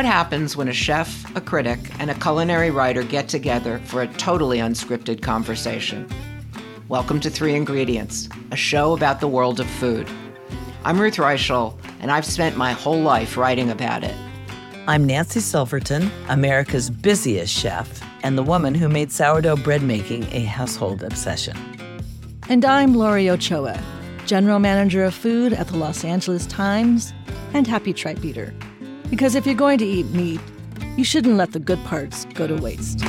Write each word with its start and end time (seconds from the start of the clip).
What 0.00 0.06
happens 0.06 0.56
when 0.56 0.68
a 0.68 0.72
chef, 0.72 1.36
a 1.36 1.42
critic, 1.42 1.78
and 1.98 2.10
a 2.10 2.14
culinary 2.14 2.70
writer 2.70 3.02
get 3.02 3.28
together 3.28 3.82
for 3.84 4.00
a 4.00 4.06
totally 4.14 4.56
unscripted 4.56 5.20
conversation? 5.20 6.08
Welcome 6.88 7.20
to 7.20 7.28
Three 7.28 7.54
Ingredients, 7.54 8.26
a 8.50 8.56
show 8.56 8.94
about 8.96 9.20
the 9.20 9.28
world 9.28 9.60
of 9.60 9.68
food. 9.68 10.08
I'm 10.86 10.98
Ruth 10.98 11.16
Reichl, 11.16 11.78
and 12.00 12.10
I've 12.10 12.24
spent 12.24 12.56
my 12.56 12.72
whole 12.72 12.98
life 12.98 13.36
writing 13.36 13.68
about 13.68 14.02
it. 14.02 14.14
I'm 14.88 15.04
Nancy 15.04 15.40
Silverton, 15.40 16.10
America's 16.30 16.88
busiest 16.88 17.52
chef, 17.52 18.02
and 18.22 18.38
the 18.38 18.42
woman 18.42 18.74
who 18.74 18.88
made 18.88 19.12
sourdough 19.12 19.56
bread 19.56 19.82
making 19.82 20.24
a 20.32 20.44
household 20.44 21.02
obsession. 21.02 21.58
And 22.48 22.64
I'm 22.64 22.94
Laurie 22.94 23.28
Ochoa, 23.28 23.78
General 24.24 24.60
Manager 24.60 25.04
of 25.04 25.12
Food 25.12 25.52
at 25.52 25.68
the 25.68 25.76
Los 25.76 26.06
Angeles 26.06 26.46
Times 26.46 27.12
and 27.52 27.66
Happy 27.66 27.92
Tripe 27.92 28.24
Eater. 28.24 28.54
Because 29.10 29.34
if 29.34 29.44
you're 29.44 29.56
going 29.56 29.78
to 29.78 29.84
eat 29.84 30.06
meat, 30.12 30.40
you 30.96 31.04
shouldn't 31.04 31.36
let 31.36 31.52
the 31.52 31.58
good 31.58 31.82
parts 31.84 32.24
go 32.26 32.46
to 32.46 32.56
waste. 32.56 33.00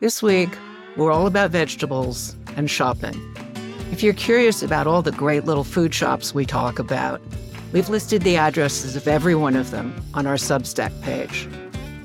This 0.00 0.22
week, 0.22 0.50
we're 0.96 1.10
all 1.10 1.26
about 1.26 1.50
vegetables 1.50 2.36
and 2.56 2.70
shopping. 2.70 3.20
If 3.90 4.02
you're 4.02 4.14
curious 4.14 4.62
about 4.62 4.86
all 4.86 5.02
the 5.02 5.12
great 5.12 5.44
little 5.44 5.64
food 5.64 5.92
shops 5.92 6.32
we 6.32 6.46
talk 6.46 6.78
about, 6.78 7.20
we've 7.72 7.88
listed 7.88 8.22
the 8.22 8.36
addresses 8.36 8.94
of 8.94 9.08
every 9.08 9.34
one 9.34 9.56
of 9.56 9.72
them 9.72 9.92
on 10.14 10.26
our 10.26 10.36
Substack 10.36 11.02
page. 11.02 11.48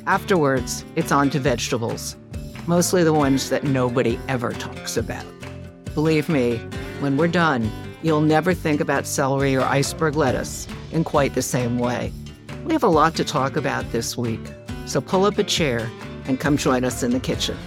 Afterwards, 0.07 0.83
it's 0.95 1.11
on 1.11 1.29
to 1.29 1.39
vegetables, 1.39 2.17
mostly 2.65 3.03
the 3.03 3.13
ones 3.13 3.49
that 3.49 3.63
nobody 3.63 4.19
ever 4.27 4.51
talks 4.53 4.97
about. 4.97 5.25
Believe 5.93 6.27
me, 6.27 6.57
when 6.99 7.17
we're 7.17 7.27
done, 7.27 7.71
you'll 8.03 8.21
never 8.21 8.53
think 8.53 8.81
about 8.81 9.07
celery 9.07 9.55
or 9.55 9.61
iceberg 9.61 10.15
lettuce 10.15 10.67
in 10.91 11.03
quite 11.03 11.33
the 11.33 11.41
same 11.41 11.79
way. 11.79 12.11
We 12.65 12.73
have 12.73 12.83
a 12.83 12.87
lot 12.87 13.15
to 13.15 13.23
talk 13.23 13.55
about 13.55 13.91
this 13.91 14.15
week, 14.17 14.41
so 14.85 15.01
pull 15.01 15.25
up 15.25 15.37
a 15.37 15.43
chair 15.43 15.89
and 16.25 16.39
come 16.39 16.57
join 16.57 16.83
us 16.83 17.03
in 17.03 17.11
the 17.11 17.19
kitchen. 17.19 17.57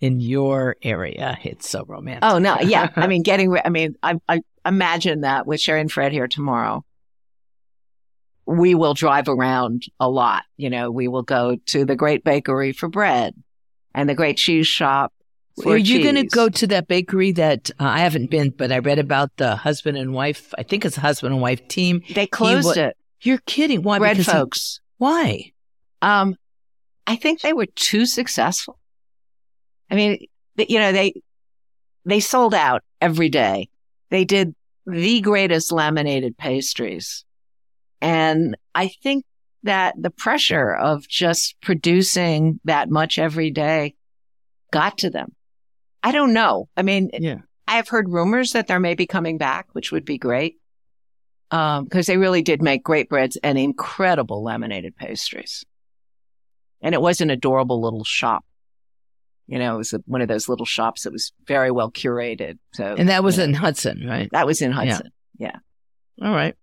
in 0.00 0.18
your 0.18 0.76
area, 0.82 1.38
it's 1.44 1.68
so 1.68 1.84
romantic. 1.86 2.24
Oh 2.24 2.38
no, 2.38 2.58
yeah. 2.60 2.90
I 2.96 3.06
mean, 3.06 3.22
getting. 3.22 3.56
I 3.64 3.68
mean, 3.68 3.96
I, 4.02 4.18
I 4.28 4.40
imagine 4.64 5.20
that 5.20 5.46
with 5.46 5.60
Sherry 5.60 5.82
and 5.82 5.92
Fred 5.92 6.10
here 6.10 6.26
tomorrow, 6.26 6.84
we 8.46 8.74
will 8.74 8.94
drive 8.94 9.28
around 9.28 9.84
a 10.00 10.08
lot. 10.08 10.44
You 10.56 10.70
know, 10.70 10.90
we 10.90 11.06
will 11.06 11.22
go 11.22 11.56
to 11.66 11.84
the 11.84 11.94
Great 11.94 12.24
Bakery 12.24 12.72
for 12.72 12.88
bread, 12.88 13.34
and 13.94 14.08
the 14.08 14.14
Great 14.14 14.38
Cheese 14.38 14.66
Shop. 14.66 15.12
Are 15.66 15.76
you 15.76 16.02
going 16.02 16.16
to 16.16 16.24
go 16.24 16.48
to 16.50 16.66
that 16.68 16.88
bakery 16.88 17.32
that 17.32 17.70
uh, 17.78 17.84
I 17.84 17.98
haven't 18.00 18.30
been, 18.30 18.50
but 18.50 18.72
I 18.72 18.78
read 18.78 18.98
about 18.98 19.36
the 19.36 19.56
husband 19.56 19.96
and 19.98 20.12
wife? 20.12 20.52
I 20.58 20.62
think 20.62 20.84
it's 20.84 20.98
a 20.98 21.00
husband 21.00 21.32
and 21.32 21.42
wife 21.42 21.66
team. 21.68 22.02
They 22.14 22.26
closed 22.26 22.76
it. 22.76 22.96
You're 23.26 23.38
kidding? 23.46 23.82
Why? 23.82 23.98
Bread 23.98 24.16
Because 24.18 24.32
folks. 24.32 24.80
why? 24.98 25.52
Um, 26.02 26.36
I 27.06 27.16
think 27.16 27.40
they 27.40 27.52
were 27.52 27.66
too 27.66 28.06
successful. 28.06 28.78
I 29.90 29.94
mean, 29.96 30.26
you 30.56 30.78
know, 30.78 30.92
they 30.92 31.14
they 32.04 32.20
sold 32.20 32.54
out 32.54 32.82
every 33.00 33.28
day. 33.28 33.68
They 34.10 34.24
did 34.24 34.54
the 34.86 35.20
greatest 35.20 35.72
laminated 35.72 36.36
pastries, 36.38 37.24
and 38.00 38.56
I 38.74 38.88
think 39.02 39.24
that 39.64 39.94
the 39.98 40.10
pressure 40.10 40.72
of 40.74 41.08
just 41.08 41.56
producing 41.60 42.60
that 42.64 42.88
much 42.88 43.18
every 43.18 43.50
day 43.50 43.94
got 44.72 44.98
to 44.98 45.10
them. 45.10 45.34
I 46.04 46.12
don't 46.12 46.32
know. 46.32 46.68
I 46.76 46.82
mean, 46.82 47.10
Yeah. 47.12 47.38
I 47.66 47.76
have 47.76 47.88
heard 47.88 48.08
rumors 48.08 48.52
that 48.52 48.68
they're 48.68 48.78
maybe 48.78 49.06
coming 49.06 49.38
back, 49.38 49.66
which 49.72 49.90
would 49.90 50.04
be 50.04 50.18
great. 50.18 50.56
Um, 51.50 51.84
because 51.84 52.06
they 52.06 52.16
really 52.16 52.42
did 52.42 52.60
make 52.60 52.82
great 52.82 53.08
breads 53.08 53.36
and 53.42 53.56
incredible 53.56 54.42
laminated 54.42 54.96
pastries. 54.96 55.64
And 56.82 56.94
it 56.94 57.00
was 57.00 57.20
an 57.20 57.30
adorable 57.30 57.80
little 57.80 58.04
shop. 58.04 58.44
You 59.46 59.60
know, 59.60 59.76
it 59.76 59.78
was 59.78 59.92
a, 59.92 60.00
one 60.06 60.22
of 60.22 60.28
those 60.28 60.48
little 60.48 60.66
shops 60.66 61.04
that 61.04 61.12
was 61.12 61.32
very 61.46 61.70
well 61.70 61.90
curated. 61.90 62.58
So, 62.74 62.96
And 62.98 63.08
that 63.08 63.22
was 63.22 63.36
you 63.36 63.44
know, 63.44 63.50
in 63.50 63.54
Hudson, 63.54 64.04
right? 64.06 64.28
that 64.32 64.46
was 64.46 64.60
in 64.60 64.72
Hudson. 64.72 65.12
Yeah. 65.38 65.56
All 66.20 66.32
right. 66.32 66.56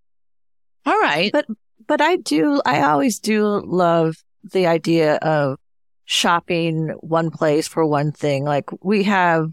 All 0.84 1.00
right. 1.00 1.32
But 1.32 1.46
but 1.86 2.00
I 2.00 2.16
do 2.16 2.60
I 2.66 2.82
always 2.82 3.18
do 3.20 3.62
love 3.64 4.16
the 4.52 4.66
idea 4.66 5.16
of 5.16 5.58
shopping 6.04 6.88
one 7.00 7.30
place 7.30 7.66
for 7.66 7.86
one 7.86 8.12
thing. 8.12 8.44
Like 8.44 8.68
we 8.82 9.04
have 9.04 9.50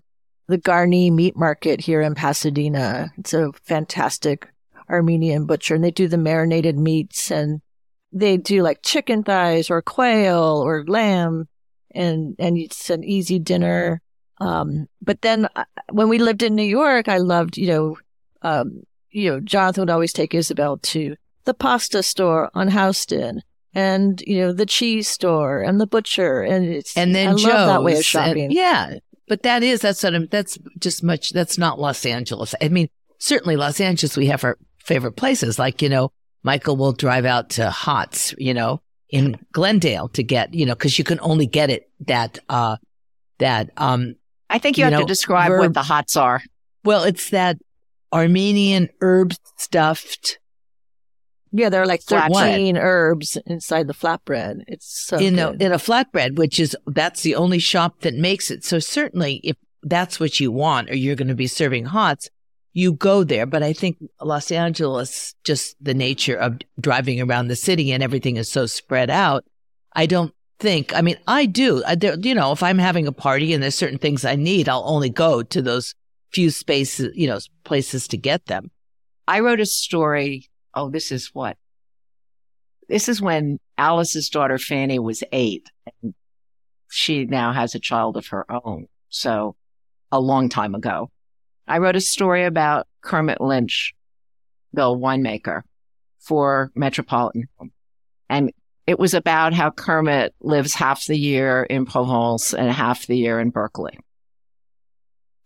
the 0.48 0.58
Garni 0.58 1.12
meat 1.12 1.38
market 1.38 1.80
here 1.80 2.02
in 2.02 2.16
Pasadena. 2.16 3.12
It's 3.18 3.34
a 3.34 3.52
fantastic 3.64 4.50
Armenian 4.92 5.46
butcher 5.46 5.76
and 5.76 5.84
they 5.84 5.92
do 5.92 6.08
the 6.08 6.18
marinated 6.18 6.78
meats 6.78 7.32
and 7.32 7.62
they 8.12 8.38
do 8.38 8.62
like 8.62 8.84
chicken 8.84 9.24
thighs 9.24 9.70
or 9.70 9.82
quail 9.82 10.62
or 10.66 10.84
lamb 10.86 11.48
and 11.96 12.36
and 12.40 12.58
it's 12.58 12.90
an 12.90 13.04
easy 13.04 13.40
dinner. 13.40 14.02
Um, 14.40 14.88
but 15.02 15.22
then 15.22 15.48
uh, 15.56 15.64
when 15.92 16.10
we 16.10 16.18
lived 16.18 16.44
in 16.44 16.56
New 16.56 16.64
York, 16.64 17.08
I 17.08 17.18
loved, 17.18 17.58
you 17.58 17.68
know, 17.68 17.98
um, 18.42 18.82
you 19.12 19.30
know, 19.30 19.40
Jonathan 19.40 19.84
would 19.84 19.90
always 19.90 20.14
take 20.14 20.34
Isabel 20.34 20.78
to 20.78 21.16
the 21.46 21.54
pasta 21.54 22.02
store 22.02 22.50
on 22.54 22.70
Houston 22.70 23.44
and, 23.74 24.22
you 24.26 24.40
know, 24.40 24.52
the 24.52 24.66
cheese 24.66 25.08
store 25.08 25.62
and 25.62 25.80
the 25.80 25.86
butcher. 25.88 26.42
And 26.42 26.66
it's, 26.66 26.98
and 26.98 27.14
then 27.14 27.28
I 27.30 27.32
Joe's. 27.34 27.46
love 27.46 27.68
that 27.68 27.84
way 27.84 27.92
of 27.94 27.98
and- 27.98 28.06
shopping. 28.06 28.52
yeah. 28.52 28.96
But 29.28 29.44
that 29.44 29.64
is, 29.64 29.80
that's 29.82 30.04
what 30.04 30.14
I'm, 30.16 30.28
that's 30.28 30.58
just 30.80 31.04
much, 31.04 31.30
that's 31.32 31.58
not 31.58 31.80
Los 31.80 32.06
Angeles. 32.06 32.54
I 32.62 32.68
mean, 32.68 32.90
certainly 33.20 33.56
Los 33.56 33.80
Angeles, 33.80 34.18
we 34.18 34.26
have 34.26 34.44
our 34.44 34.58
favorite 34.84 35.14
places. 35.14 35.58
Like, 35.60 35.82
you 35.82 35.90
know, 35.90 36.12
Michael 36.44 36.76
will 36.78 36.94
drive 36.94 37.26
out 37.26 37.50
to 37.52 37.70
Hots, 37.70 38.34
you 38.38 38.54
know, 38.54 38.82
in 39.10 39.38
Glendale 39.52 40.08
to 40.10 40.24
get, 40.24 40.54
you 40.54 40.66
know, 40.66 40.76
cause 40.76 40.98
you 40.98 41.04
can 41.04 41.20
only 41.22 41.46
get 41.46 41.70
it 41.70 41.90
that, 42.08 42.40
uh, 42.50 42.78
that, 43.40 43.70
um, 43.78 44.16
I 44.50 44.58
think 44.58 44.78
you, 44.78 44.82
You 44.82 44.86
have 44.86 44.94
know, 44.94 45.00
to 45.02 45.06
describe 45.06 45.50
verb- 45.50 45.60
what 45.60 45.74
the 45.74 45.84
hots 45.84 46.16
are. 46.18 46.42
well, 46.84 47.04
it's 47.04 47.30
that 47.30 47.58
Armenian 48.14 48.90
herb 49.02 49.34
stuffed 49.58 50.40
Yeah, 51.54 51.70
there 51.70 51.82
are 51.82 51.86
like 51.86 52.02
13 52.02 52.78
herbs 52.78 53.38
inside 53.46 53.88
the 53.88 53.94
flatbread. 53.94 54.64
It's 54.68 55.06
so 55.08 55.18
in 55.18 55.38
a, 55.40 55.52
good. 55.52 55.62
in 55.62 55.72
a 55.72 55.78
flatbread, 55.78 56.36
which 56.38 56.60
is 56.60 56.76
that's 56.88 57.22
the 57.24 57.36
only 57.36 57.60
shop 57.60 58.02
that 58.02 58.14
makes 58.16 58.50
it. 58.52 58.64
So 58.66 58.80
certainly, 58.80 59.36
if 59.44 59.56
that's 59.84 60.20
what 60.20 60.40
you 60.40 60.52
want, 60.52 60.90
or 60.90 60.96
you're 60.96 61.16
going 61.16 61.28
to 61.28 61.36
be 61.36 61.48
serving 61.48 61.86
hots, 61.86 62.30
you 62.74 62.94
go 62.94 63.24
there. 63.24 63.46
But 63.46 63.64
I 63.64 63.74
think 63.74 63.98
Los 64.22 64.52
Angeles, 64.52 65.36
just 65.44 65.76
the 65.82 65.94
nature 65.94 66.36
of 66.36 66.60
driving 66.80 67.22
around 67.22 67.48
the 67.48 67.56
city 67.56 67.92
and 67.92 68.02
everything 68.02 68.38
is 68.38 68.50
so 68.50 68.66
spread 68.66 69.10
out. 69.10 69.44
I 69.94 70.06
don't 70.06 70.34
think, 70.60 70.96
I 70.96 71.02
mean, 71.02 71.18
I 71.28 71.46
do, 71.46 71.84
I, 71.86 71.96
there, 71.96 72.18
you 72.20 72.34
know, 72.34 72.52
if 72.52 72.64
I'm 72.64 72.78
having 72.78 73.08
a 73.08 73.12
party 73.12 73.54
and 73.54 73.62
there's 73.62 73.76
certain 73.76 73.98
things 73.98 74.24
I 74.24 74.36
need, 74.36 74.70
I'll 74.70 74.84
only 74.86 75.10
go 75.10 75.44
to 75.44 75.62
those 75.62 75.94
few 76.32 76.50
spaces, 76.50 77.12
you 77.16 77.28
know, 77.28 77.40
places 77.64 78.08
to 78.10 78.18
get 78.18 78.46
them. 78.46 78.72
I 79.28 79.42
wrote 79.42 79.60
a 79.60 79.66
story. 79.66 80.50
Oh, 80.74 80.90
this 80.90 81.12
is 81.12 81.32
what? 81.34 81.58
This 82.88 83.10
is 83.10 83.22
when 83.22 83.60
Alice's 83.78 84.30
daughter 84.30 84.58
Fanny 84.58 85.00
was 85.00 85.24
eight. 85.32 85.70
And 86.02 86.14
she 86.90 87.26
now 87.26 87.52
has 87.52 87.76
a 87.76 87.80
child 87.80 88.18
of 88.18 88.28
her 88.28 88.46
own. 88.50 88.88
So 89.10 89.56
a 90.12 90.20
long 90.20 90.50
time 90.50 90.76
ago. 90.76 91.10
I 91.72 91.78
wrote 91.78 91.96
a 91.96 92.02
story 92.02 92.44
about 92.44 92.86
Kermit 93.00 93.40
Lynch, 93.40 93.96
the 94.74 94.82
winemaker 94.82 95.62
for 96.20 96.70
Metropolitan. 96.76 97.48
And 98.30 98.52
it 98.88 99.00
was 99.00 99.14
about 99.14 99.54
how 99.54 99.72
Kermit 99.72 100.36
lives 100.42 100.74
half 100.74 101.06
the 101.06 101.18
year 101.18 101.64
in 101.64 101.86
Provence 101.86 102.54
and 102.54 102.70
half 102.70 103.08
the 103.08 103.16
year 103.16 103.40
in 103.40 103.52
Berkeley. 103.52 103.98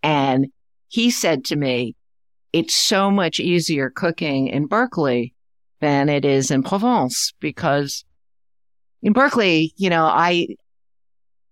And 0.01 0.48
he 0.88 1.12
said 1.12 1.45
to 1.45 1.56
me, 1.56 1.95
it's 2.51 2.74
so 2.74 3.12
much 3.12 3.39
easier 3.39 3.92
cooking 3.92 4.48
in 4.48 4.66
Berkeley 4.66 5.36
than 5.80 6.10
it 6.10 6.25
is 6.25 6.50
in 6.50 6.63
Provence 6.63 7.36
because 7.39 8.04
in 9.04 9.13
Berkeley, 9.13 9.75
you 9.77 9.92
know, 9.92 10.06
I, 10.06 10.56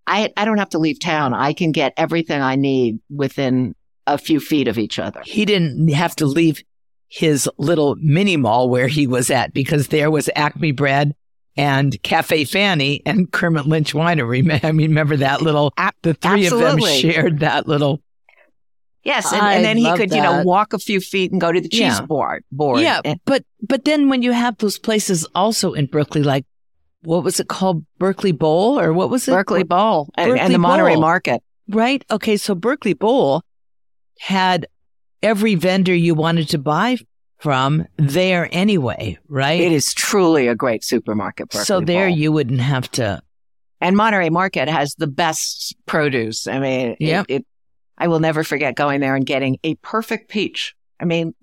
I, 0.07 0.33
I 0.35 0.45
don't 0.45 0.57
have 0.57 0.69
to 0.69 0.79
leave 0.79 0.99
town. 0.99 1.35
I 1.35 1.53
can 1.53 1.71
get 1.71 1.93
everything 1.95 2.41
I 2.41 2.55
need 2.55 2.97
within 3.11 3.75
a 4.07 4.17
few 4.17 4.39
feet 4.39 4.67
of 4.67 4.77
each 4.77 5.00
other. 5.00 5.21
He 5.25 5.45
didn't 5.45 5.88
have 5.89 6.15
to 6.17 6.25
leave 6.25 6.63
his 7.07 7.50
little 7.57 7.95
mini 8.00 8.38
mall 8.38 8.69
where 8.69 8.88
he 8.88 9.07
was 9.07 9.29
at 9.29 9.53
because 9.53 9.89
there 9.89 10.09
was 10.09 10.29
Acme 10.35 10.71
Bread 10.71 11.15
and 11.55 12.01
Cafe 12.01 12.45
Fanny 12.45 13.01
and 13.05 13.31
Kermit 13.31 13.67
Lynch 13.67 13.94
Winery. 13.94 14.59
I 14.63 14.71
mean, 14.71 14.89
remember 14.89 15.17
that 15.17 15.41
little, 15.41 15.73
the 16.01 16.13
three 16.15 16.45
Absolutely. 16.45 16.69
of 16.69 16.79
them 16.79 17.00
shared 17.00 17.39
that 17.39 17.67
little 17.67 18.01
Yes, 19.03 19.33
and, 19.33 19.41
and 19.41 19.65
then 19.65 19.77
he 19.77 19.91
could, 19.97 20.11
that. 20.11 20.15
you 20.15 20.21
know, 20.21 20.44
walk 20.44 20.71
a 20.71 20.79
few 20.79 21.01
feet 21.01 21.31
and 21.31 21.41
go 21.41 21.51
to 21.51 21.59
the 21.59 21.67
cheese 21.67 21.99
yeah. 21.99 22.06
board. 22.06 22.45
Board. 22.51 22.79
Yeah, 22.79 23.01
but 23.25 23.44
but 23.61 23.83
then 23.83 24.07
when 24.07 24.21
you 24.21 24.31
have 24.31 24.57
those 24.59 24.79
places 24.79 25.27
also 25.35 25.73
in 25.73 25.88
Berkeley, 25.88 26.23
like 26.23 26.45
what 27.01 27.23
was 27.23 27.39
it 27.39 27.49
called, 27.49 27.85
Berkeley 27.99 28.31
Bowl, 28.31 28.79
or 28.79 28.94
what 28.94 29.09
was 29.09 29.27
it? 29.27 29.31
Berkeley 29.31 29.63
Bowl, 29.63 30.09
Berkeley 30.15 30.31
and, 30.31 30.39
and 30.39 30.53
the 30.53 30.57
Monterey 30.57 30.94
Bowl. 30.94 31.01
Market. 31.01 31.44
Right. 31.67 32.03
Okay. 32.09 32.38
So 32.38 32.56
Berkeley 32.56 32.94
Bowl 32.94 33.44
had 34.23 34.67
every 35.21 35.53
vendor 35.53 35.93
you 35.93 36.15
wanted 36.15 36.47
to 36.47 36.57
buy 36.57 36.95
from 37.39 37.85
there 37.97 38.47
anyway, 38.53 39.17
right? 39.27 39.59
It 39.59 39.73
is 39.73 39.93
truly 39.93 40.47
a 40.47 40.55
great 40.55 40.81
supermarket. 40.81 41.49
Berkeley 41.49 41.65
so 41.65 41.81
there 41.81 42.07
Bowl. 42.07 42.17
you 42.17 42.31
wouldn't 42.31 42.61
have 42.61 42.89
to. 42.91 43.21
And 43.81 43.97
Monterey 43.97 44.29
Market 44.29 44.69
has 44.69 44.95
the 44.95 45.07
best 45.07 45.75
produce. 45.85 46.47
I 46.47 46.59
mean, 46.59 46.95
yeah. 47.01 47.23
It, 47.27 47.41
it, 47.41 47.45
I 47.97 48.07
will 48.07 48.21
never 48.21 48.45
forget 48.45 48.75
going 48.75 49.01
there 49.01 49.13
and 49.13 49.25
getting 49.25 49.57
a 49.61 49.75
perfect 49.75 50.29
peach. 50.29 50.73
I 51.01 51.03
mean, 51.05 51.35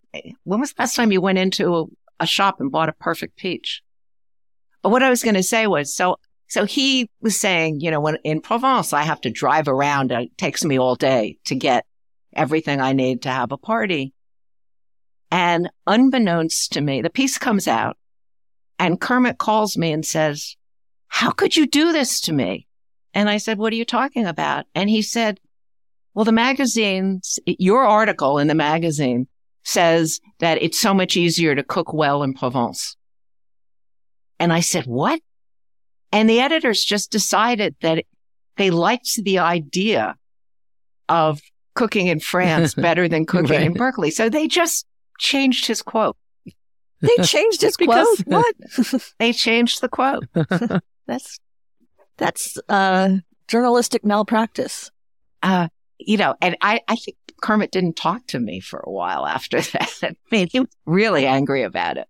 when 0.44 0.60
was 0.60 0.72
the 0.72 0.80
last 0.80 0.96
time 0.96 1.12
you 1.12 1.20
went 1.20 1.36
into 1.36 1.90
a 2.18 2.26
shop 2.26 2.60
and 2.60 2.72
bought 2.72 2.88
a 2.88 2.94
perfect 2.94 3.36
peach? 3.36 3.82
But 4.80 4.88
what 4.88 5.02
I 5.02 5.10
was 5.10 5.22
going 5.22 5.34
to 5.34 5.42
say 5.42 5.66
was, 5.66 5.94
so, 5.94 6.16
so 6.48 6.64
he 6.64 7.10
was 7.20 7.38
saying, 7.38 7.80
you 7.80 7.90
know, 7.90 8.00
when 8.00 8.16
in 8.24 8.40
Provence, 8.40 8.94
I 8.94 9.02
have 9.02 9.20
to 9.20 9.30
drive 9.30 9.68
around. 9.68 10.12
It 10.12 10.38
takes 10.38 10.64
me 10.64 10.78
all 10.78 10.94
day 10.94 11.36
to 11.44 11.54
get 11.54 11.84
everything 12.34 12.80
I 12.80 12.92
need 12.92 13.22
to 13.22 13.30
have 13.30 13.52
a 13.52 13.56
party. 13.56 14.12
And 15.30 15.70
unbeknownst 15.86 16.72
to 16.72 16.80
me, 16.80 17.02
the 17.02 17.10
piece 17.10 17.38
comes 17.38 17.68
out 17.68 17.96
and 18.78 19.00
Kermit 19.00 19.38
calls 19.38 19.76
me 19.76 19.92
and 19.92 20.04
says, 20.04 20.56
how 21.08 21.30
could 21.30 21.56
you 21.56 21.66
do 21.66 21.92
this 21.92 22.20
to 22.22 22.32
me? 22.32 22.66
And 23.14 23.28
I 23.28 23.38
said, 23.38 23.58
what 23.58 23.72
are 23.72 23.76
you 23.76 23.84
talking 23.84 24.26
about? 24.26 24.66
And 24.74 24.88
he 24.88 25.02
said, 25.02 25.40
well, 26.14 26.24
the 26.24 26.32
magazine, 26.32 27.20
your 27.46 27.84
article 27.84 28.38
in 28.38 28.46
the 28.48 28.54
magazine 28.54 29.28
says 29.62 30.20
that 30.38 30.62
it's 30.62 30.80
so 30.80 30.94
much 30.94 31.16
easier 31.16 31.54
to 31.54 31.62
cook 31.62 31.92
well 31.92 32.22
in 32.22 32.34
Provence. 32.34 32.96
And 34.38 34.52
I 34.52 34.60
said, 34.60 34.86
what? 34.86 35.20
And 36.12 36.28
the 36.28 36.40
editors 36.40 36.82
just 36.82 37.12
decided 37.12 37.76
that 37.82 38.04
they 38.56 38.70
liked 38.70 39.22
the 39.22 39.38
idea 39.38 40.16
of 41.08 41.40
cooking 41.80 42.08
in 42.08 42.20
France 42.20 42.74
better 42.86 43.08
than 43.08 43.24
cooking 43.24 43.56
right. 43.56 43.62
in 43.62 43.72
Berkeley. 43.72 44.10
So 44.10 44.28
they 44.28 44.46
just 44.46 44.86
changed 45.18 45.66
his 45.66 45.82
quote. 45.82 46.16
They 47.02 47.16
changed 47.24 47.62
his 47.62 47.76
quote. 47.78 48.18
what? 48.26 48.54
they 49.18 49.32
changed 49.32 49.80
the 49.80 49.88
quote. 49.88 50.26
that's 51.06 51.40
that's 52.18 52.58
uh, 52.68 53.16
journalistic 53.48 54.04
malpractice. 54.04 54.90
Uh, 55.42 55.68
you 55.98 56.18
know, 56.18 56.34
and 56.42 56.58
I, 56.60 56.82
I 56.86 56.96
think 56.96 57.16
Kermit 57.40 57.70
didn't 57.70 57.96
talk 57.96 58.26
to 58.26 58.38
me 58.38 58.60
for 58.60 58.80
a 58.80 58.90
while 58.90 59.24
after 59.24 59.62
that. 59.62 59.98
I 60.02 60.14
mean, 60.30 60.48
he 60.52 60.60
was 60.60 60.68
really 60.84 61.26
angry 61.26 61.62
about 61.62 61.96
it. 61.96 62.06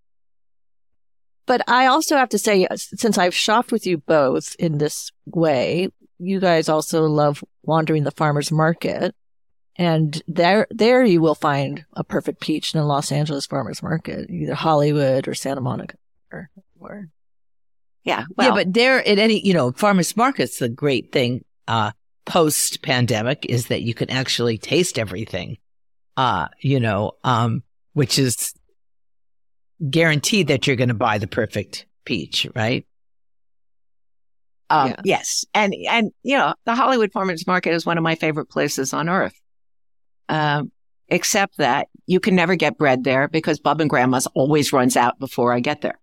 But 1.47 1.63
I 1.69 1.87
also 1.87 2.17
have 2.17 2.31
to 2.31 2.39
say, 2.39 2.67
since 2.75 3.17
I've 3.17 3.33
shopped 3.33 3.71
with 3.71 3.87
you 3.87 3.99
both 3.99 4.57
in 4.59 4.79
this 4.79 5.13
way, 5.25 5.91
you 6.19 6.41
guys 6.41 6.69
also 6.69 7.05
love 7.05 7.45
wandering 7.63 8.03
the 8.03 8.11
farmer's 8.11 8.51
market. 8.51 9.15
And 9.81 10.23
there, 10.29 10.67
there 10.69 11.03
you 11.03 11.23
will 11.23 11.35
find 11.35 11.87
a 11.95 12.05
perfect 12.05 12.43
peach 12.43 12.75
in 12.75 12.81
a 12.81 12.87
Los 12.87 13.11
Angeles 13.11 13.47
farmer's 13.47 13.83
market, 13.83 14.29
either 14.29 14.53
Hollywood 14.53 15.27
or 15.27 15.33
Santa 15.33 15.63
Monica 15.63 15.97
or, 16.31 16.51
or 16.79 17.09
yeah. 18.05 18.25
Well, 18.37 18.49
yeah, 18.49 18.55
but 18.57 18.75
there 18.75 18.99
at 18.99 19.19
any, 19.19 19.41
you 19.41 19.55
know, 19.55 19.73
farmer's 19.73 20.15
market's 20.19 20.59
the 20.59 20.69
great 20.69 21.13
thing. 21.13 21.47
Uh, 21.67 21.93
post 22.27 22.83
pandemic 22.83 23.47
is 23.47 23.69
that 23.69 23.81
you 23.81 23.95
can 23.95 24.11
actually 24.11 24.59
taste 24.59 24.99
everything. 24.99 25.57
Uh, 26.15 26.49
you 26.59 26.79
know, 26.79 27.13
um, 27.25 27.63
which 27.95 28.19
is 28.19 28.53
guaranteed 29.89 30.49
that 30.49 30.67
you're 30.67 30.77
going 30.77 30.89
to 30.89 30.95
buy 30.95 31.17
the 31.17 31.27
perfect 31.27 31.87
peach, 32.05 32.47
right? 32.55 32.87
Um, 34.69 34.89
yeah. 34.89 35.01
yes. 35.05 35.47
And, 35.55 35.75
and, 35.89 36.11
you 36.23 36.37
know, 36.37 36.53
the 36.67 36.75
Hollywood 36.75 37.13
Farmers 37.13 37.47
Market 37.47 37.73
is 37.73 37.87
one 37.87 37.97
of 37.97 38.05
my 38.05 38.15
favorite 38.15 38.51
places 38.51 38.93
on 38.93 39.09
earth. 39.09 39.41
Um, 40.31 40.71
except 41.11 41.59
that 41.59 41.89
you 42.07 42.21
can 42.21 42.35
never 42.35 42.55
get 42.55 42.79
bread 42.79 43.05
there 43.05 43.29
because 43.29 43.59
Bub 43.59 43.81
and 43.81 43.91
Grandma's 43.91 44.27
always 44.29 44.73
runs 44.73 44.97
out 44.97 45.19
before 45.19 45.53
I 45.53 45.61
get 45.61 45.81
there. 45.81 45.99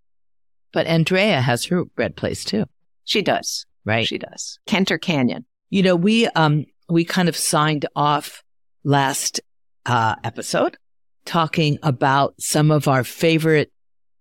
But 0.74 0.85
Andrea 0.85 1.41
has 1.41 1.65
her 1.65 1.85
bread 1.85 2.15
place 2.15 2.44
too. 2.44 2.65
She 3.06 3.21
does. 3.21 3.65
Right. 3.85 4.06
She 4.06 4.18
does. 4.18 4.59
Kenter 4.68 5.00
Canyon. 5.00 5.45
You 5.69 5.81
know, 5.81 5.95
we, 5.95 6.27
um, 6.27 6.65
we 6.89 7.05
kind 7.05 7.29
of 7.29 7.38
signed 7.38 7.86
off 7.96 8.43
last, 8.84 9.39
uh, 9.86 10.15
episode 10.24 10.77
talking 11.24 11.79
about 11.84 12.36
some 12.39 12.69
of 12.69 12.88
our 12.88 13.05
favorite 13.05 13.72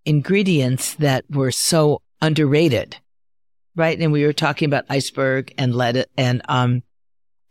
ingredients 0.04 0.94
that 0.94 1.24
were 1.30 1.50
so 1.50 2.00
underrated. 2.22 2.96
Right. 3.74 3.98
And 4.00 4.12
we 4.12 4.24
were 4.24 4.32
talking 4.32 4.66
about 4.66 4.84
iceberg 4.88 5.52
and 5.58 5.74
lettuce 5.74 6.06
and, 6.16 6.42
um, 6.48 6.82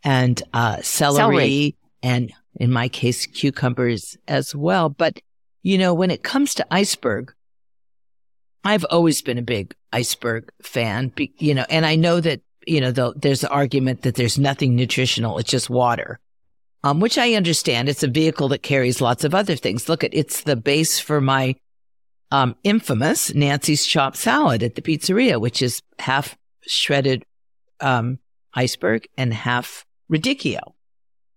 and, 0.02 0.42
uh, 0.54 0.80
celery, 0.80 1.18
celery 1.18 1.76
and 2.02 2.32
in 2.56 2.72
my 2.72 2.88
case, 2.88 3.26
cucumbers 3.26 4.16
as 4.26 4.54
well. 4.54 4.88
But, 4.88 5.20
you 5.62 5.78
know, 5.78 5.94
when 5.94 6.10
it 6.10 6.22
comes 6.22 6.54
to 6.54 6.66
iceberg, 6.70 7.32
I've 8.64 8.84
always 8.90 9.22
been 9.22 9.38
a 9.38 9.42
big 9.42 9.74
iceberg 9.92 10.50
fan, 10.62 11.12
you 11.38 11.54
know, 11.54 11.66
and 11.70 11.86
I 11.86 11.94
know 11.96 12.20
that, 12.20 12.40
you 12.66 12.80
know, 12.80 12.90
the, 12.90 13.12
there's 13.14 13.42
the 13.42 13.48
argument 13.50 14.02
that 14.02 14.16
there's 14.16 14.38
nothing 14.38 14.74
nutritional. 14.74 15.38
It's 15.38 15.50
just 15.50 15.70
water. 15.70 16.18
Um, 16.82 17.00
which 17.00 17.18
I 17.18 17.34
understand. 17.34 17.88
It's 17.88 18.02
a 18.02 18.08
vehicle 18.08 18.48
that 18.48 18.62
carries 18.62 19.00
lots 19.00 19.24
of 19.24 19.34
other 19.34 19.56
things. 19.56 19.88
Look 19.88 20.04
at, 20.04 20.14
it's 20.14 20.42
the 20.42 20.56
base 20.56 21.00
for 21.00 21.20
my, 21.20 21.56
um, 22.30 22.56
infamous 22.64 23.34
Nancy's 23.34 23.86
chopped 23.86 24.16
salad 24.16 24.62
at 24.62 24.74
the 24.74 24.82
pizzeria, 24.82 25.40
which 25.40 25.62
is 25.62 25.82
half 25.98 26.36
shredded, 26.66 27.24
um, 27.80 28.18
iceberg 28.54 29.06
and 29.16 29.32
half 29.34 29.84
radicchio. 30.10 30.74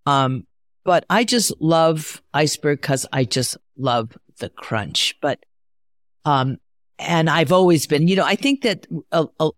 Um, 0.06 0.46
but 0.84 1.06
I 1.10 1.24
just 1.24 1.54
love 1.60 2.22
iceberg 2.34 2.82
because 2.82 3.06
I 3.12 3.24
just 3.24 3.58
love 3.78 4.18
the 4.40 4.50
crunch. 4.50 5.16
But, 5.22 5.46
um, 6.26 6.58
and 6.98 7.30
I've 7.30 7.52
always 7.52 7.88
been, 7.88 8.08
you 8.08 8.16
know, 8.16 8.26
I 8.26 8.36
think 8.36 8.62
that, 8.64 8.88
uh, 9.12 9.28
uh, 9.40 9.52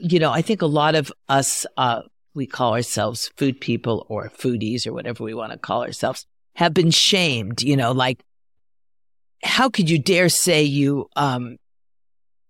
you 0.00 0.18
know, 0.18 0.32
I 0.32 0.42
think 0.42 0.62
a 0.62 0.66
lot 0.66 0.94
of 0.94 1.12
us, 1.28 1.66
uh, 1.76 2.02
we 2.34 2.46
call 2.46 2.74
ourselves 2.74 3.30
food 3.36 3.60
people 3.60 4.06
or 4.08 4.28
foodies 4.28 4.86
or 4.86 4.92
whatever 4.92 5.24
we 5.24 5.34
want 5.34 5.52
to 5.52 5.58
call 5.58 5.82
ourselves 5.82 6.26
have 6.54 6.74
been 6.74 6.90
shamed, 6.90 7.62
you 7.62 7.76
know, 7.76 7.92
like, 7.92 8.22
how 9.42 9.68
could 9.68 9.88
you 9.88 9.98
dare 9.98 10.28
say 10.28 10.62
you, 10.62 11.08
um, 11.16 11.56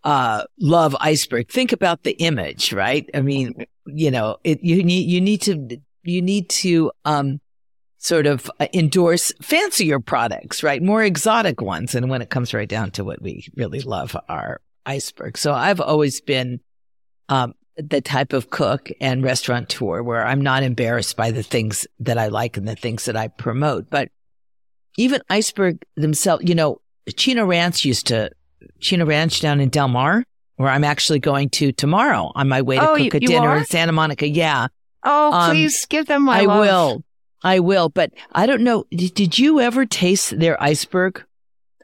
uh, 0.05 0.45
love 0.59 0.97
iceberg? 1.01 1.49
Think 1.49 1.73
about 1.73 2.05
the 2.05 2.13
image, 2.13 2.73
right? 2.73 3.09
I 3.13 3.21
mean, 3.21 3.67
you 3.87 4.11
know, 4.11 4.39
it, 4.45 4.63
you 4.63 4.83
need, 4.83 5.09
you 5.11 5.21
need 5.21 5.43
to, 5.43 5.81
you 6.05 6.23
need 6.23 6.49
to, 6.49 6.93
um, 7.05 7.41
sort 8.07 8.27
of 8.27 8.49
uh, 8.61 8.67
endorse 8.73 9.33
fancier 9.43 9.99
products, 9.99 10.63
right? 10.63 10.81
More 10.83 11.03
exotic 11.03 11.61
ones. 11.61 11.95
And 11.95 12.09
when 12.09 12.23
it 12.23 12.31
comes 12.31 12.55
right 12.55 12.69
down 12.69 12.93
to 12.93 13.03
what 13.05 13.21
we 13.21 13.49
really 13.57 13.81
love 13.81 14.17
are 14.29 14.61
iceberg. 14.85 15.37
So 15.37 15.53
I've 15.53 15.81
always 15.81 16.21
been, 16.21 16.61
um, 17.29 17.55
the 17.77 18.01
type 18.01 18.33
of 18.33 18.49
cook 18.51 18.91
and 19.01 19.23
restaurateur 19.25 20.03
where 20.03 20.25
I'm 20.25 20.41
not 20.41 20.63
embarrassed 20.63 21.17
by 21.17 21.31
the 21.33 21.43
things 21.43 21.87
that 22.01 22.17
I 22.17 22.29
like 22.29 22.57
and 22.57 22.67
the 22.69 22.77
things 22.77 23.05
that 23.07 23.17
I 23.17 23.27
promote. 23.29 23.91
But 23.91 24.09
even 24.97 25.21
Iceberg 25.29 25.85
themselves, 25.97 26.45
you 26.49 26.55
know, 26.55 26.81
Chino 27.17 27.45
Ranch 27.45 27.85
used 27.85 28.07
to, 28.07 28.31
Chino 28.81 29.05
Ranch 29.05 29.41
down 29.41 29.61
in 29.61 29.69
Del 29.69 29.89
Mar, 29.89 30.25
where 30.57 30.71
I'm 30.71 30.85
actually 30.85 31.19
going 31.19 31.51
to 31.51 31.71
tomorrow 31.73 32.33
on 32.35 32.49
my 32.49 32.63
way 32.63 32.77
to 32.77 32.83
Oh, 32.89 32.95
cook 32.95 33.01
you- 33.03 33.11
a 33.13 33.21
you 33.21 33.29
dinner 33.29 33.49
are? 33.49 33.59
in 33.59 33.65
Santa 33.67 33.93
Monica. 33.93 34.27
Yeah, 34.29 34.69
Oh, 35.05 35.33
Um, 35.33 35.51
please 35.51 35.85
give 35.87 36.07
them 36.07 36.23
my 36.23 36.41
I 36.41 36.45
love. 36.47 36.61
will. 36.61 37.05
I 37.43 37.61
will. 37.61 37.89
But 37.89 38.13
I 38.33 38.47
don't 38.47 38.63
know. 38.63 38.85
Did, 38.91 39.39
you 39.39 39.61
ever 39.61 39.87
taste 39.87 40.39
their 40.39 40.61
iceberg? 40.63 41.25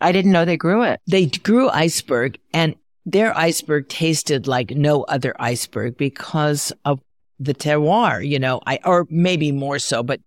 I 0.01 0.13
didn't 0.13 0.33
know 0.33 0.45
they 0.45 0.57
grew 0.57 0.83
it. 0.83 1.01
They 1.07 1.27
grew 1.27 1.69
iceberg 1.69 2.39
and 2.53 2.75
their 3.05 3.37
iceberg 3.37 3.89
tasted 3.89 4.47
like 4.47 4.71
no 4.71 5.03
other 5.05 5.35
iceberg 5.39 5.97
because 5.97 6.73
of 6.85 7.01
the 7.39 7.55
terroir, 7.55 8.27
you 8.27 8.39
know, 8.39 8.61
I, 8.67 8.79
or 8.85 9.07
maybe 9.11 9.51
more 9.53 9.79
so, 9.79 10.03
but 10.03 10.21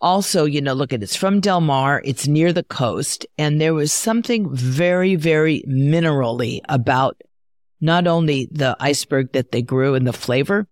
also, 0.00 0.44
you 0.44 0.60
know, 0.60 0.74
look 0.74 0.92
at 0.92 1.02
it's 1.02 1.16
from 1.16 1.40
Del 1.40 1.60
Mar. 1.60 2.02
It's 2.04 2.26
near 2.26 2.52
the 2.52 2.62
coast. 2.62 3.26
And 3.38 3.60
there 3.60 3.74
was 3.74 3.92
something 3.92 4.54
very, 4.54 5.14
very 5.14 5.64
minerally 5.66 6.60
about 6.68 7.20
not 7.80 8.06
only 8.06 8.48
the 8.50 8.76
iceberg 8.80 9.32
that 9.32 9.52
they 9.52 9.62
grew 9.62 9.94
and 9.94 10.06
the 10.06 10.12
flavor, 10.12 10.66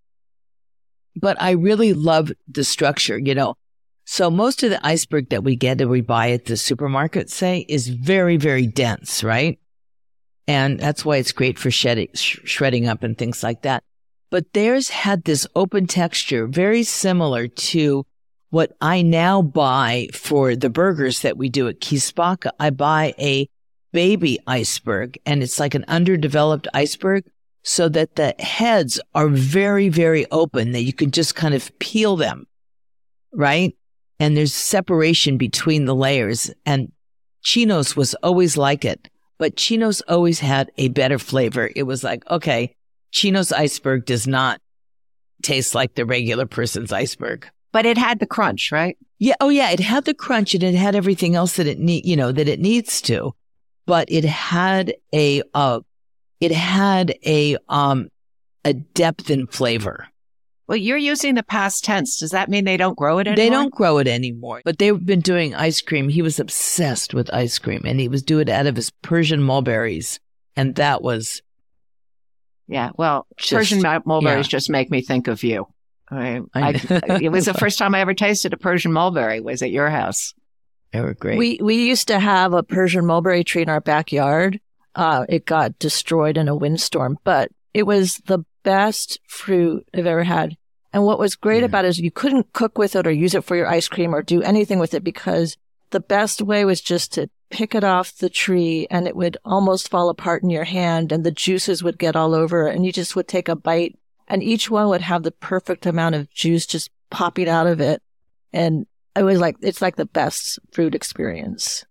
but 1.15 1.39
I 1.41 1.51
really 1.51 1.93
love 1.93 2.31
the 2.47 2.63
structure, 2.63 3.17
you 3.17 3.35
know. 3.35 3.55
So 4.13 4.29
most 4.29 4.61
of 4.61 4.69
the 4.69 4.85
iceberg 4.85 5.29
that 5.29 5.43
we 5.43 5.55
get 5.55 5.79
that 5.79 5.87
we 5.87 6.01
buy 6.01 6.29
at 6.33 6.45
the 6.45 6.55
supermarket, 6.55 7.31
say, 7.31 7.65
is 7.67 7.87
very, 7.87 8.37
very 8.37 8.67
dense, 8.67 9.23
right? 9.23 9.57
And 10.47 10.79
that's 10.79 11.03
why 11.03 11.17
it's 11.17 11.31
great 11.31 11.57
for 11.57 11.71
shedding, 11.71 12.09
sh- 12.13 12.37
shredding 12.43 12.87
up 12.87 13.01
and 13.01 13.17
things 13.17 13.41
like 13.41 13.63
that. 13.63 13.83
But 14.29 14.53
theirs 14.53 14.89
had 14.89 15.23
this 15.23 15.47
open 15.55 15.87
texture, 15.87 16.45
very 16.45 16.83
similar 16.83 17.47
to 17.47 18.05
what 18.51 18.73
I 18.79 19.01
now 19.01 19.41
buy 19.41 20.09
for 20.13 20.55
the 20.55 20.69
burgers 20.69 21.21
that 21.21 21.35
we 21.35 21.49
do 21.49 21.67
at 21.67 21.81
Chi 21.81 21.95
Spacca. 21.95 22.51
I 22.59 22.69
buy 22.69 23.15
a 23.17 23.49
baby 23.93 24.37
iceberg 24.45 25.17
and 25.25 25.41
it's 25.41 25.59
like 25.59 25.73
an 25.73 25.85
underdeveloped 25.87 26.67
iceberg 26.75 27.25
so 27.63 27.89
that 27.89 28.15
the 28.15 28.35
heads 28.37 29.01
are 29.15 29.27
very, 29.27 29.89
very 29.89 30.27
open 30.29 30.71
that 30.73 30.83
you 30.83 30.93
can 30.93 31.09
just 31.09 31.33
kind 31.33 31.55
of 31.55 31.71
peel 31.79 32.15
them, 32.15 32.45
right? 33.33 33.75
And 34.23 34.37
there's 34.37 34.53
separation 34.53 35.37
between 35.37 35.83
the 35.83 35.93
layers. 35.93 36.49
And 36.65 36.93
Chino's 37.41 37.97
was 37.97 38.13
always 38.23 38.55
like 38.55 38.85
it, 38.85 39.09
but 39.37 39.57
Chino's 39.57 39.99
always 40.07 40.39
had 40.39 40.71
a 40.77 40.87
better 40.87 41.19
flavor. 41.19 41.69
It 41.75 41.83
was 41.83 42.05
like, 42.05 42.23
okay, 42.31 42.73
Chino's 43.11 43.51
iceberg 43.51 44.05
does 44.05 44.25
not 44.25 44.61
taste 45.41 45.75
like 45.75 45.95
the 45.95 46.05
regular 46.05 46.45
person's 46.45 46.93
iceberg. 46.93 47.49
But 47.73 47.85
it 47.85 47.97
had 47.97 48.19
the 48.19 48.25
crunch, 48.25 48.71
right? 48.71 48.97
Yeah. 49.19 49.35
Oh, 49.41 49.49
yeah. 49.49 49.71
It 49.71 49.81
had 49.81 50.05
the 50.05 50.13
crunch 50.13 50.53
and 50.53 50.63
it 50.63 50.75
had 50.75 50.95
everything 50.95 51.35
else 51.35 51.57
that 51.57 51.67
it 51.67 51.79
need, 51.79 52.05
you 52.05 52.15
know, 52.15 52.31
that 52.31 52.47
it 52.47 52.61
needs 52.61 53.01
to, 53.01 53.35
but 53.85 54.09
it 54.09 54.23
had 54.23 54.93
a, 55.13 55.43
uh, 55.53 55.81
it 56.39 56.53
had 56.53 57.13
a, 57.25 57.57
um, 57.67 58.07
a 58.63 58.71
depth 58.71 59.29
in 59.29 59.47
flavor. 59.47 60.07
Well, 60.67 60.77
you're 60.77 60.97
using 60.97 61.35
the 61.35 61.43
past 61.43 61.83
tense. 61.83 62.19
Does 62.19 62.31
that 62.31 62.49
mean 62.49 62.63
they 62.65 62.77
don't 62.77 62.97
grow 62.97 63.19
it 63.19 63.27
anymore? 63.27 63.35
They 63.35 63.49
don't 63.49 63.73
grow 63.73 63.97
it 63.97 64.07
anymore, 64.07 64.61
but 64.63 64.77
they've 64.79 65.05
been 65.05 65.19
doing 65.19 65.53
ice 65.55 65.81
cream. 65.81 66.07
He 66.09 66.21
was 66.21 66.39
obsessed 66.39 67.13
with 67.13 67.33
ice 67.33 67.59
cream 67.59 67.81
and 67.85 67.99
he 67.99 68.07
was 68.07 68.23
doing 68.23 68.47
it 68.47 68.49
out 68.49 68.65
of 68.67 68.75
his 68.77 68.89
Persian 69.01 69.41
mulberries. 69.43 70.19
And 70.55 70.75
that 70.75 71.01
was, 71.01 71.41
Yeah. 72.67 72.91
Well, 72.97 73.27
Just- 73.37 73.51
Persian 73.53 73.81
mulberries 74.05 74.45
yeah. 74.47 74.49
just 74.51 74.69
make 74.69 74.89
me 74.89 75.01
think 75.01 75.27
of 75.27 75.43
you. 75.43 75.67
I, 76.09 76.41
I- 76.53 76.81
I, 77.09 77.19
it 77.21 77.31
was 77.31 77.45
the 77.45 77.53
first 77.53 77.77
time 77.77 77.95
I 77.95 77.99
ever 78.01 78.13
tasted 78.13 78.53
a 78.53 78.57
Persian 78.57 78.93
mulberry 78.93 79.41
was 79.41 79.61
at 79.61 79.71
your 79.71 79.89
house. 79.89 80.33
they 80.91 81.01
were 81.01 81.13
great. 81.13 81.37
We 81.39 81.59
we 81.61 81.87
used 81.87 82.07
to 82.09 82.19
have 82.19 82.53
a 82.53 82.63
Persian 82.63 83.05
mulberry 83.05 83.43
tree 83.43 83.63
in 83.63 83.69
our 83.69 83.81
backyard. 83.81 84.59
Uh, 84.95 85.25
it 85.27 85.45
got 85.45 85.77
destroyed 85.79 86.37
in 86.37 86.47
a 86.47 86.55
windstorm, 86.55 87.17
but 87.23 87.49
it 87.73 87.83
was 87.83 88.17
the 88.27 88.45
best 88.63 89.19
fruit 89.27 89.87
I've 89.93 90.05
ever 90.05 90.23
had. 90.23 90.57
And 90.91 91.03
what 91.03 91.19
was 91.19 91.35
great 91.35 91.59
Yeah. 91.59 91.65
about 91.65 91.85
it 91.85 91.89
is 91.89 91.99
you 91.99 92.11
couldn't 92.11 92.53
cook 92.53 92.77
with 92.77 92.95
it 92.95 93.07
or 93.07 93.11
use 93.11 93.33
it 93.35 93.43
for 93.43 93.55
your 93.55 93.67
ice 93.67 93.87
cream 93.87 94.13
or 94.13 94.21
do 94.21 94.41
anything 94.41 94.79
with 94.79 94.93
it 94.93 95.03
because 95.03 95.57
the 95.89 95.99
best 95.99 96.41
way 96.41 96.65
was 96.65 96.81
just 96.81 97.13
to 97.13 97.29
pick 97.49 97.75
it 97.75 97.83
off 97.83 98.15
the 98.17 98.29
tree 98.29 98.87
and 98.89 99.07
it 99.07 99.15
would 99.15 99.37
almost 99.45 99.89
fall 99.89 100.09
apart 100.09 100.41
in 100.43 100.49
your 100.49 100.63
hand 100.63 101.11
and 101.11 101.23
the 101.23 101.31
juices 101.31 101.83
would 101.83 101.99
get 101.99 102.15
all 102.15 102.33
over 102.33 102.67
and 102.67 102.85
you 102.85 102.91
just 102.91 103.15
would 103.15 103.27
take 103.27 103.47
a 103.47 103.55
bite 103.55 103.97
and 104.27 104.41
each 104.41 104.69
one 104.71 104.87
would 104.89 105.01
have 105.01 105.23
the 105.23 105.31
perfect 105.31 105.85
amount 105.85 106.15
of 106.15 106.29
juice 106.31 106.65
just 106.65 106.89
popping 107.11 107.47
out 107.49 107.67
of 107.67 107.79
it. 107.81 108.01
And 108.51 108.85
it 109.15 109.23
was 109.23 109.39
like, 109.39 109.55
it's 109.61 109.81
like 109.81 109.95
the 109.97 110.05
best 110.05 110.57
fruit 110.71 110.95
experience. 110.95 111.85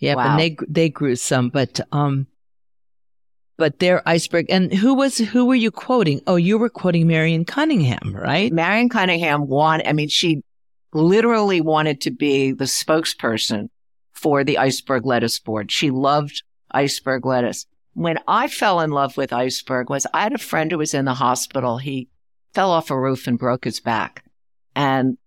Yeah, 0.00 0.14
Wow. 0.14 0.28
but 0.28 0.36
they 0.38 0.56
they 0.68 0.88
grew 0.88 1.16
some, 1.16 1.48
but 1.50 1.80
um, 1.92 2.26
but 3.58 3.80
their 3.80 4.08
iceberg. 4.08 4.46
And 4.48 4.72
who 4.72 4.94
was 4.94 5.18
who 5.18 5.44
were 5.44 5.54
you 5.54 5.70
quoting? 5.70 6.22
Oh, 6.26 6.36
you 6.36 6.56
were 6.56 6.70
quoting 6.70 7.06
Marion 7.06 7.44
Cunningham, 7.44 8.16
right? 8.16 8.50
Marion 8.50 8.88
Cunningham 8.88 9.46
wanted, 9.48 9.86
I 9.86 9.92
mean, 9.92 10.08
she 10.08 10.42
literally 10.94 11.60
wanted 11.60 12.00
to 12.02 12.10
be 12.10 12.52
the 12.52 12.64
spokesperson 12.64 13.68
for 14.12 14.44
the 14.44 14.56
iceberg 14.56 15.04
lettuce 15.04 15.38
board. 15.38 15.70
She 15.70 15.90
loved 15.90 16.42
iceberg 16.70 17.26
lettuce. 17.26 17.66
When 17.92 18.18
I 18.28 18.46
fell 18.48 18.80
in 18.80 18.90
love 18.90 19.16
with 19.16 19.32
iceberg 19.32 19.90
was 19.90 20.06
I 20.14 20.22
had 20.22 20.32
a 20.32 20.38
friend 20.38 20.70
who 20.70 20.78
was 20.78 20.94
in 20.94 21.04
the 21.04 21.14
hospital. 21.14 21.78
He 21.78 22.08
fell 22.54 22.70
off 22.70 22.90
a 22.90 22.98
roof 22.98 23.26
and 23.26 23.38
broke 23.38 23.64
his 23.64 23.80
back. 23.80 24.24
And 24.74 25.18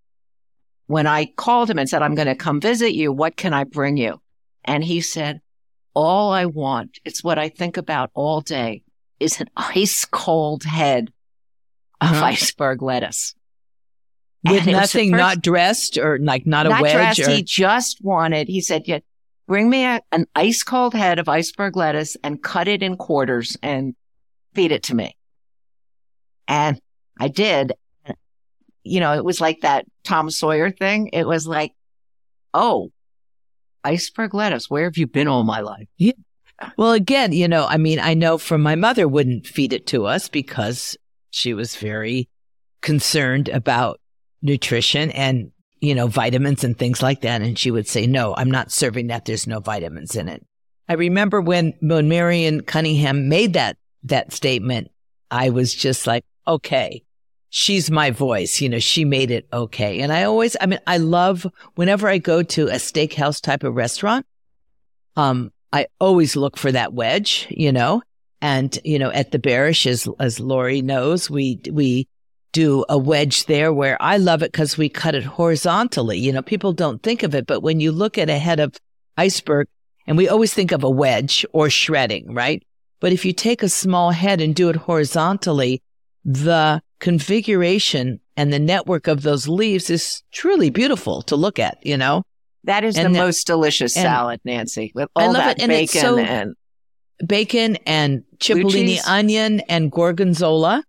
when 0.87 1.05
I 1.05 1.25
called 1.25 1.69
him 1.69 1.79
and 1.79 1.89
said, 1.89 2.01
I'm 2.01 2.15
going 2.15 2.27
to 2.27 2.35
come 2.35 2.61
visit 2.61 2.93
you, 2.93 3.11
what 3.11 3.35
can 3.35 3.53
I 3.53 3.65
bring 3.65 3.97
you? 3.97 4.21
And 4.63 4.83
he 4.83 5.01
said, 5.01 5.41
all 5.93 6.31
I 6.31 6.45
want, 6.45 6.99
it's 7.05 7.23
what 7.23 7.37
I 7.39 7.49
think 7.49 7.77
about 7.77 8.11
all 8.13 8.41
day, 8.41 8.83
is 9.19 9.39
an 9.41 9.47
ice 9.55 10.05
cold 10.05 10.63
head 10.63 11.11
of 11.99 12.11
Uh-huh. 12.11 12.25
iceberg 12.25 12.81
lettuce. 12.81 13.35
With 14.43 14.53
And 14.53 14.55
it 14.55 14.57
was 14.59 14.65
the 14.65 14.71
nothing, 14.71 15.11
first- 15.11 15.19
not 15.19 15.41
dressed 15.41 15.97
or 15.97 16.17
like 16.19 16.47
not 16.47 16.65
a 16.65 16.69
wedge. 16.81 16.93
dressed. 16.93 17.19
or, 17.19 17.29
He 17.29 17.43
just 17.43 18.03
wanted, 18.03 18.47
he 18.47 18.59
said, 18.61 18.87
yeah, 18.87 18.99
bring 19.47 19.69
me 19.69 19.85
a, 19.85 20.01
an 20.11 20.25
ice 20.35 20.63
cold 20.63 20.93
head 20.95 21.19
of 21.19 21.29
iceberg 21.29 21.75
lettuce 21.75 22.17
and 22.23 22.41
cut 22.41 22.67
it 22.67 22.81
in 22.81 22.97
quarters 22.97 23.55
and 23.61 23.95
feed 24.55 24.71
it 24.71 24.83
to 24.83 24.95
me. 24.95 25.15
And 26.47 26.81
I 27.19 27.27
did. 27.27 27.73
You 28.83 28.99
know, 28.99 29.13
it 29.13 29.23
was 29.23 29.39
like 29.39 29.61
that 29.61 29.85
Tom 30.03 30.31
Sawyer 30.31 30.71
thing. 30.71 31.09
It 31.13 31.27
was 31.27 31.45
like, 31.45 31.73
oh, 32.53 32.91
iceberg 33.83 34.33
lettuce. 34.33 34.69
Where 34.69 34.85
have 34.85 34.97
you 34.97 35.07
been 35.07 35.27
all 35.27 35.43
my 35.43 35.61
life? 35.61 35.87
Yeah. 35.97 36.13
well, 36.77 36.91
again, 36.91 37.31
you 37.33 37.47
know, 37.47 37.65
I 37.65 37.77
mean, 37.77 37.99
I 37.99 38.13
know 38.13 38.37
from 38.37 38.61
my 38.61 38.75
mother 38.75 39.07
wouldn't 39.07 39.47
feed 39.47 39.73
it 39.73 39.87
to 39.87 40.05
us 40.05 40.29
because 40.29 40.97
she 41.31 41.53
was 41.53 41.75
very 41.75 42.29
concerned 42.81 43.49
about 43.49 43.99
nutrition 44.41 45.11
and 45.11 45.51
you 45.79 45.95
know 45.95 46.07
vitamins 46.07 46.63
and 46.63 46.77
things 46.77 47.01
like 47.01 47.21
that, 47.21 47.41
and 47.41 47.57
she 47.57 47.71
would 47.71 47.87
say, 47.87 48.05
"No, 48.05 48.35
I'm 48.35 48.51
not 48.51 48.71
serving 48.71 49.07
that. 49.07 49.25
There's 49.25 49.47
no 49.47 49.59
vitamins 49.59 50.15
in 50.15 50.29
it." 50.29 50.45
I 50.87 50.93
remember 50.93 51.41
when 51.41 51.73
when 51.81 52.07
Marion 52.07 52.61
Cunningham 52.61 53.27
made 53.29 53.53
that 53.53 53.77
that 54.03 54.31
statement, 54.31 54.91
I 55.31 55.49
was 55.49 55.73
just 55.73 56.05
like, 56.05 56.23
"Okay." 56.47 57.03
She's 57.53 57.91
my 57.91 58.11
voice, 58.11 58.61
you 58.61 58.69
know, 58.69 58.79
she 58.79 59.03
made 59.03 59.29
it 59.29 59.45
okay. 59.51 59.99
And 59.99 60.11
I 60.11 60.23
always, 60.23 60.55
I 60.61 60.67
mean, 60.67 60.79
I 60.87 60.97
love 60.97 61.45
whenever 61.75 62.07
I 62.07 62.17
go 62.17 62.43
to 62.43 62.67
a 62.67 62.75
steakhouse 62.75 63.41
type 63.41 63.63
of 63.65 63.75
restaurant, 63.75 64.25
um, 65.17 65.51
I 65.73 65.87
always 65.99 66.37
look 66.37 66.57
for 66.57 66.71
that 66.71 66.93
wedge, 66.93 67.47
you 67.49 67.73
know, 67.73 68.03
and, 68.41 68.79
you 68.85 68.97
know, 68.97 69.11
at 69.11 69.31
the 69.31 69.37
Barish, 69.37 69.85
as, 69.85 70.07
as 70.17 70.39
Laurie 70.39 70.81
knows, 70.81 71.29
we, 71.29 71.59
we 71.69 72.07
do 72.53 72.85
a 72.87 72.97
wedge 72.97 73.45
there 73.47 73.73
where 73.73 74.01
I 74.01 74.15
love 74.15 74.43
it 74.43 74.53
because 74.53 74.77
we 74.77 74.87
cut 74.87 75.13
it 75.13 75.25
horizontally. 75.25 76.19
You 76.19 76.31
know, 76.31 76.41
people 76.41 76.71
don't 76.71 77.03
think 77.03 77.21
of 77.21 77.35
it, 77.35 77.47
but 77.47 77.59
when 77.59 77.81
you 77.81 77.91
look 77.91 78.17
at 78.17 78.29
a 78.29 78.37
head 78.37 78.61
of 78.61 78.77
iceberg 79.17 79.67
and 80.07 80.15
we 80.15 80.29
always 80.29 80.53
think 80.53 80.71
of 80.71 80.85
a 80.85 80.89
wedge 80.89 81.45
or 81.51 81.69
shredding, 81.69 82.33
right? 82.33 82.65
But 83.01 83.11
if 83.11 83.25
you 83.25 83.33
take 83.33 83.61
a 83.61 83.67
small 83.67 84.11
head 84.11 84.39
and 84.39 84.55
do 84.55 84.69
it 84.69 84.75
horizontally, 84.77 85.81
the 86.23 86.81
configuration 87.01 88.19
and 88.37 88.53
the 88.53 88.59
network 88.59 89.07
of 89.07 89.23
those 89.23 89.47
leaves 89.47 89.89
is 89.89 90.23
truly 90.31 90.69
beautiful 90.69 91.21
to 91.23 91.35
look 91.35 91.59
at, 91.59 91.77
you 91.85 91.97
know? 91.97 92.23
That 92.63 92.83
is 92.83 92.95
And 92.97 93.07
the 93.13 93.19
that- 93.19 93.25
most 93.25 93.45
delicious 93.47 93.95
and- 93.97 94.03
salad, 94.03 94.39
Nancy, 94.45 94.91
with 94.95 95.09
I 95.15 95.25
all 95.25 95.33
love 95.33 95.43
that 95.43 95.57
it, 95.57 95.63
and 95.63 95.71
it's 95.71 95.93
bacon 95.93 96.01
so- 96.09 96.17
and 96.19 96.55
bacon 97.27 97.75
and 97.85 98.23
cipollini 98.39 98.99
onion 99.07 99.59
and 99.69 99.91
gorgonzola 99.91 100.83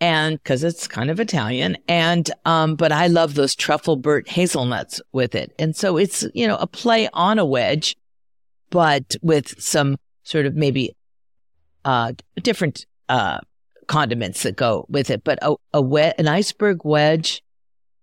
and 0.00 0.38
because 0.38 0.64
it's 0.64 0.88
kind 0.88 1.10
of 1.10 1.20
Italian 1.20 1.76
and 1.86 2.30
um 2.46 2.76
but 2.76 2.92
I 2.92 3.08
love 3.08 3.34
those 3.34 3.54
truffle 3.54 3.96
burnt 3.96 4.26
hazelnuts 4.30 5.02
with 5.12 5.34
it 5.34 5.52
and 5.58 5.76
so 5.76 5.98
it's 5.98 6.24
you 6.32 6.48
know 6.48 6.56
a 6.56 6.66
play 6.66 7.10
on 7.12 7.38
a 7.38 7.44
wedge 7.44 7.94
but 8.70 9.16
with 9.20 9.60
some 9.60 9.98
sort 10.22 10.46
of 10.46 10.54
maybe 10.54 10.96
uh 11.84 12.12
different 12.42 12.86
uh 13.10 13.40
condiments 13.90 14.44
that 14.44 14.54
go 14.54 14.86
with 14.88 15.10
it, 15.10 15.24
but 15.24 15.40
a, 15.42 15.56
a 15.74 15.82
we- 15.82 16.12
an 16.16 16.28
iceberg 16.28 16.84
wedge, 16.84 17.42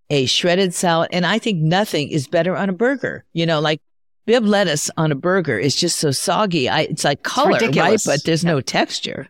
a 0.09 0.25
shredded 0.25 0.73
salad, 0.73 1.09
and 1.13 1.25
I 1.25 1.39
think 1.39 1.59
nothing 1.61 2.09
is 2.09 2.27
better 2.27 2.57
on 2.57 2.69
a 2.69 2.73
burger. 2.73 3.23
You 3.31 3.45
know, 3.45 3.61
like 3.61 3.81
Bibb 4.25 4.43
lettuce 4.43 4.91
on 4.97 5.13
a 5.13 5.15
burger 5.15 5.57
is 5.57 5.77
just 5.77 5.97
so 5.97 6.11
soggy. 6.11 6.67
I, 6.67 6.81
it's 6.81 7.05
like 7.05 7.23
color, 7.23 7.57
right? 7.57 8.01
But 8.05 8.25
there's 8.25 8.43
no 8.43 8.59
texture. 8.59 9.29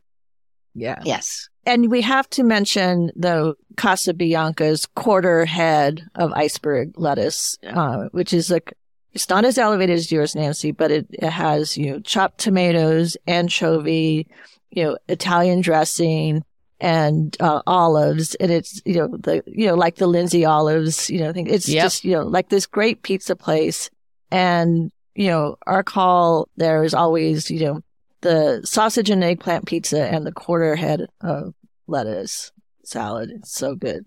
Yeah. 0.74 1.00
Yes. 1.06 1.48
And 1.68 1.92
we 1.92 2.02
have 2.02 2.28
to 2.32 2.44
mention 2.44 3.12
the 3.16 3.54
Casabianca's 3.76 4.88
quarter 4.96 5.46
head 5.46 6.02
of 6.16 6.32
iceberg 6.34 6.94
lettuce, 6.98 7.58
uh, 7.68 8.06
which 8.12 8.34
is 8.34 8.50
like, 8.50 8.74
it's 9.14 9.30
not 9.30 9.46
as 9.46 9.58
elevated 9.58 9.96
as 9.96 10.12
yours, 10.12 10.34
Nancy, 10.34 10.72
but 10.72 10.90
it, 10.90 11.08
it 11.12 11.30
has, 11.30 11.78
you 11.78 11.92
know, 11.92 12.00
chopped 12.00 12.40
tomatoes, 12.40 13.18
anchovy, 13.28 14.28
you 14.72 14.84
know, 14.84 14.98
Italian 15.08 15.62
dressing 15.62 16.44
and 16.80 17.36
uh, 17.40 17.62
olives. 17.68 18.36
And 18.36 18.52
it's, 18.52 18.82
you 18.86 18.96
know, 18.96 19.08
the, 19.08 19.44
you 19.48 19.68
know, 19.68 19.76
like 19.76 19.96
the 19.96 20.08
Lindsay 20.08 20.46
olives, 20.46 21.10
you 21.10 21.20
know, 21.20 21.30
I 21.30 21.34
think 21.34 21.50
it's 21.50 21.68
Yep. 21.68 21.84
just, 21.84 22.04
you 22.06 22.12
know, 22.14 22.24
like 22.26 22.50
this 22.50 22.66
great 22.66 23.02
pizza 23.04 23.36
place. 23.36 23.90
And, 24.32 24.92
you 25.16 25.28
know, 25.28 25.58
our 25.66 25.84
call 25.84 26.48
there 26.58 26.84
is 26.84 26.94
always, 26.94 27.50
you 27.50 27.66
know, 27.66 27.82
the 28.22 28.62
sausage 28.64 29.10
and 29.10 29.24
eggplant 29.24 29.66
pizza 29.66 30.04
and 30.08 30.26
the 30.26 30.32
quarter 30.32 30.76
head 30.76 31.08
of 31.22 31.54
lettuce 31.88 32.52
salad. 32.84 33.32
It's 33.32 33.52
so 33.54 33.76
good. 33.76 34.06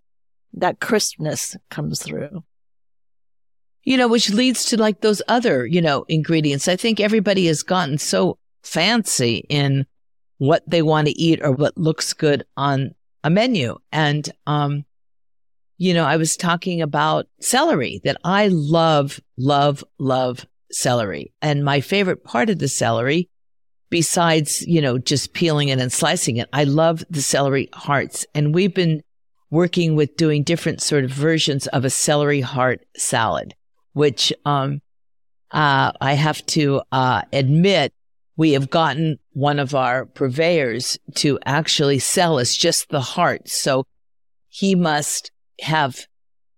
That 0.54 0.80
crispness 0.80 1.56
comes 1.70 2.02
through. 2.02 2.42
you 3.84 3.96
know, 3.96 4.08
which 4.08 4.30
leads 4.30 4.64
to 4.66 4.76
like 4.76 5.00
those 5.00 5.22
other, 5.28 5.64
you 5.64 5.80
know, 5.80 6.04
ingredients. 6.08 6.68
I 6.68 6.76
think 6.76 7.00
everybody 7.00 7.46
has 7.46 7.62
gotten 7.62 7.98
so 7.98 8.36
fancy 8.62 9.46
in 9.48 9.86
what 10.40 10.62
they 10.66 10.82
want 10.82 11.06
to 11.06 11.18
eat 11.18 11.40
or 11.42 11.52
what 11.52 11.76
looks 11.76 12.12
good 12.12 12.44
on 12.56 12.94
a 13.22 13.30
menu. 13.30 13.78
And, 13.92 14.28
um, 14.46 14.84
you 15.78 15.94
know, 15.94 16.04
I 16.04 16.16
was 16.16 16.36
talking 16.36 16.82
about 16.82 17.26
celery 17.40 18.00
that 18.04 18.16
I 18.24 18.48
love, 18.48 19.20
love, 19.38 19.84
love 19.98 20.46
celery. 20.72 21.32
And 21.40 21.64
my 21.64 21.80
favorite 21.80 22.24
part 22.24 22.50
of 22.50 22.58
the 22.58 22.68
celery, 22.68 23.28
besides, 23.90 24.66
you 24.66 24.80
know, 24.80 24.98
just 24.98 25.32
peeling 25.32 25.68
it 25.68 25.78
and 25.78 25.92
slicing 25.92 26.38
it, 26.38 26.48
I 26.52 26.64
love 26.64 27.04
the 27.10 27.22
celery 27.22 27.68
hearts. 27.72 28.26
And 28.34 28.54
we've 28.54 28.74
been 28.74 29.02
working 29.50 29.94
with 29.94 30.16
doing 30.16 30.42
different 30.42 30.80
sort 30.80 31.04
of 31.04 31.10
versions 31.10 31.66
of 31.68 31.84
a 31.84 31.90
celery 31.90 32.40
heart 32.40 32.84
salad 32.96 33.54
which 33.92 34.32
um, 34.44 34.80
uh, 35.50 35.92
I 36.00 36.14
have 36.14 36.44
to 36.46 36.82
uh, 36.92 37.22
admit 37.32 37.92
we 38.40 38.52
have 38.52 38.70
gotten 38.70 39.18
one 39.34 39.58
of 39.58 39.74
our 39.74 40.06
purveyors 40.06 40.98
to 41.14 41.38
actually 41.44 41.98
sell 41.98 42.38
us 42.38 42.56
just 42.56 42.88
the 42.88 43.02
heart. 43.02 43.46
So 43.50 43.84
he 44.48 44.74
must 44.74 45.30
have 45.60 46.06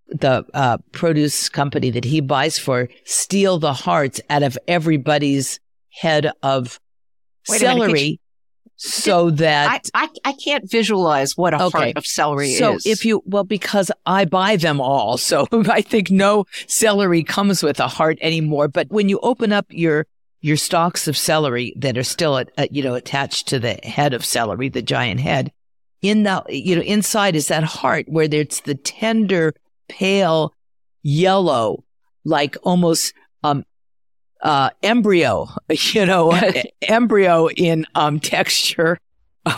the 0.07 0.45
uh, 0.55 0.79
produce 0.93 1.49
company 1.49 1.91
that 1.91 2.05
he 2.05 2.21
buys 2.21 2.57
for 2.57 2.89
steal 3.05 3.59
the 3.59 3.73
hearts 3.73 4.21
out 4.31 4.45
of 4.45 4.57
everybody's 4.69 5.59
head 5.91 6.31
of 6.45 6.79
Wait 7.49 7.63
a 7.63 7.65
minute, 7.65 7.75
could 7.75 7.99
celery 7.99 8.21
so 8.77 9.31
that 9.31 9.91
I, 9.93 10.05
I 10.05 10.09
I 10.25 10.33
can't 10.35 10.71
visualize 10.71 11.37
what 11.37 11.53
a 11.53 11.65
Okay. 11.65 11.79
heart 11.79 11.97
of 11.97 12.07
celery 12.07 12.53
so 12.53 12.77
is. 12.77 12.85
So 12.85 12.91
if 12.91 13.05
you, 13.05 13.25
well, 13.27 13.43
because 13.43 13.91
I 14.07 14.25
buy 14.25 14.55
them 14.55 14.81
all. 14.81 15.19
So 15.19 15.49
I 15.69 15.83
think 15.83 16.13
no 16.13 16.45
celery 16.69 17.25
comes 17.25 17.61
with 17.61 17.81
a 17.81 17.89
heart 17.89 18.19
anymore. 18.21 18.69
But 18.69 18.89
when 18.91 19.09
you 19.09 19.19
open 19.25 19.51
up 19.51 19.67
your, 19.71 20.07
your 20.43 20.57
stalks 20.57 21.09
of 21.09 21.17
celery 21.17 21.73
that 21.77 21.97
are 21.97 22.03
still, 22.03 22.37
at, 22.37 22.51
at, 22.59 22.75
you 22.75 22.83
know, 22.83 22.95
attached 22.95 23.49
to 23.49 23.59
the 23.59 23.75
head 23.85 24.13
of 24.13 24.25
celery, 24.25 24.69
the 24.69 24.83
giant 24.83 25.21
head, 25.21 25.53
in 26.03 26.25
the, 26.25 26.45
you 26.49 26.75
know, 26.75 26.83
inside 26.83 27.37
is 27.37 27.47
that 27.49 27.63
heart 27.63 28.09
where 28.09 28.29
it's 28.31 28.61
the 28.61 28.75
tender, 28.75 29.55
pale 29.89 30.53
yellow, 31.03 31.85
like 32.25 32.57
almost, 32.65 33.15
um, 33.45 33.65
uh, 34.43 34.71
embryo, 34.83 35.49
you 35.71 36.05
know, 36.05 36.33
embryo 36.83 37.49
in, 37.51 37.87
um, 37.95 38.19
texture 38.19 38.99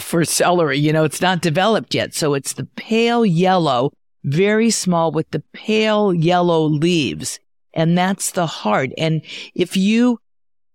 for 0.01 0.23
celery. 0.27 0.79
You 0.79 0.93
know, 0.93 1.05
it's 1.05 1.23
not 1.23 1.41
developed 1.41 1.95
yet. 1.95 2.15
So 2.15 2.35
it's 2.35 2.53
the 2.53 2.69
pale 2.77 3.25
yellow, 3.25 3.93
very 4.25 4.69
small 4.69 5.13
with 5.13 5.31
the 5.31 5.43
pale 5.55 6.13
yellow 6.13 6.65
leaves. 6.65 7.41
And 7.73 7.97
that's 7.97 8.33
the 8.33 8.47
heart. 8.47 8.91
And 8.99 9.23
if 9.55 9.79
you 9.79 10.21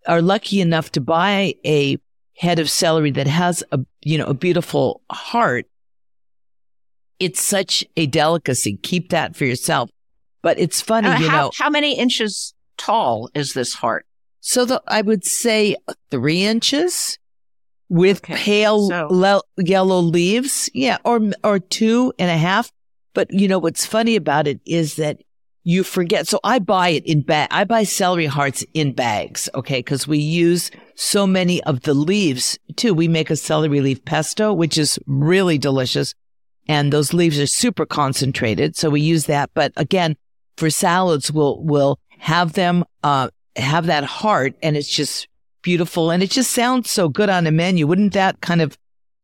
are 0.10 0.22
lucky 0.22 0.60
enough 0.60 0.91
to 0.93 1.02
buy 1.02 1.54
a 1.65 1.98
head 2.38 2.60
of 2.60 2.69
celery 2.69 3.12
that 3.12 3.28
has 3.28 3.63
a, 3.72 3.80
you 4.02 4.17
know, 4.17 4.26
a 4.26 4.34
beautiful 4.34 5.02
heart, 5.12 5.65
it's 7.19 7.41
such 7.41 7.86
a 7.98 8.06
delicacy. 8.08 8.78
Keep 8.82 9.10
that 9.10 9.36
for 9.36 9.45
yourself. 9.45 9.89
But 10.41 10.58
it's 10.60 10.82
funny, 10.82 11.10
Uh, 11.10 11.19
you 11.19 11.30
how, 11.30 11.38
know. 11.38 11.52
how 11.58 11.69
many 11.69 11.98
inches 11.98 12.54
tall 12.78 13.30
is 13.34 13.54
this 13.54 13.74
heart? 13.74 14.06
So 14.39 14.63
the, 14.65 14.82
I 14.88 15.02
would 15.02 15.26
say 15.26 15.76
three 16.12 16.43
inches 16.43 17.17
with 17.89 18.19
Okay, 18.19 18.36
pale 18.36 18.88
so- 18.88 19.08
le- 19.12 19.41
yellow 19.58 20.00
leaves. 20.00 20.69
Yeah. 20.74 20.98
Or, 21.04 21.19
or 21.43 21.60
two 21.60 22.13
and 22.17 22.32
a 22.32 22.38
half. 22.38 22.72
But 23.13 23.28
you 23.34 23.48
know, 23.50 23.60
what's 23.60 23.86
funny 23.86 24.15
about 24.15 24.48
it 24.48 24.62
is 24.65 24.95
that 24.95 25.22
you 25.63 25.84
forget. 25.84 26.28
So 26.28 26.39
I 26.43 26.60
buy 26.60 26.89
it 26.89 27.06
in 27.06 27.22
bag. 27.22 27.50
I 27.52 27.63
buy 27.63 27.84
celery 27.84 28.26
hearts 28.26 28.63
in 28.74 28.93
bags. 28.93 29.50
Okay. 29.54 29.84
Cause 29.84 30.08
we 30.08 30.17
use 30.17 30.72
so 30.95 31.28
many 31.28 31.62
of 31.63 31.82
the 31.82 31.93
leaves 31.93 32.58
too. 32.76 32.93
We 32.93 33.08
make 33.08 33.30
a 33.30 33.36
celery 33.36 33.82
leaf 33.82 34.04
pesto, 34.06 34.54
which 34.54 34.78
is 34.78 35.00
really 35.06 35.58
delicious. 35.58 36.13
And 36.67 36.93
those 36.93 37.13
leaves 37.13 37.39
are 37.39 37.48
super 37.48 37.86
concentrated. 37.86 38.76
So 38.76 38.89
we 38.89 39.02
use 39.02 39.26
that. 39.26 39.50
But 39.54 39.74
again, 39.76 40.15
for 40.58 40.69
salads, 40.69 41.32
we'll, 41.32 41.62
we'll 41.62 42.00
have 42.19 42.54
them, 42.54 42.86
uh, 43.04 43.30
have 43.56 43.88
that 43.88 44.04
heart 44.04 44.56
and 44.62 44.78
it's 44.78 44.89
just 44.89 45.28
beautiful 45.62 46.12
and 46.12 46.24
it 46.24 46.30
just 46.30 46.52
sounds 46.52 46.89
so 46.89 47.10
good 47.10 47.30
on 47.30 47.48
a 47.48 47.52
menu. 47.52 47.86
Wouldn't 47.88 48.13
that 48.13 48.41
kind 48.41 48.62
of 48.62 48.78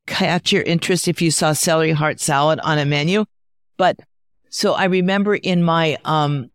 catch 0.07 0.51
your 0.51 0.63
interest 0.63 1.07
if 1.07 1.21
you 1.21 1.31
saw 1.31 1.53
celery 1.53 1.91
heart 1.91 2.19
salad 2.19 2.59
on 2.59 2.77
a 2.77 2.85
menu? 2.85 3.25
But 3.77 3.99
so 4.55 4.71
I 4.71 4.85
remember 4.85 5.35
in 5.35 5.63
my, 5.63 5.97
um, 6.05 6.49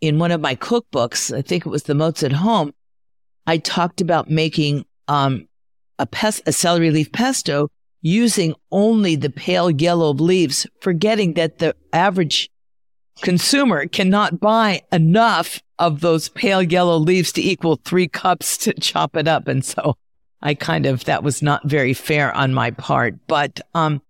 in 0.00 0.18
one 0.18 0.30
of 0.30 0.40
my 0.40 0.56
cookbooks, 0.56 1.30
I 1.36 1.42
think 1.42 1.66
it 1.66 1.68
was 1.68 1.82
the 1.82 1.92
Mozza 1.92 2.24
at 2.24 2.32
Home, 2.32 2.72
I 3.46 3.58
talked 3.58 4.00
about 4.00 4.30
making, 4.30 4.86
um, 5.08 5.46
a 5.98 6.08
a 6.46 6.52
celery 6.52 6.90
leaf 6.90 7.12
pesto 7.12 7.70
using 8.00 8.54
only 8.72 9.14
the 9.14 9.28
pale 9.28 9.70
yellow 9.70 10.14
leaves, 10.14 10.66
forgetting 10.80 11.34
that 11.34 11.58
the 11.58 11.76
average 11.92 12.48
consumer 13.20 13.88
cannot 13.88 14.40
buy 14.40 14.80
enough 14.90 15.62
of 15.78 16.00
those 16.00 16.30
pale 16.30 16.62
yellow 16.62 16.96
leaves 16.96 17.30
to 17.32 17.42
equal 17.42 17.76
three 17.84 18.08
cups 18.08 18.56
to 18.56 18.72
chop 18.80 19.18
it 19.18 19.28
up. 19.28 19.48
And 19.48 19.62
so 19.62 19.98
I 20.40 20.54
kind 20.54 20.86
of, 20.86 21.04
that 21.04 21.22
was 21.22 21.42
not 21.42 21.68
very 21.68 21.92
fair 21.92 22.34
on 22.34 22.54
my 22.54 22.70
part, 22.70 23.16
but, 23.26 23.60
um, 23.74 24.00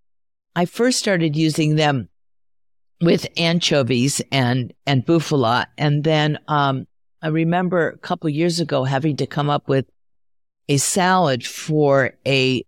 I 0.55 0.67
first 0.67 1.01
started 1.01 1.35
using 1.35 1.75
them 1.75 2.09
with 3.05 3.27
anchovies 3.37 4.21
and, 4.33 4.73
and 4.87 5.05
bufala. 5.05 5.67
And 5.79 6.05
then, 6.05 6.39
um, 6.49 6.87
I 7.23 7.29
remember 7.29 7.89
a 7.89 7.99
couple 7.99 8.29
years 8.29 8.61
ago 8.61 8.85
having 8.85 9.17
to 9.17 9.27
come 9.27 9.49
up 9.49 9.67
with 9.67 9.87
a 10.69 10.77
salad 10.77 11.47
for 11.47 12.13
a 12.27 12.65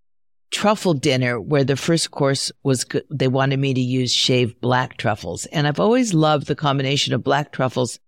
truffle 0.51 0.95
dinner 0.95 1.39
where 1.39 1.65
the 1.65 1.77
first 1.77 2.11
course 2.11 2.51
was 2.63 2.85
good. 2.85 3.05
They 3.11 3.29
wanted 3.29 3.59
me 3.59 3.75
to 3.75 3.81
use 3.81 4.13
shaved 4.13 4.59
black 4.63 4.97
truffles. 4.97 5.45
And 5.47 5.67
I've 5.67 5.81
always 5.81 6.15
loved 6.15 6.47
the 6.47 6.55
combination 6.55 7.13
of 7.13 7.23
black 7.23 7.53
truffles 7.53 7.99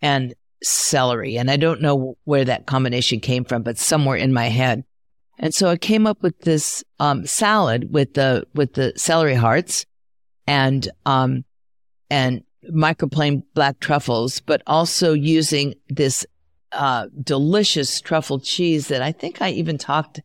and 0.00 0.34
celery. 0.62 1.36
And 1.36 1.50
I 1.50 1.58
don't 1.58 1.82
know 1.82 2.16
where 2.24 2.46
that 2.46 2.66
combination 2.66 3.20
came 3.20 3.44
from, 3.44 3.62
but 3.62 3.76
somewhere 3.76 4.16
in 4.16 4.32
my 4.32 4.46
head. 4.46 4.84
And 5.38 5.54
so 5.54 5.68
I 5.68 5.76
came 5.76 6.06
up 6.06 6.22
with 6.22 6.38
this 6.40 6.82
um, 6.98 7.26
salad 7.26 7.92
with 7.92 8.14
the 8.14 8.46
with 8.54 8.74
the 8.74 8.92
celery 8.96 9.34
hearts 9.34 9.84
and 10.46 10.88
um 11.04 11.44
and 12.10 12.42
microplane 12.70 13.42
black 13.54 13.80
truffles, 13.80 14.40
but 14.40 14.62
also 14.66 15.12
using 15.12 15.74
this 15.88 16.26
uh, 16.72 17.06
delicious 17.22 18.00
truffle 18.00 18.38
cheese 18.38 18.88
that 18.88 19.02
I 19.02 19.12
think 19.12 19.40
I 19.40 19.50
even 19.50 19.78
talked 19.78 20.20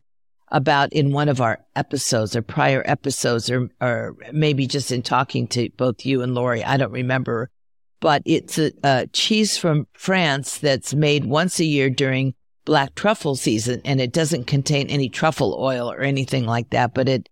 about 0.48 0.92
in 0.92 1.12
one 1.12 1.28
of 1.28 1.40
our 1.40 1.58
episodes 1.74 2.36
or 2.36 2.42
prior 2.42 2.82
episodes 2.86 3.50
or 3.50 3.68
or 3.80 4.16
maybe 4.32 4.66
just 4.66 4.92
in 4.92 5.02
talking 5.02 5.48
to 5.48 5.68
both 5.76 6.06
you 6.06 6.22
and 6.22 6.34
Laurie. 6.34 6.64
I 6.64 6.76
don't 6.76 6.92
remember. 6.92 7.50
But 7.98 8.22
it's 8.26 8.58
a, 8.58 8.72
a 8.84 9.06
cheese 9.12 9.56
from 9.56 9.86
France 9.94 10.58
that's 10.58 10.94
made 10.94 11.24
once 11.24 11.58
a 11.58 11.64
year 11.64 11.88
during 11.88 12.34
black 12.64 12.94
truffle 12.94 13.36
season 13.36 13.80
and 13.84 14.00
it 14.00 14.12
doesn't 14.12 14.46
contain 14.46 14.88
any 14.88 15.08
truffle 15.08 15.56
oil 15.58 15.90
or 15.90 16.02
anything 16.02 16.44
like 16.44 16.70
that, 16.70 16.94
but 16.94 17.08
it 17.08 17.28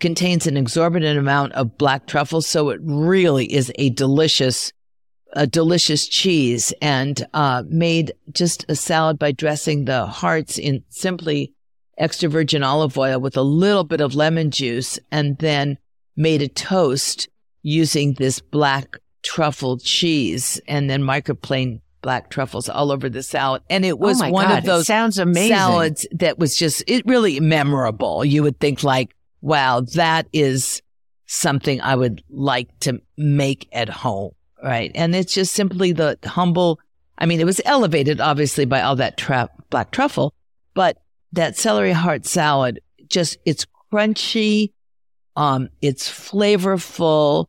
contains 0.00 0.46
an 0.46 0.56
exorbitant 0.56 1.18
amount 1.18 1.52
of 1.52 1.78
black 1.78 2.06
truffle. 2.06 2.42
So 2.42 2.70
it 2.70 2.80
really 2.82 3.52
is 3.52 3.72
a 3.76 3.90
delicious, 3.90 4.72
a 5.32 5.46
delicious 5.46 6.06
cheese 6.06 6.72
and, 6.82 7.26
uh, 7.34 7.62
made 7.68 8.12
just 8.32 8.64
a 8.68 8.76
salad 8.76 9.18
by 9.18 9.32
dressing 9.32 9.84
the 9.84 10.06
hearts 10.06 10.58
in 10.58 10.84
simply 10.88 11.52
extra 11.98 12.28
virgin 12.28 12.62
olive 12.62 12.98
oil 12.98 13.18
with 13.20 13.36
a 13.36 13.42
little 13.42 13.84
bit 13.84 14.00
of 14.00 14.14
lemon 14.14 14.50
juice 14.50 14.98
and 15.10 15.38
then 15.38 15.78
made 16.14 16.42
a 16.42 16.48
toast 16.48 17.28
using 17.62 18.14
this 18.14 18.40
black 18.40 18.98
truffle 19.22 19.78
cheese 19.78 20.60
and 20.68 20.88
then 20.88 21.02
microplane 21.02 21.80
black 22.02 22.30
truffles 22.30 22.68
all 22.68 22.92
over 22.92 23.08
the 23.08 23.22
salad. 23.22 23.62
And 23.68 23.84
it 23.84 23.98
was 23.98 24.22
oh 24.22 24.30
one 24.30 24.46
God, 24.46 24.58
of 24.58 24.64
those 24.64 24.86
sounds 24.86 25.18
amazing. 25.18 25.56
salads 25.56 26.06
that 26.12 26.38
was 26.38 26.56
just, 26.56 26.84
it 26.86 27.04
really 27.06 27.40
memorable. 27.40 28.24
You 28.24 28.42
would 28.44 28.60
think 28.60 28.84
like, 28.84 29.14
wow, 29.46 29.80
that 29.94 30.26
is 30.32 30.82
something 31.26 31.80
I 31.80 31.94
would 31.94 32.22
like 32.28 32.68
to 32.80 33.00
make 33.16 33.68
at 33.72 33.88
home. 33.88 34.32
Right. 34.62 34.90
And 34.94 35.14
it's 35.14 35.32
just 35.34 35.54
simply 35.54 35.92
the 35.92 36.18
humble. 36.24 36.80
I 37.18 37.26
mean, 37.26 37.38
it 37.40 37.46
was 37.46 37.60
elevated 37.64 38.20
obviously 38.20 38.64
by 38.64 38.82
all 38.82 38.96
that 38.96 39.16
tra- 39.16 39.48
black 39.70 39.92
truffle, 39.92 40.34
but 40.74 40.98
that 41.32 41.56
celery 41.56 41.92
heart 41.92 42.26
salad 42.26 42.80
just, 43.08 43.38
it's 43.44 43.66
crunchy. 43.92 44.72
Um, 45.36 45.68
it's 45.82 46.08
flavorful 46.08 47.46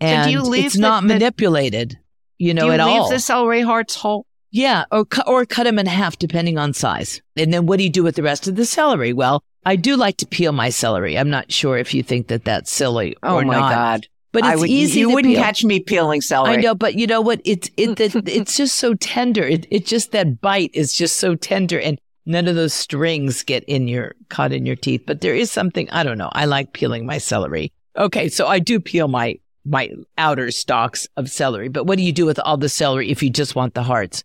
and 0.00 0.30
you 0.30 0.42
leave 0.42 0.66
it's 0.66 0.74
the- 0.74 0.80
not 0.80 1.02
the- 1.02 1.08
manipulated, 1.08 1.98
you 2.38 2.52
know, 2.52 2.62
Do 2.62 2.66
you 2.66 2.72
at 2.72 2.84
leave 2.86 3.00
all. 3.02 3.08
the 3.10 3.20
celery 3.20 3.62
hearts 3.62 3.94
whole? 3.94 4.26
Yeah, 4.50 4.84
or 4.92 5.04
cu- 5.06 5.22
or 5.26 5.46
cut 5.46 5.64
them 5.64 5.78
in 5.78 5.86
half 5.86 6.18
depending 6.18 6.58
on 6.58 6.74
size. 6.74 7.22
And 7.36 7.54
then 7.54 7.64
what 7.66 7.78
do 7.78 7.84
you 7.84 7.90
do 7.90 8.02
with 8.02 8.16
the 8.16 8.22
rest 8.22 8.48
of 8.48 8.56
the 8.56 8.66
celery? 8.66 9.12
Well, 9.14 9.42
I 9.64 9.76
do 9.76 9.96
like 9.96 10.16
to 10.18 10.26
peel 10.26 10.52
my 10.52 10.70
celery. 10.70 11.18
I'm 11.18 11.30
not 11.30 11.52
sure 11.52 11.78
if 11.78 11.94
you 11.94 12.02
think 12.02 12.28
that 12.28 12.44
that's 12.44 12.72
silly 12.72 13.16
Oh 13.22 13.36
or 13.36 13.44
my. 13.44 13.54
God. 13.54 14.06
But 14.32 14.46
it's 14.46 14.60
would, 14.60 14.70
easy. 14.70 15.00
You 15.00 15.10
wouldn't 15.10 15.34
peel. 15.34 15.42
catch 15.42 15.62
me 15.62 15.78
peeling 15.78 16.22
celery. 16.22 16.54
I 16.54 16.56
know, 16.56 16.74
but 16.74 16.94
you 16.94 17.06
know 17.06 17.20
what? 17.20 17.40
It's 17.44 17.70
it, 17.76 18.00
it 18.00 18.14
it's 18.28 18.56
just 18.56 18.78
so 18.78 18.94
tender. 18.94 19.42
It 19.42 19.66
it 19.70 19.86
just 19.86 20.12
that 20.12 20.40
bite 20.40 20.70
is 20.72 20.94
just 20.94 21.16
so 21.16 21.34
tender, 21.34 21.78
and 21.78 21.98
none 22.24 22.48
of 22.48 22.54
those 22.54 22.72
strings 22.72 23.42
get 23.42 23.62
in 23.64 23.88
your 23.88 24.14
caught 24.30 24.52
in 24.52 24.64
your 24.64 24.76
teeth. 24.76 25.02
But 25.06 25.20
there 25.20 25.34
is 25.34 25.50
something 25.50 25.88
I 25.90 26.02
don't 26.02 26.18
know. 26.18 26.30
I 26.32 26.46
like 26.46 26.72
peeling 26.72 27.04
my 27.04 27.18
celery. 27.18 27.72
Okay, 27.96 28.30
so 28.30 28.46
I 28.46 28.58
do 28.58 28.80
peel 28.80 29.06
my 29.06 29.38
my 29.66 29.90
outer 30.16 30.50
stalks 30.50 31.06
of 31.16 31.30
celery. 31.30 31.68
But 31.68 31.84
what 31.84 31.98
do 31.98 32.04
you 32.04 32.12
do 32.12 32.24
with 32.24 32.38
all 32.40 32.56
the 32.56 32.70
celery 32.70 33.10
if 33.10 33.22
you 33.22 33.28
just 33.28 33.54
want 33.54 33.74
the 33.74 33.82
hearts? 33.82 34.24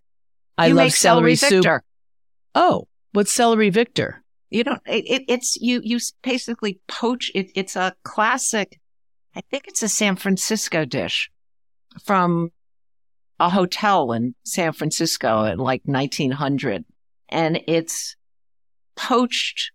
I 0.58 0.67
you 0.67 0.73
love 0.73 0.86
make 0.86 0.95
celery, 0.95 1.36
soup. 1.36 1.52
Victor. 1.52 1.84
Oh, 2.56 2.88
what's 3.12 3.32
celery 3.32 3.69
Victor? 3.69 4.23
You 4.49 4.63
don't. 4.63 4.81
It, 4.86 5.05
it, 5.10 5.23
it's 5.27 5.57
you. 5.57 5.81
You 5.83 5.99
basically 6.23 6.79
poach. 6.88 7.31
It, 7.36 7.51
it's 7.55 7.75
a 7.75 7.93
classic. 8.03 8.79
I 9.36 9.41
think 9.51 9.67
it's 9.67 9.83
a 9.83 9.89
San 9.89 10.15
Francisco 10.15 10.86
dish 10.86 11.29
from 12.03 12.51
a 13.39 13.49
hotel 13.49 14.12
in 14.13 14.36
San 14.43 14.73
Francisco 14.73 15.43
in 15.43 15.60
like 15.60 15.81
1900, 15.86 16.86
and 17.29 17.60
it's 17.67 18.15
poached 18.95 19.71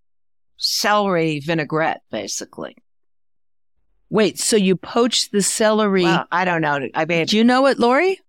celery 0.57 1.41
vinaigrette, 1.41 2.03
basically. 2.11 2.77
Wait, 4.11 4.39
so 4.39 4.57
you 4.57 4.77
poach 4.77 5.31
the 5.31 5.43
celery? 5.43 6.03
Well, 6.03 6.27
I 6.31 6.45
don't 6.45 6.61
know. 6.61 6.87
I 6.95 7.05
mean, 7.05 7.27
Do 7.27 7.37
you 7.37 7.45
know 7.45 7.67
it, 7.67 7.79
Laurie? 7.79 8.21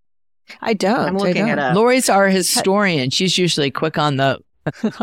I 0.62 0.74
don't. 0.74 1.00
I'm 1.00 1.16
I 1.18 1.20
looking 1.20 1.46
don't. 1.46 1.50
it 1.50 1.60
up. 1.60 1.76
Laurie's 1.76 2.10
our 2.10 2.28
historian. 2.30 3.10
She's 3.10 3.38
usually 3.38 3.72
quick 3.72 3.98
on 3.98 4.18
the 4.18 4.40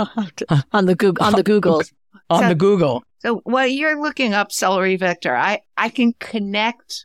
on 0.72 0.86
the 0.86 0.94
Google 0.96 1.24
on 1.24 1.32
the 1.34 1.44
Googles. 1.44 1.92
on 2.28 2.42
So- 2.42 2.48
the 2.48 2.54
Google. 2.54 3.02
So 3.18 3.42
while 3.44 3.66
you're 3.66 4.00
looking 4.00 4.32
up 4.32 4.50
celery 4.50 4.96
Victor, 4.96 5.36
I, 5.36 5.60
I 5.76 5.90
can 5.90 6.14
connect 6.20 7.04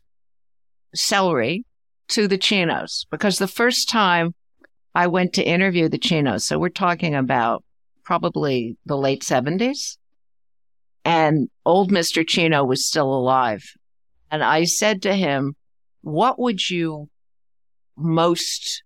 celery 0.93 1.65
to 2.09 2.27
the 2.29 2.37
chinos 2.37 3.05
because 3.11 3.37
the 3.37 3.47
first 3.49 3.89
time 3.89 4.33
I 4.93 5.07
went 5.07 5.33
to 5.33 5.43
interview 5.43 5.89
the 5.89 5.97
chinos, 5.97 6.45
so 6.45 6.57
we're 6.57 6.69
talking 6.69 7.15
about 7.15 7.65
probably 8.05 8.77
the 8.85 8.95
late 8.95 9.23
70s, 9.23 9.97
and 11.03 11.49
old 11.65 11.91
Mr. 11.91 12.25
Chino 12.25 12.63
was 12.63 12.87
still 12.87 13.13
alive. 13.13 13.63
And 14.31 14.41
I 14.41 14.63
said 14.63 15.01
to 15.01 15.13
him, 15.13 15.55
What 16.01 16.39
would 16.39 16.69
you 16.69 17.09
most, 17.97 18.83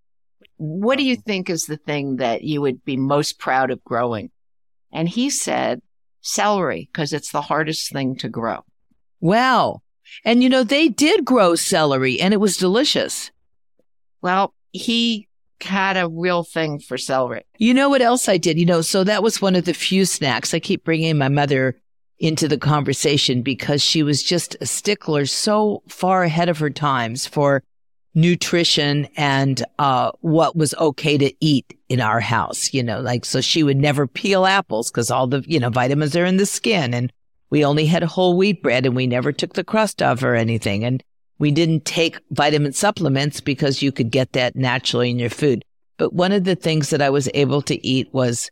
what 0.60 0.98
do 0.98 1.04
you 1.06 1.16
think 1.16 1.50
is 1.50 1.64
the 1.64 1.78
thing 1.78 2.18
that 2.18 2.44
you 2.44 2.60
would 2.62 2.84
be 2.84 2.98
most 2.98 3.40
proud 3.40 3.72
of 3.72 3.84
growing? 3.84 4.30
And 4.92 5.08
he 5.08 5.30
said, 5.30 5.82
celery 6.22 6.90
because 6.92 7.14
it's 7.14 7.32
the 7.32 7.42
hardest 7.42 7.92
thing 7.92 8.16
to 8.18 8.30
grow. 8.30 8.66
Wow. 9.22 9.82
And 10.26 10.44
you 10.44 10.50
know, 10.50 10.64
they 10.64 10.90
did 10.90 11.24
grow 11.24 11.56
celery 11.56 12.20
and 12.20 12.34
it 12.34 12.42
was 12.42 12.58
delicious. 12.58 13.32
Well, 14.22 14.54
he 14.72 15.28
had 15.62 15.96
a 15.96 16.10
real 16.10 16.44
thing 16.44 16.80
for 16.80 16.98
celery. 16.98 17.46
You 17.58 17.74
know 17.74 17.90
what 17.90 18.02
else 18.02 18.28
I 18.28 18.38
did? 18.38 18.60
You 18.60 18.66
know, 18.66 18.82
so 18.82 19.04
that 19.06 19.24
was 19.24 19.42
one 19.42 19.56
of 19.56 19.66
the 19.66 19.74
few 19.74 20.06
snacks. 20.06 20.54
I 20.54 20.60
keep 20.60 20.84
bringing 20.84 21.18
my 21.18 21.30
mother 21.30 21.80
into 22.20 22.50
the 22.50 22.58
conversation 22.58 23.42
because 23.42 23.82
she 23.82 24.04
was 24.04 24.22
just 24.22 24.58
a 24.60 24.66
stickler 24.66 25.26
so 25.26 25.84
far 25.88 26.24
ahead 26.24 26.50
of 26.50 26.60
her 26.60 26.70
times 26.70 27.26
for 27.26 27.64
nutrition 28.20 29.08
and 29.16 29.64
uh, 29.80 30.12
what 30.22 30.56
was 30.56 30.74
okay 30.76 31.18
to 31.18 31.34
eat 31.40 31.78
in 31.90 32.02
our 32.02 32.20
house. 32.20 32.74
You 32.74 32.84
know, 32.84 33.00
like, 33.00 33.26
so 33.26 33.42
she 33.42 33.64
would 33.64 33.78
never 33.78 34.08
peel 34.08 34.46
apples 34.46 34.92
because 34.92 35.12
all 35.12 35.28
the, 35.28 35.44
you 35.48 35.60
know, 35.60 35.70
vitamins 35.70 36.16
are 36.16 36.26
in 36.26 36.38
the 36.38 36.46
skin 36.46 36.94
and 36.94 37.12
we 37.50 37.66
only 37.66 37.86
had 37.86 38.04
whole 38.04 38.38
wheat 38.38 38.62
bread 38.62 38.86
and 38.86 38.96
we 38.96 39.08
never 39.08 39.32
took 39.32 39.54
the 39.54 39.64
crust 39.64 40.02
off 40.02 40.24
or 40.24 40.36
anything. 40.36 40.84
And 40.84 41.04
we 41.40 41.52
didn't 41.52 41.86
take 41.86 42.20
vitamin 42.32 42.74
supplements 42.74 43.42
because 43.42 43.82
you 43.82 43.92
could 43.92 44.12
get 44.12 44.34
that 44.34 44.56
naturally 44.56 45.10
in 45.10 45.20
your 45.20 45.30
food. 45.30 45.64
But 45.98 46.14
one 46.14 46.32
of 46.32 46.44
the 46.44 46.56
things 46.56 46.90
that 46.90 47.02
I 47.02 47.10
was 47.10 47.30
able 47.34 47.62
to 47.64 47.86
eat 47.86 48.14
was 48.14 48.52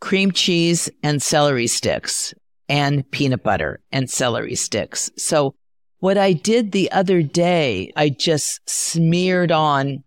cream 0.00 0.32
cheese 0.32 0.90
and 1.02 1.22
celery 1.22 1.66
sticks 1.66 2.34
and 2.68 3.08
peanut 3.10 3.42
butter 3.42 3.80
and 3.92 4.10
celery 4.10 4.54
sticks. 4.54 5.10
So 5.16 5.54
what 6.04 6.18
I 6.18 6.34
did 6.34 6.72
the 6.72 6.92
other 6.92 7.22
day, 7.22 7.90
I 7.96 8.10
just 8.10 8.60
smeared 8.68 9.50
on 9.50 10.04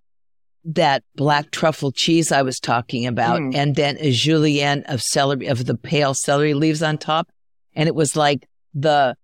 that 0.64 1.04
black 1.16 1.50
truffle 1.50 1.92
cheese 1.92 2.32
I 2.32 2.44
was 2.44 2.60
talking 2.60 3.08
about 3.08 3.42
Mm. 3.42 3.56
and 3.56 3.76
then 3.76 3.98
a 4.00 4.12
julienne 4.12 4.84
of 4.84 5.02
celery, 5.02 5.48
of 5.48 5.66
the 5.66 5.74
pale 5.74 6.14
celery 6.14 6.54
leaves 6.54 6.84
on 6.84 7.00
top. 7.00 7.30
And 7.76 7.88
it 7.88 7.96
was 7.96 8.16
like 8.16 8.48
the 8.76 9.18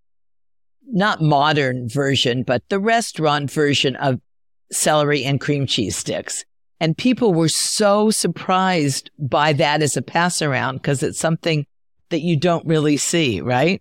not 0.92 1.22
modern 1.22 1.88
version, 1.88 2.42
but 2.42 2.64
the 2.70 2.80
restaurant 2.80 3.52
version 3.52 3.96
of 3.98 4.20
celery 4.72 5.24
and 5.24 5.40
cream 5.40 5.68
cheese 5.68 5.96
sticks. 5.96 6.44
And 6.80 6.98
people 6.98 7.36
were 7.36 7.50
so 7.50 8.10
surprised 8.10 9.12
by 9.20 9.54
that 9.54 9.84
as 9.84 9.96
a 9.96 10.02
pass 10.02 10.42
around 10.42 10.78
because 10.78 11.04
it's 11.04 11.20
something 11.20 11.68
that 12.10 12.22
you 12.22 12.36
don't 12.36 12.66
really 12.66 12.98
see, 12.98 13.42
right? 13.42 13.80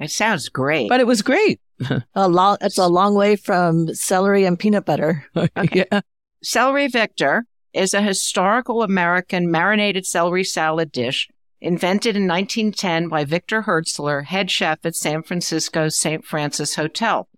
It 0.00 0.10
sounds 0.10 0.48
great. 0.48 0.88
But 0.88 1.00
it 1.00 1.06
was 1.06 1.22
great. 1.22 1.60
A 2.14 2.28
long. 2.28 2.56
It's 2.60 2.78
a 2.78 2.88
long 2.88 3.14
way 3.14 3.36
from 3.36 3.94
celery 3.94 4.44
and 4.44 4.58
peanut 4.58 4.84
butter. 4.84 5.24
yeah. 5.72 6.00
celery 6.42 6.88
Victor 6.88 7.44
is 7.72 7.94
a 7.94 8.02
historical 8.02 8.82
American 8.82 9.50
marinated 9.50 10.04
celery 10.04 10.44
salad 10.44 10.90
dish 10.90 11.28
invented 11.60 12.16
in 12.16 12.26
1910 12.26 13.08
by 13.08 13.24
Victor 13.24 13.62
Hirtzler, 13.62 14.24
head 14.24 14.50
chef 14.50 14.78
at 14.84 14.94
San 14.94 15.22
Francisco's 15.22 15.98
St. 15.98 16.24
Francis 16.24 16.74
Hotel. 16.74 17.28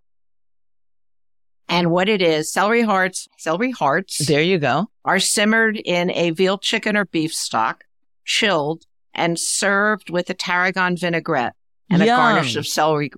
And 1.69 1.91
what 1.91 2.09
it 2.09 2.23
is, 2.23 2.53
celery 2.53 2.83
hearts, 2.83 3.29
celery 3.39 3.71
hearts 3.71 4.27
There 4.27 4.43
you 4.43 4.59
go. 4.59 4.89
are 5.05 5.19
simmered 5.19 5.77
in 5.77 6.11
a 6.11 6.31
veal 6.31 6.59
chicken 6.59 6.97
or 6.97 7.05
beef 7.07 7.35
stock, 7.35 7.85
chilled, 8.25 8.85
and 9.15 9.39
served 9.39 10.11
with 10.11 10.31
a 10.31 10.35
tarragon 10.35 10.97
vinaigrette 10.97 11.55
and 11.93 12.03
a 12.03 12.07
garnish 12.07 12.57
of 12.57 12.67
celery 12.67 13.11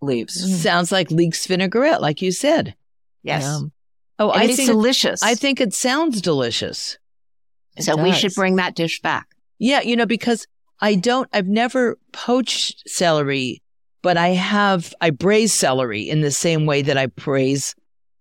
leaves. 0.00 0.44
Mm. 0.46 0.54
Sounds 0.56 0.92
like 0.92 1.10
leeks 1.10 1.46
vinaigrette, 1.46 2.00
like 2.00 2.22
you 2.22 2.32
said. 2.32 2.74
Yes. 3.22 3.42
Yum. 3.44 3.72
Oh, 4.18 4.30
And 4.30 4.42
I 4.42 4.44
it's 4.44 4.56
think 4.56 4.68
delicious. 4.68 5.22
I 5.22 5.34
think 5.34 5.60
it 5.60 5.74
sounds 5.74 6.20
delicious. 6.22 6.98
so 7.78 7.98
It 7.98 8.02
we 8.02 8.12
should 8.12 8.34
bring 8.34 8.56
that 8.56 8.74
dish 8.74 9.00
back. 9.02 9.26
Yeah, 9.58 9.80
you 9.80 9.96
know, 9.96 10.06
because 10.06 10.46
I 10.80 10.94
don't, 10.94 11.28
I've 11.32 11.48
never 11.48 11.98
poached 12.12 12.88
celery, 12.88 13.62
but 14.02 14.16
I 14.16 14.28
have, 14.28 14.94
I 15.00 15.10
braise 15.10 15.52
celery 15.52 16.02
in 16.02 16.20
the 16.20 16.30
same 16.30 16.66
way 16.66 16.82
that 16.82 16.96
I 16.98 17.06
braise 17.06 17.74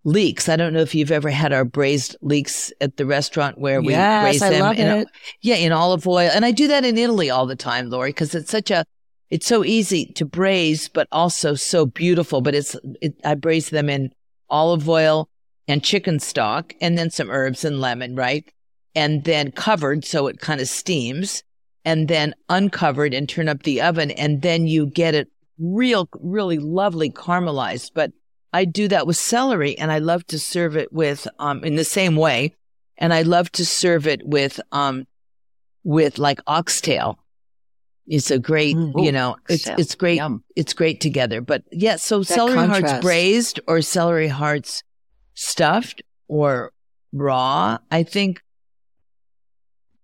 leeks. 0.03 0.47
I 0.49 0.55
don't 0.55 0.73
know 0.73 0.81
if 0.81 0.93
you've 0.95 1.11
ever 1.11 1.29
had 1.29 1.51
our 1.51 1.65
braised 1.65 2.15
leeks 2.21 2.71
at 2.79 2.97
the 2.97 3.05
restaurant 3.05 3.57
where 3.57 3.81
we 3.81 3.89
yes, 3.93 4.23
braise 4.23 4.41
I 4.41 4.49
them 4.49 4.61
love 4.61 4.77
in, 4.79 4.87
it. 4.87 5.07
yeah, 5.41 5.55
in 5.55 5.71
olive 5.71 6.07
oil. 6.07 6.29
And 6.33 6.45
I 6.45 6.51
do 6.51 6.67
that 6.67 6.85
in 6.85 6.97
Italy 6.97 7.29
all 7.29 7.45
the 7.45 7.55
time, 7.55 7.89
Laurie, 7.89 8.09
because 8.09 8.35
it's 8.35 8.51
such 8.51 8.71
a, 8.71 8.85
it's 9.29 9.47
so 9.47 9.63
easy 9.63 10.05
to 10.13 10.25
braise, 10.25 10.87
but 10.87 11.07
also 11.11 11.55
so 11.55 11.85
beautiful. 11.85 12.41
But 12.41 12.55
it's, 12.55 12.75
it, 13.01 13.15
I 13.23 13.35
braise 13.35 13.69
them 13.69 13.89
in 13.89 14.13
olive 14.49 14.87
oil 14.87 15.29
and 15.67 15.83
chicken 15.83 16.19
stock 16.19 16.73
and 16.79 16.97
then 16.97 17.09
some 17.09 17.31
herbs 17.31 17.65
and 17.65 17.81
lemon, 17.81 18.15
right? 18.15 18.45
And 18.93 19.23
then 19.23 19.51
covered 19.51 20.05
so 20.05 20.27
it 20.27 20.39
kind 20.39 20.61
of 20.61 20.67
steams 20.67 21.43
and 21.83 22.07
then 22.07 22.33
uncovered 22.49 23.13
and 23.13 23.27
turn 23.27 23.49
up 23.49 23.63
the 23.63 23.81
oven. 23.81 24.11
And 24.11 24.41
then 24.41 24.67
you 24.67 24.87
get 24.87 25.15
it 25.15 25.27
real, 25.57 26.07
really 26.19 26.59
lovely 26.59 27.09
caramelized. 27.09 27.91
But 27.93 28.11
I 28.53 28.65
do 28.65 28.87
that 28.89 29.07
with 29.07 29.17
celery 29.17 29.77
and 29.77 29.91
I 29.91 29.99
love 29.99 30.25
to 30.27 30.39
serve 30.39 30.77
it 30.77 30.93
with, 30.93 31.27
um, 31.39 31.63
in 31.63 31.75
the 31.75 31.83
same 31.83 32.15
way. 32.15 32.55
And 32.97 33.13
I 33.13 33.23
love 33.23 33.51
to 33.53 33.65
serve 33.65 34.07
it 34.07 34.25
with, 34.25 34.61
um, 34.71 35.07
with 35.83 36.17
like 36.17 36.39
oxtail 36.47 37.19
It's 38.07 38.29
a 38.29 38.37
great, 38.37 38.75
Mm. 38.75 39.03
you 39.03 39.11
know, 39.11 39.35
it's 39.49 39.63
Sounds 39.63 39.81
it's 39.81 39.95
great. 39.95 40.17
yum. 40.17 40.43
It's 40.55 40.73
great 40.73 41.01
together. 41.01 41.41
But 41.41 41.63
yeah, 41.71 41.95
so 41.95 42.19
That 42.19 42.25
celery 42.25 42.67
hearts 42.67 42.93
braised 43.01 43.59
or 43.67 43.81
celery 43.81 44.27
hearts 44.27 44.83
stuffed 45.33 46.03
or 46.27 46.71
raw, 47.11 47.77
I 47.89 48.03
think 48.03 48.41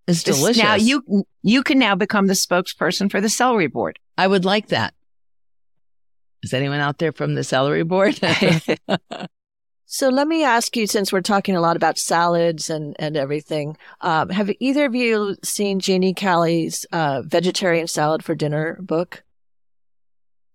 is 0.07 0.23
delicious. 0.23 0.61
Now 0.63 0.75
you 0.75 1.25
you 1.43 1.61
can 1.63 1.77
now 1.79 1.95
become 1.95 2.27
the 2.27 2.33
spokesperson 2.33 3.09
for 3.11 3.21
the 3.21 3.29
celery 3.29 3.67
board. 3.67 3.99
I 4.17 4.27
would 4.27 4.45
like 4.45 4.67
that. 4.69 4.93
Is 6.43 6.53
anyone 6.53 6.79
out 6.79 6.97
there 6.97 7.11
from 7.11 7.35
the 7.35 7.43
celery 7.43 7.83
board? 7.83 8.19
So 9.93 10.07
let 10.07 10.29
me 10.29 10.45
ask 10.45 10.77
you, 10.77 10.87
since 10.87 11.11
we're 11.11 11.19
talking 11.19 11.53
a 11.53 11.59
lot 11.59 11.75
about 11.75 11.97
salads 11.97 12.69
and, 12.69 12.95
and 12.97 13.17
everything, 13.17 13.75
um, 13.99 14.29
have 14.29 14.49
either 14.61 14.85
of 14.85 14.95
you 14.95 15.35
seen 15.43 15.81
Jeanne 15.81 16.15
Kelley's 16.15 16.85
uh, 16.93 17.23
vegetarian 17.25 17.87
salad 17.87 18.23
for 18.23 18.33
dinner 18.33 18.77
book? 18.79 19.21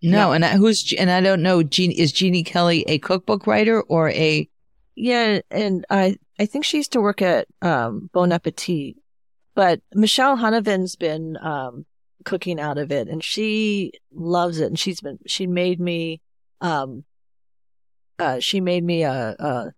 no, 0.03 0.33
and 0.33 0.43
I, 0.43 0.57
who's 0.57 0.91
and 0.99 1.11
I 1.11 1.21
don't 1.21 1.43
know. 1.43 1.63
Jean, 1.63 1.91
is 1.91 2.13
Jeanne 2.13 2.45
Kelley 2.45 2.85
a 2.89 2.99
cookbook 2.99 3.47
writer 3.47 3.83
or 3.83 4.09
a? 4.09 4.49
Yeah, 4.95 5.41
and 5.51 5.85
I 5.91 6.17
I 6.39 6.47
think 6.47 6.65
she 6.65 6.79
used 6.79 6.93
to 6.93 7.03
work 7.03 7.21
at 7.21 7.47
um, 7.61 8.09
Bon 8.15 8.33
Appetit, 8.33 8.97
but 9.55 9.83
Michelle 9.93 10.39
Huneven's 10.39 10.97
been 10.97 11.37
um, 11.43 11.85
cooking 12.25 12.59
out 12.59 12.79
of 12.79 12.91
it, 12.91 13.07
and 13.07 13.23
she 13.23 13.93
loves 14.15 14.61
it. 14.61 14.69
And 14.69 14.79
she's 14.79 15.03
been 15.03 15.19
she 15.27 15.47
made 15.47 15.79
me 15.79 16.23
um, 16.63 17.05
uh, 18.19 18.41
she 18.41 18.61
made 18.61 18.85
me 18.85 19.03
a 19.03 19.73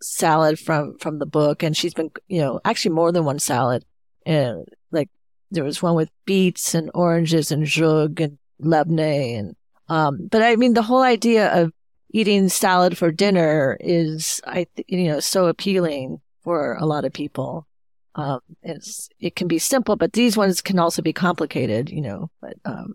salad 0.00 0.58
from 0.58 0.98
from 0.98 1.18
the 1.18 1.26
book, 1.26 1.62
and 1.62 1.76
she's 1.76 1.94
been 1.94 2.10
you 2.28 2.40
know 2.40 2.60
actually 2.64 2.94
more 2.94 3.12
than 3.12 3.24
one 3.24 3.38
salad, 3.38 3.84
and 4.26 4.66
like 4.90 5.08
there 5.50 5.64
was 5.64 5.82
one 5.82 5.94
with 5.94 6.10
beets 6.24 6.74
and 6.74 6.90
oranges 6.94 7.52
and 7.52 7.64
jug 7.66 8.20
and 8.20 8.38
lebne 8.60 9.38
and 9.38 9.56
um, 9.88 10.28
but 10.30 10.42
I 10.42 10.56
mean 10.56 10.74
the 10.74 10.82
whole 10.82 11.02
idea 11.02 11.52
of 11.52 11.72
eating 12.12 12.48
salad 12.48 12.96
for 12.96 13.10
dinner 13.10 13.76
is 13.80 14.40
I 14.46 14.66
you 14.86 15.04
know 15.04 15.20
so 15.20 15.46
appealing 15.46 16.20
for 16.42 16.74
a 16.74 16.86
lot 16.86 17.04
of 17.04 17.12
people. 17.12 17.66
Um, 18.14 18.40
it's 18.62 19.08
it 19.20 19.36
can 19.36 19.48
be 19.48 19.58
simple, 19.58 19.96
but 19.96 20.12
these 20.12 20.36
ones 20.36 20.60
can 20.60 20.78
also 20.78 21.02
be 21.02 21.12
complicated, 21.12 21.90
you 21.90 22.02
know. 22.02 22.30
But 22.40 22.54
um, 22.64 22.94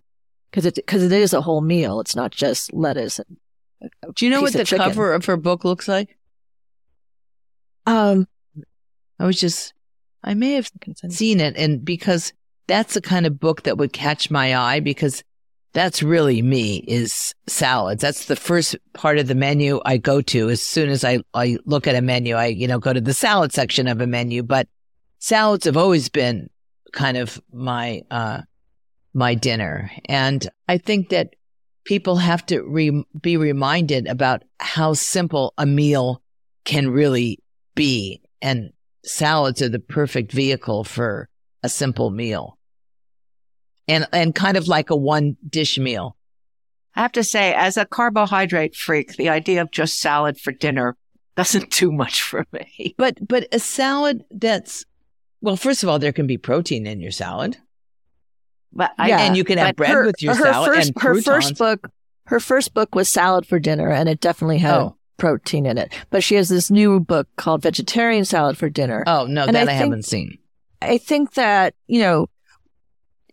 because 0.51 0.65
it 0.65 0.75
because 0.75 1.03
it 1.03 1.11
is 1.11 1.33
a 1.33 1.41
whole 1.41 1.61
meal, 1.61 1.99
it's 1.99 2.15
not 2.15 2.31
just 2.31 2.73
lettuce. 2.73 3.19
And 3.19 3.27
a- 3.27 3.33
a 3.33 3.46
Do 4.15 4.25
you 4.25 4.31
know 4.31 4.41
what 4.41 4.53
the 4.53 4.65
cover 4.65 5.13
of 5.13 5.25
her 5.25 5.37
book 5.37 5.63
looks 5.63 5.87
like? 5.87 6.17
Um, 7.85 8.27
I 9.19 9.25
was 9.25 9.39
just, 9.39 9.73
I 10.23 10.33
may 10.33 10.53
have 10.53 10.69
seen 11.09 11.39
it, 11.39 11.55
and 11.57 11.83
because 11.83 12.33
that's 12.67 12.95
the 12.95 13.01
kind 13.01 13.25
of 13.25 13.39
book 13.39 13.63
that 13.63 13.77
would 13.77 13.93
catch 13.93 14.29
my 14.29 14.55
eye 14.55 14.79
because 14.79 15.23
that's 15.73 16.01
really 16.01 16.41
me 16.41 16.77
is 16.87 17.35
salads. 17.47 18.01
That's 18.01 18.25
the 18.25 18.35
first 18.35 18.75
part 18.93 19.19
of 19.19 19.27
the 19.27 19.35
menu 19.35 19.79
I 19.85 19.97
go 19.97 20.21
to 20.21 20.49
as 20.49 20.61
soon 20.61 20.89
as 20.89 21.03
I, 21.03 21.19
I 21.33 21.57
look 21.65 21.87
at 21.87 21.95
a 21.95 22.01
menu. 22.01 22.35
I, 22.35 22.47
you 22.47 22.67
know, 22.67 22.79
go 22.79 22.93
to 22.93 23.01
the 23.01 23.13
salad 23.13 23.53
section 23.53 23.87
of 23.87 24.01
a 24.01 24.07
menu, 24.07 24.43
but 24.43 24.67
salads 25.19 25.65
have 25.65 25.77
always 25.77 26.09
been 26.09 26.49
kind 26.93 27.15
of 27.15 27.39
my, 27.53 28.01
uh, 28.09 28.41
my 29.13 29.35
dinner. 29.35 29.91
And 30.05 30.47
I 30.67 30.77
think 30.77 31.09
that 31.09 31.35
people 31.87 32.17
have 32.17 32.45
to 32.45 32.61
re- 32.63 33.05
be 33.19 33.37
reminded 33.37 34.07
about 34.07 34.43
how 34.59 34.93
simple 34.93 35.53
a 35.57 35.65
meal 35.65 36.21
can 36.65 36.89
really 36.89 37.39
be. 37.75 38.21
And 38.41 38.71
salads 39.05 39.61
are 39.61 39.69
the 39.69 39.79
perfect 39.79 40.33
vehicle 40.33 40.83
for 40.83 41.29
a 41.63 41.69
simple 41.69 42.09
meal. 42.11 42.57
And, 43.87 44.05
and 44.11 44.35
kind 44.35 44.57
of 44.57 44.67
like 44.67 44.89
a 44.89 44.97
one 44.97 45.37
dish 45.49 45.79
meal. 45.79 46.17
I 46.93 47.01
have 47.03 47.13
to 47.13 47.23
say, 47.23 47.53
as 47.53 47.77
a 47.77 47.85
carbohydrate 47.85 48.75
freak, 48.75 49.15
the 49.15 49.29
idea 49.29 49.61
of 49.61 49.71
just 49.71 50.01
salad 50.01 50.37
for 50.37 50.51
dinner 50.51 50.97
doesn't 51.37 51.71
do 51.79 51.89
much 51.89 52.21
for 52.21 52.45
me. 52.51 52.95
But, 52.97 53.25
but 53.25 53.47
a 53.53 53.59
salad 53.59 54.25
that's, 54.29 54.83
well, 55.39 55.55
first 55.55 55.83
of 55.83 55.89
all, 55.89 55.99
there 55.99 56.11
can 56.11 56.27
be 56.27 56.37
protein 56.37 56.85
in 56.85 56.99
your 56.99 57.11
salad. 57.11 57.57
But 58.77 58.93
I, 58.97 59.09
Yeah, 59.09 59.21
and 59.23 59.35
you 59.35 59.43
can 59.43 59.57
have 59.57 59.75
bread 59.75 59.89
her, 59.91 60.05
with 60.05 60.21
your 60.21 60.35
her 60.35 60.43
salad 60.43 60.73
First, 60.73 60.87
and 60.89 60.95
her 61.01 61.09
croutons. 61.09 61.25
first 61.25 61.57
book, 61.57 61.91
her 62.27 62.39
first 62.39 62.73
book 62.73 62.95
was 62.95 63.09
salad 63.09 63.45
for 63.45 63.59
dinner, 63.59 63.89
and 63.91 64.07
it 64.07 64.21
definitely 64.21 64.59
had 64.59 64.75
Oh. 64.79 64.95
protein 65.17 65.65
in 65.65 65.77
it. 65.77 65.91
But 66.11 66.23
she 66.23 66.35
has 66.35 66.47
this 66.47 66.69
new 66.71 66.99
book 67.01 67.27
called 67.37 67.63
Vegetarian 67.63 68.23
Salad 68.23 68.57
for 68.57 68.69
Dinner. 68.69 69.03
Oh, 69.07 69.25
no, 69.25 69.43
And 69.45 69.55
that 69.55 69.67
I 69.67 69.73
I, 69.73 69.77
think- 69.77 69.83
haven't 69.91 70.05
seen. 70.05 70.37
I 70.81 70.97
think 70.99 71.33
that, 71.33 71.73
you 71.87 71.99
know, 72.01 72.29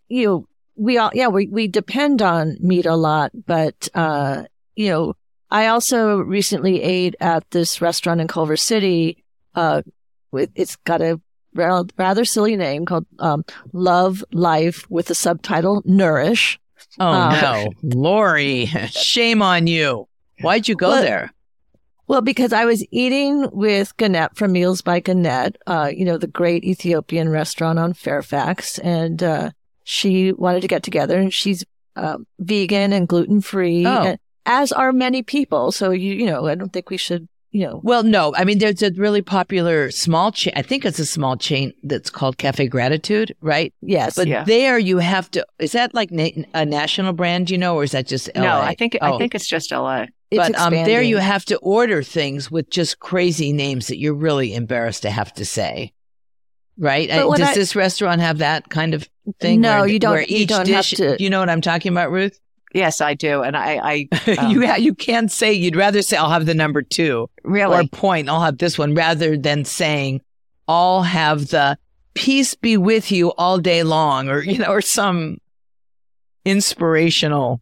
you 0.09 0.25
know, 0.25 0.47
we 0.75 0.97
all, 0.97 1.11
yeah, 1.13 1.27
we, 1.27 1.47
we 1.47 1.67
depend 1.67 2.21
on 2.21 2.57
meat 2.59 2.85
a 2.85 2.95
lot, 2.95 3.31
but, 3.45 3.87
uh, 3.93 4.43
you 4.75 4.89
know, 4.89 5.13
I 5.51 5.67
also 5.67 6.17
recently 6.17 6.81
ate 6.81 7.15
at 7.21 7.49
this 7.51 7.81
restaurant 7.81 8.19
in 8.19 8.27
Culver 8.27 8.57
City, 8.57 9.23
uh, 9.53 9.83
with, 10.31 10.49
it's 10.55 10.75
got 10.77 11.01
a 11.01 11.21
rather 11.55 12.25
silly 12.25 12.55
name 12.55 12.85
called, 12.85 13.05
um, 13.19 13.43
Love 13.73 14.23
Life 14.31 14.85
with 14.89 15.07
the 15.07 15.15
subtitle 15.15 15.81
Nourish. 15.85 16.59
Oh, 16.99 17.05
Uh, 17.07 17.41
no. 17.41 17.71
Laurie, 17.97 18.65
shame 18.91 19.41
on 19.41 19.67
you. 19.67 20.07
Why'd 20.41 20.67
you 20.67 20.75
go 20.75 20.89
Well, 20.89 21.01
there? 21.01 21.31
Well, 22.07 22.21
because 22.21 22.53
I 22.53 22.65
was 22.65 22.85
eating 22.91 23.49
with 23.51 23.95
Genet 23.97 24.35
from 24.37 24.51
Meals 24.51 24.81
by 24.81 24.99
Genet, 24.99 25.57
uh, 25.65 25.89
you 25.93 26.05
know, 26.05 26.17
the 26.17 26.27
great 26.27 26.63
Ethiopian 26.63 27.29
restaurant 27.29 27.79
on 27.79 27.93
Fairfax. 27.93 28.77
And, 28.79 29.23
uh, 29.23 29.51
she 29.83 30.31
wanted 30.33 30.61
to 30.61 30.67
get 30.67 30.83
together 30.83 31.17
and 31.19 31.33
she's, 31.33 31.63
um, 31.95 32.27
vegan 32.39 32.93
and 32.93 33.07
gluten 33.07 33.41
free, 33.41 33.85
Oh. 33.87 34.17
as 34.45 34.71
are 34.71 34.91
many 34.91 35.23
people. 35.23 35.71
So 35.71 35.91
you, 35.91 36.13
you 36.13 36.25
know, 36.27 36.45
I 36.47 36.55
don't 36.55 36.71
think 36.73 36.89
we 36.89 36.97
should, 36.97 37.27
you 37.55 37.65
know, 37.65 37.79
Well, 37.83 38.03
no. 38.03 38.33
I 38.35 38.43
mean, 38.43 38.57
there's 38.59 38.83
a 38.83 38.91
really 38.91 39.21
popular 39.21 39.89
small 39.89 40.31
chain. 40.33 40.51
I 40.57 40.61
think 40.61 40.83
it's 40.83 40.99
a 40.99 41.05
small 41.05 41.37
chain 41.37 41.71
that's 41.83 42.09
called 42.09 42.37
Cafe 42.37 42.67
Gratitude, 42.67 43.33
right? 43.39 43.73
yes. 43.81 44.15
But 44.15 44.27
Yeah. 44.27 44.43
there 44.43 44.77
you 44.77 44.97
have 44.97 45.31
to, 45.31 45.45
is 45.59 45.71
that 45.71 45.93
like 45.93 46.11
na- 46.11 46.43
a 46.53 46.65
national 46.65 47.13
brand, 47.13 47.49
you 47.49 47.57
know, 47.57 47.75
or 47.77 47.83
is 47.83 47.91
that 47.91 48.07
just 48.07 48.29
LA? 48.35 48.43
no, 48.43 48.59
I 48.59 48.75
think 48.75 48.97
Oh. 49.01 49.15
I 49.15 49.17
think 49.17 49.33
it's 49.35 49.47
just 49.47 49.71
LA. 49.71 50.07
it's 50.31 50.49
but 50.49 50.59
um, 50.59 50.73
there 50.73 51.01
you 51.01 51.17
have 51.17 51.45
to 51.45 51.55
order 51.59 52.03
things 52.03 52.51
with 52.51 52.69
just 52.69 52.99
crazy 52.99 53.53
names 53.53 53.87
that 53.87 53.99
you're 53.99 54.13
really 54.27 54.53
embarrassed 54.53 55.03
to 55.03 55.09
have 55.09 55.31
to 55.35 55.45
say. 55.45 55.93
Right? 56.77 57.07
But 57.07 57.25
Uh, 57.27 57.35
Does 57.37 57.47
I- 57.49 57.53
this 57.55 57.73
restaurant 57.75 58.19
have 58.19 58.39
that 58.39 58.69
kind 58.69 58.93
of 58.93 59.07
thing? 59.39 59.61
No, 59.61 59.79
where, 59.79 59.87
you 59.87 59.97
don't- 59.99 60.11
Where 60.11 60.21
you 60.23 60.39
each 60.39 60.49
don't 60.49 60.67
have 60.67 60.85
dish, 60.85 60.97
to- 60.97 61.15
you 61.23 61.29
know 61.29 61.39
what 61.39 61.49
I'm 61.49 61.61
talking 61.61 61.93
about, 61.93 62.11
Ruth? 62.11 62.37
Yes, 62.75 62.99
I 63.01 63.13
do, 63.15 63.41
and 63.41 63.55
I, 63.55 63.79
I 63.81 64.07
Um, 64.37 64.51
you 64.51 64.67
ha- 64.67 64.75
you 64.75 64.93
can't 64.93 65.31
say 65.31 65.53
you'd 65.53 65.75
rather 65.77 66.01
say 66.01 66.17
I'll 66.17 66.29
have 66.29 66.45
the 66.45 66.53
number 66.53 66.81
two 66.81 67.29
really 67.43 67.85
or 67.85 67.87
point 67.87 68.27
I'll 68.29 68.41
have 68.41 68.57
this 68.57 68.77
one 68.77 68.93
rather 68.93 69.37
than 69.37 69.63
saying 69.65 70.21
I'll 70.67 71.03
have 71.03 71.47
the 71.47 71.77
peace 72.15 72.53
be 72.55 72.75
with 72.77 73.11
you 73.11 73.31
all 73.37 73.57
day 73.59 73.83
long 73.83 74.27
or 74.29 74.43
you 74.43 74.57
know 74.57 74.67
or 74.67 74.81
some 74.81 75.37
inspirational 76.45 77.61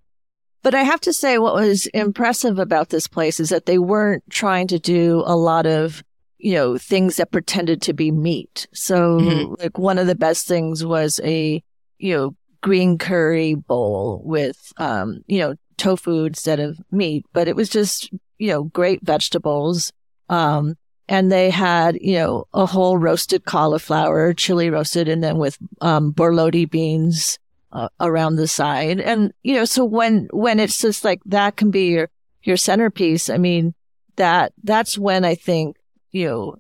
But 0.64 0.74
I 0.76 0.84
have 0.84 1.02
to 1.02 1.14
say, 1.14 1.38
what 1.38 1.56
was 1.56 1.88
impressive 1.88 2.58
about 2.58 2.90
this 2.90 3.08
place 3.08 3.40
is 3.40 3.50
that 3.50 3.66
they 3.66 3.78
weren't 3.78 4.24
trying 4.30 4.68
to 4.70 4.80
do 4.80 5.22
a 5.26 5.36
lot 5.36 5.66
of, 5.66 6.04
you 6.38 6.54
know, 6.54 6.78
things 6.78 7.18
that 7.18 7.32
pretended 7.32 7.82
to 7.84 7.94
be 7.94 8.12
meat. 8.12 8.68
So, 8.74 9.20
Mhm. 9.20 9.60
like, 9.62 9.78
one 9.78 9.98
of 9.98 10.08
the 10.08 10.16
best 10.16 10.48
things 10.48 10.86
was 10.86 11.20
a, 11.24 11.62
you 12.00 12.16
know, 12.16 12.36
green 12.64 12.98
curry 12.98 13.54
bowl 13.54 14.22
with, 14.26 14.72
um, 14.78 15.22
you 15.28 15.40
know, 15.40 15.54
tofu 15.78 16.24
instead 16.24 16.60
of 16.60 16.80
meat, 16.92 17.26
but 17.34 17.48
it 17.48 17.56
was 17.56 17.70
just, 17.70 18.10
you 18.40 18.48
know, 18.48 18.64
great 18.64 19.04
vegetables. 19.04 19.92
Um, 20.30 20.76
and 21.10 21.30
they 21.30 21.50
had, 21.50 21.98
you 22.02 22.14
know, 22.14 22.46
a 22.54 22.66
whole 22.66 22.98
roasted 22.98 23.44
cauliflower, 23.44 24.34
chili 24.34 24.70
roasted, 24.70 25.10
and 25.10 25.22
then 25.22 25.38
with, 25.38 25.58
um, 25.82 26.14
borlotti 26.14 26.68
beans 26.68 27.38
uh, 27.74 27.90
around 28.00 28.38
the 28.38 28.48
side. 28.48 29.02
And, 29.02 29.34
you 29.44 29.56
know, 29.56 29.66
so 29.66 29.84
when, 29.84 30.30
when 30.32 30.60
it's 30.60 30.80
just 30.80 31.04
like 31.04 31.22
that 31.26 31.58
can 31.58 31.70
be 31.70 31.88
your, 31.90 32.10
your 32.44 32.58
centerpiece, 32.58 33.30
I 33.30 33.38
mean, 33.38 33.74
that, 34.16 34.54
that's 34.64 34.98
when 34.98 35.26
I 35.26 35.36
think, 35.36 35.76
you 36.12 36.28
know, 36.28 36.56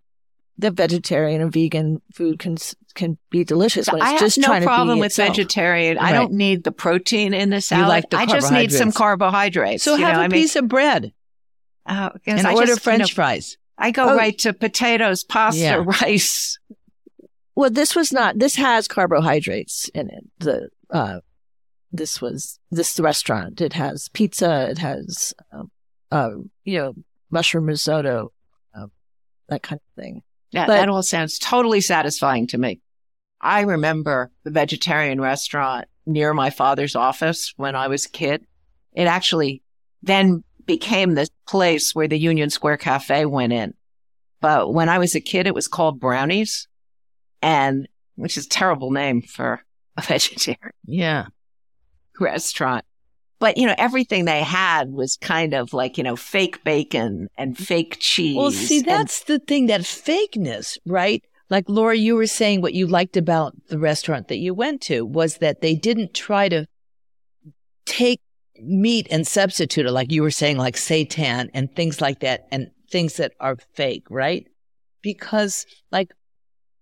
the 0.57 0.69
vegetarian 0.69 1.41
and 1.41 1.53
vegan 1.53 2.01
food 2.13 2.39
can, 2.39 2.57
can 2.95 3.17
be 3.29 3.43
delicious 3.43 3.88
it's 3.88 4.01
I 4.01 4.12
have 4.12 4.38
no 4.38 4.62
problem 4.65 4.99
with 4.99 5.08
itself. 5.08 5.29
vegetarian. 5.29 5.97
I 5.97 6.12
don't 6.12 6.34
need 6.34 6.63
the 6.63 6.71
protein 6.71 7.34
in 7.34 7.49
the 7.49 7.62
salad. 7.62 7.88
like 7.88 8.10
the 8.10 8.17
I 8.17 8.25
just 8.25 8.51
need 8.51 8.71
some 8.71 8.91
carbohydrates. 8.91 9.84
so 9.84 9.95
you 9.95 10.03
have 10.06 10.15
know, 10.15 10.19
a 10.21 10.23
I 10.23 10.27
mean, 10.27 10.41
piece 10.41 10.56
of 10.56 10.67
bread 10.67 11.12
uh, 11.86 12.10
and 12.25 12.45
I 12.47 12.53
order 12.53 12.67
just, 12.67 12.79
you 12.79 12.84
french 12.84 12.99
know, 13.01 13.08
fries 13.15 13.58
I 13.77 13.91
go 13.91 14.10
Oh. 14.10 14.15
right 14.15 14.38
to 14.39 14.53
potatoes, 14.53 15.23
pasta, 15.23 15.60
Yeah. 15.60 15.84
rice. 16.01 16.58
Well, 17.56 17.69
this 17.69 17.95
was 17.95 18.12
not, 18.13 18.39
this 18.39 18.56
has 18.56 18.88
carbohydrates 18.88 19.89
in 19.89 20.10
it. 20.10 20.23
The, 20.39 20.69
uh, 20.89 21.19
this 21.91 22.21
was, 22.21 22.60
this 22.71 22.99
restaurant, 22.99 23.62
it 23.62 23.73
has 23.73 24.10
pizza, 24.10 24.69
it 24.69 24.77
has, 24.79 25.34
um, 25.51 25.69
uh, 26.12 26.29
you 26.63 26.77
know, 26.79 26.93
mushroom 27.32 27.65
risotto, 27.65 28.32
um, 28.75 28.91
that 29.49 29.62
kind 29.63 29.79
of 29.79 30.01
thing. 30.03 30.21
Yeah, 30.51 30.67
But- 30.67 30.75
that 30.77 30.89
all 30.89 31.01
sounds 31.03 31.38
totally 31.39 31.82
satisfying 31.82 32.45
to 32.47 32.58
me. 32.60 32.79
I 33.43 33.62
remember 33.62 34.32
the 34.43 34.51
vegetarian 34.51 35.19
restaurant 35.21 35.86
near 36.06 36.34
my 36.34 36.49
father's 36.49 36.95
office 36.95 37.53
when 37.58 37.75
I 37.75 37.88
was 37.89 38.06
a 38.06 38.10
kid. 38.10 38.45
It 38.93 39.03
actually 39.06 39.62
then 40.01 40.43
became 40.65 41.13
the 41.15 41.27
place 41.47 41.93
where 41.93 42.08
the 42.08 42.17
Union 42.17 42.49
Square 42.49 42.77
Cafe 42.77 43.25
went 43.25 43.51
in. 43.53 43.73
But 44.39 44.73
when 44.73 44.88
I 44.89 44.97
was 44.97 45.13
a 45.13 45.19
kid, 45.21 45.45
it 45.45 45.53
was 45.53 45.67
called 45.67 45.99
Brownies 45.99 46.67
and 47.41 47.88
which 48.15 48.38
is 48.38 48.45
a 48.45 48.49
terrible 48.49 48.91
name 48.91 49.21
for 49.21 49.62
a 49.97 50.01
vegetarian 50.08 50.71
Yeah. 50.86 51.25
restaurant. 52.19 52.86
But, 53.39 53.58
you 53.58 53.67
know, 53.67 53.75
everything 53.77 54.23
they 54.23 54.41
had 54.41 54.89
was 54.91 55.17
kind 55.17 55.53
of 55.53 55.73
like, 55.73 55.97
you 55.97 56.03
know, 56.03 56.15
fake 56.15 56.63
bacon 56.63 57.27
and 57.38 57.58
fake 57.58 57.97
cheese. 57.99 58.38
Well, 58.38 58.51
see, 58.51 58.77
and- 58.77 58.86
that's 58.88 59.23
the 59.25 59.39
thing, 59.39 59.65
that 59.67 59.82
fakeness, 59.82 60.77
right? 60.86 61.23
Like 61.53 61.69
Laurie, 61.69 61.99
you 61.99 62.15
were 62.15 62.25
saying 62.25 62.61
what 62.61 62.73
you 62.73 62.87
liked 62.87 63.15
about 63.15 63.53
the 63.67 63.77
restaurant 63.77 64.27
that 64.29 64.37
you 64.37 64.55
went 64.55 64.81
to 64.89 65.05
was 65.05 65.37
that 65.37 65.61
they 65.61 65.75
didn't 65.75 66.15
try 66.15 66.49
to 66.49 66.65
take 67.85 68.21
meat 68.59 69.05
and 69.11 69.27
substitute 69.27 69.85
it, 69.85 69.91
like 69.91 70.11
you 70.11 70.23
were 70.23 70.31
saying, 70.31 70.57
like 70.57 70.73
seitan 70.73 71.51
and 71.53 71.75
things 71.75 72.01
like 72.01 72.21
that, 72.21 72.47
and 72.51 72.71
things 72.89 73.17
that 73.17 73.33
are 73.39 73.57
fake, 73.75 74.05
right? 74.09 74.47
Because, 75.03 75.67
like, 75.91 76.11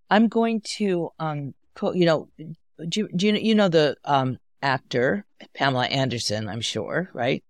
I'm 0.09 0.29
going 0.29 0.61
to, 0.77 1.09
um, 1.19 1.53
co- 1.75 1.91
you 1.91 2.05
know, 2.05 2.29
do 2.37 3.01
you, 3.01 3.09
do 3.13 3.27
you, 3.27 3.33
you 3.33 3.55
know 3.55 3.67
the 3.67 3.97
um, 4.05 4.37
actor 4.61 5.25
Pamela 5.53 5.87
Anderson? 5.87 6.47
I'm 6.47 6.61
sure, 6.61 7.09
right? 7.13 7.43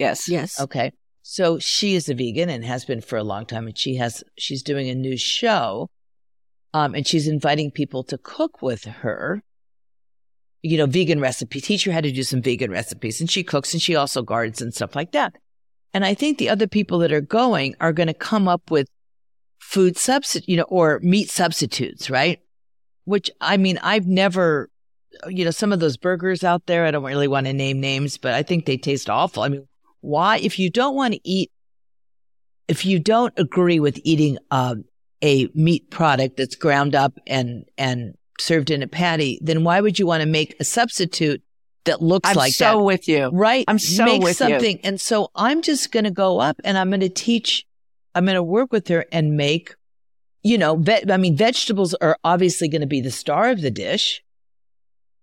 yes. 0.00 0.28
Yes. 0.28 0.60
Okay. 0.60 0.90
So 1.22 1.60
she 1.60 1.94
is 1.94 2.08
a 2.08 2.14
vegan 2.14 2.50
and 2.50 2.64
has 2.64 2.84
been 2.84 3.02
for 3.02 3.18
a 3.18 3.22
long 3.22 3.46
time 3.46 3.68
and 3.68 3.78
she 3.78 3.94
has 3.98 4.24
she's 4.36 4.64
doing 4.64 4.90
a 4.90 4.96
new 4.96 5.16
show. 5.16 5.90
Um 6.76 6.94
and 6.94 7.06
she's 7.06 7.26
inviting 7.26 7.70
people 7.70 8.04
to 8.04 8.18
cook 8.18 8.60
with 8.60 8.84
her. 8.84 9.42
You 10.62 10.76
know, 10.76 10.86
vegan 10.86 11.20
recipe. 11.20 11.60
Teach 11.60 11.84
her 11.84 11.92
how 11.92 12.02
to 12.02 12.12
do 12.12 12.22
some 12.22 12.42
vegan 12.42 12.70
recipes. 12.70 13.20
And 13.20 13.30
she 13.30 13.42
cooks 13.42 13.72
and 13.72 13.80
she 13.80 13.96
also 13.96 14.22
gardens 14.22 14.60
and 14.60 14.74
stuff 14.74 14.94
like 14.94 15.12
that. 15.12 15.34
And 15.94 16.04
I 16.04 16.12
think 16.12 16.36
the 16.36 16.50
other 16.50 16.66
people 16.66 16.98
that 16.98 17.12
are 17.12 17.22
going 17.22 17.76
are 17.80 17.92
going 17.92 18.08
to 18.08 18.14
come 18.14 18.46
up 18.46 18.70
with 18.70 18.88
food 19.58 19.96
substitute, 19.96 20.48
you 20.48 20.56
know, 20.58 20.64
or 20.68 21.00
meat 21.02 21.30
substitutes, 21.30 22.10
right? 22.10 22.40
Which 23.04 23.30
I 23.40 23.56
mean, 23.56 23.78
I've 23.82 24.06
never, 24.06 24.68
you 25.28 25.46
know, 25.46 25.50
some 25.50 25.72
of 25.72 25.80
those 25.80 25.96
burgers 25.96 26.44
out 26.44 26.66
there, 26.66 26.84
I 26.84 26.90
don't 26.90 27.04
really 27.04 27.28
want 27.28 27.46
to 27.46 27.54
name 27.54 27.80
names, 27.80 28.18
but 28.18 28.34
I 28.34 28.42
think 28.42 28.66
they 28.66 28.76
taste 28.76 29.08
awful. 29.08 29.44
I 29.44 29.48
mean, 29.48 29.66
why, 30.00 30.38
if 30.38 30.58
you 30.58 30.68
don't 30.68 30.94
want 30.94 31.14
to 31.14 31.20
eat, 31.24 31.50
if 32.68 32.84
you 32.84 32.98
don't 32.98 33.32
agree 33.38 33.80
with 33.80 33.98
eating 34.04 34.36
um, 34.50 34.84
a 35.26 35.48
meat 35.54 35.90
product 35.90 36.36
that's 36.36 36.54
ground 36.54 36.94
up 36.94 37.18
and, 37.26 37.64
and 37.76 38.14
served 38.38 38.70
in 38.70 38.82
a 38.82 38.86
patty, 38.86 39.40
then 39.42 39.64
why 39.64 39.80
would 39.80 39.98
you 39.98 40.06
want 40.06 40.22
to 40.22 40.28
make 40.28 40.54
a 40.60 40.64
substitute 40.64 41.42
that 41.84 42.00
looks 42.00 42.28
like? 42.28 42.36
I'm 42.36 42.38
like 42.38 42.52
so 42.52 42.78
that? 42.78 42.84
with 42.84 43.08
you. 43.08 43.30
Right. 43.32 43.64
I'm 43.66 43.80
so 43.80 44.04
Make 44.04 44.22
with 44.22 44.40
you. 44.40 44.46
something. 44.46 44.80
And 44.84 45.00
so 45.00 45.30
I'm 45.34 45.62
just 45.62 45.90
going 45.90 46.04
to 46.04 46.12
go 46.12 46.38
up 46.38 46.60
and 46.62 46.78
I'm 46.78 46.90
going 46.90 47.00
to 47.00 47.08
teach, 47.08 47.66
I'm 48.14 48.24
going 48.24 48.36
to 48.36 48.42
work 48.42 48.72
with 48.72 48.86
her 48.88 49.04
and 49.10 49.36
make, 49.36 49.74
you 50.44 50.58
know, 50.58 50.76
ve- 50.76 51.10
I 51.10 51.16
mean, 51.16 51.36
vegetables 51.36 51.92
are 51.94 52.16
obviously 52.22 52.68
going 52.68 52.82
to 52.82 52.86
be 52.86 53.00
the 53.00 53.10
star 53.10 53.50
of 53.50 53.62
the 53.62 53.70
dish. 53.70 54.22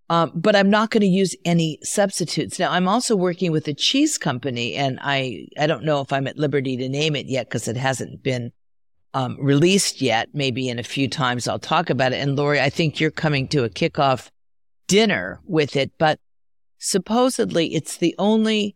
Um, 0.09 0.33
but 0.35 0.53
I'm 0.53 0.69
not 0.69 0.89
going 0.91 1.01
to 1.01 1.07
use 1.07 1.33
any 1.45 1.79
substitutes. 1.81 2.59
Now, 2.59 2.71
I'm 2.71 2.89
also 2.89 3.15
working 3.15 3.53
with 3.53 3.69
a 3.69 3.73
cheese 3.73 4.17
company 4.17 4.75
and 4.75 4.99
I, 5.01 5.47
I 5.57 5.65
don't 5.65 5.85
know 5.85 6.01
if 6.01 6.11
I'm 6.11 6.27
at 6.27 6.37
liberty 6.37 6.75
to 6.75 6.89
name 6.89 7.15
it 7.15 7.27
yet 7.27 7.47
because 7.47 7.69
it 7.69 7.77
hasn't 7.77 8.21
been 8.21 8.51
um, 9.13 9.37
released 9.39 10.01
yet. 10.01 10.29
Maybe 10.33 10.69
in 10.69 10.79
a 10.79 10.83
few 10.83 11.07
times 11.07 11.47
I'll 11.47 11.59
talk 11.59 11.89
about 11.89 12.13
it. 12.13 12.17
And 12.17 12.35
Laurie, 12.35 12.61
I 12.61 12.69
think 12.69 12.99
you're 12.99 13.11
coming 13.11 13.47
to 13.49 13.63
a 13.63 13.69
kickoff 13.69 14.29
dinner 14.87 15.39
with 15.45 15.75
it, 15.75 15.91
but 15.97 16.19
supposedly 16.77 17.73
it's 17.73 17.97
the 17.97 18.15
only 18.17 18.75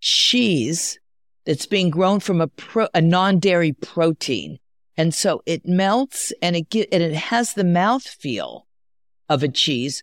cheese 0.00 0.98
that's 1.46 1.66
being 1.66 1.90
grown 1.90 2.20
from 2.20 2.40
a 2.40 2.48
pro, 2.48 2.88
a 2.94 3.00
non-dairy 3.00 3.72
protein. 3.72 4.58
And 4.96 5.14
so 5.14 5.42
it 5.46 5.66
melts 5.66 6.32
and 6.42 6.56
it 6.56 6.68
get, 6.68 6.88
and 6.92 7.02
it 7.02 7.14
has 7.14 7.54
the 7.54 7.64
mouth 7.64 8.06
feel 8.06 8.66
of 9.28 9.42
a 9.42 9.48
cheese 9.48 10.02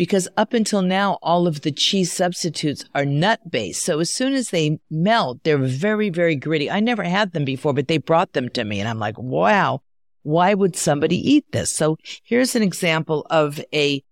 because 0.00 0.26
up 0.38 0.54
until 0.54 0.80
now, 0.80 1.18
all 1.20 1.46
of 1.46 1.60
the 1.60 1.70
cheese 1.70 2.10
substitutes 2.10 2.86
are 2.94 3.04
nut 3.04 3.38
based. 3.50 3.84
So 3.84 4.00
as 4.00 4.08
soon 4.08 4.32
as 4.32 4.48
they 4.48 4.80
melt, 4.90 5.40
they're 5.42 5.58
very, 5.58 6.08
very 6.08 6.36
gritty. 6.36 6.70
I 6.70 6.80
never 6.80 7.02
had 7.02 7.32
them 7.32 7.44
before, 7.44 7.74
but 7.74 7.86
they 7.86 7.98
brought 7.98 8.32
them 8.32 8.48
to 8.48 8.64
me 8.64 8.80
and 8.80 8.88
I'm 8.88 8.98
like, 8.98 9.18
wow, 9.18 9.82
why 10.22 10.54
would 10.54 10.74
somebody 10.74 11.16
eat 11.16 11.44
this? 11.52 11.70
So 11.70 11.98
here's 12.24 12.56
an 12.56 12.62
example 12.62 13.26
of 13.28 13.62
a, 13.74 14.02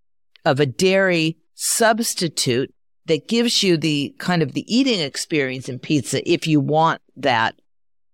of 0.44 0.60
a 0.60 0.66
dairy 0.66 1.38
substitute 1.54 2.70
that 3.06 3.26
gives 3.26 3.62
you 3.62 3.78
the 3.78 4.14
kind 4.18 4.42
of 4.42 4.52
the 4.52 4.66
eating 4.68 5.00
experience 5.00 5.70
in 5.70 5.78
pizza 5.78 6.20
if 6.30 6.46
you 6.46 6.60
want 6.60 7.00
that 7.16 7.58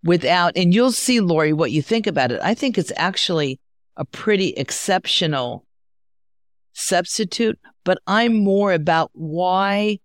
without, 0.05 0.57
and 0.57 0.73
you'll 0.73 0.93
see, 0.93 1.19
Laurie, 1.19 1.53
what 1.53 1.73
you 1.73 1.83
think 1.83 2.07
about 2.07 2.31
it. 2.31 2.41
I 2.41 2.55
think 2.55 2.79
it's 2.79 2.93
actually 2.95 3.59
a 3.97 4.05
pretty 4.05 4.51
exceptional 4.51 5.67
substitute, 6.75 7.59
but 7.85 7.99
I'm 8.07 8.35
more 8.45 8.73
about 8.73 9.11
why 9.15 9.99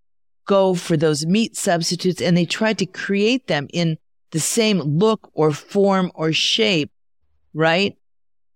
go 0.45 0.73
for 0.73 0.97
those 0.97 1.25
meat 1.25 1.55
substitutes 1.55 2.21
and 2.21 2.35
they 2.35 2.45
try 2.45 2.73
to 2.73 2.85
create 2.85 3.47
them 3.47 3.67
in 3.73 3.97
the 4.31 4.39
same 4.39 4.79
look 4.79 5.29
or 5.33 5.51
form 5.51 6.11
or 6.15 6.31
shape, 6.31 6.91
right? 7.53 7.95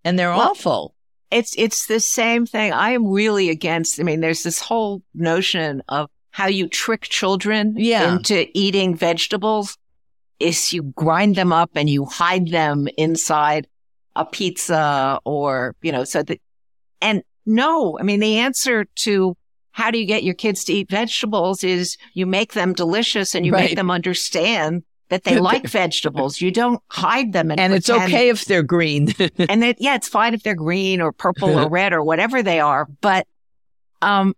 And 0.04 0.18
they're 0.18 0.30
Well, 0.32 0.52
awful. 0.52 0.96
It's 1.32 1.54
it's 1.58 1.88
the 1.88 2.00
same 2.00 2.46
thing. 2.46 2.74
I 2.74 2.92
am 2.92 3.08
really 3.08 3.50
against. 3.50 4.00
I 4.00 4.04
mean, 4.04 4.22
there's 4.22 4.44
this 4.44 4.60
whole 4.60 5.02
notion 5.16 5.82
of 5.90 6.10
how 6.30 6.48
you 6.48 6.68
trick 6.68 7.02
children 7.04 7.76
Yeah. 7.78 8.14
into 8.16 8.48
eating 8.58 8.96
vegetables. 8.96 9.78
Is 10.40 10.74
you 10.74 10.84
grind 10.84 11.36
them 11.36 11.54
up 11.54 11.72
and 11.76 11.90
you 11.90 12.06
hide 12.06 12.50
them 12.50 12.88
inside 12.98 13.68
a 14.16 14.26
pizza 14.26 15.20
or 15.26 15.76
you 15.82 15.92
know 15.92 16.04
so 16.04 16.22
that 16.22 16.40
and 17.02 17.24
no, 17.46 17.98
I 18.00 18.04
mean 18.04 18.20
the 18.20 18.38
answer 18.38 18.86
to 18.98 19.36
how 19.72 19.90
do 19.92 19.98
you 19.98 20.06
get 20.06 20.24
your 20.24 20.36
kids 20.36 20.64
to 20.66 20.74
eat 20.74 20.90
vegetables 20.90 21.64
is 21.64 21.98
you 22.14 22.26
make 22.26 22.54
them 22.54 22.74
delicious 22.74 23.34
and 23.34 23.46
you 23.46 23.52
Right. 23.52 23.66
make 23.70 23.76
them 23.76 23.90
understand 23.90 24.84
that 25.10 25.24
they 25.24 25.40
like 25.40 25.68
vegetables. 25.68 26.42
You 26.42 26.52
don't 26.52 26.80
hide 26.90 27.34
them 27.34 27.52
and, 27.52 27.60
And 27.60 27.74
it's 27.74 27.90
okay 27.90 28.30
if 28.30 28.46
they're 28.46 28.64
green. 28.64 29.14
and 29.38 29.64
it, 29.64 29.78
yeah, 29.80 29.96
it's 29.96 30.08
fine 30.08 30.34
if 30.34 30.44
they're 30.44 30.56
green 30.56 31.02
or 31.02 31.12
purple 31.12 31.58
or 31.60 31.70
red 31.80 31.92
or 31.94 32.04
whatever 32.04 32.42
they 32.44 32.60
are. 32.60 32.88
But, 33.02 33.28
um, 34.02 34.36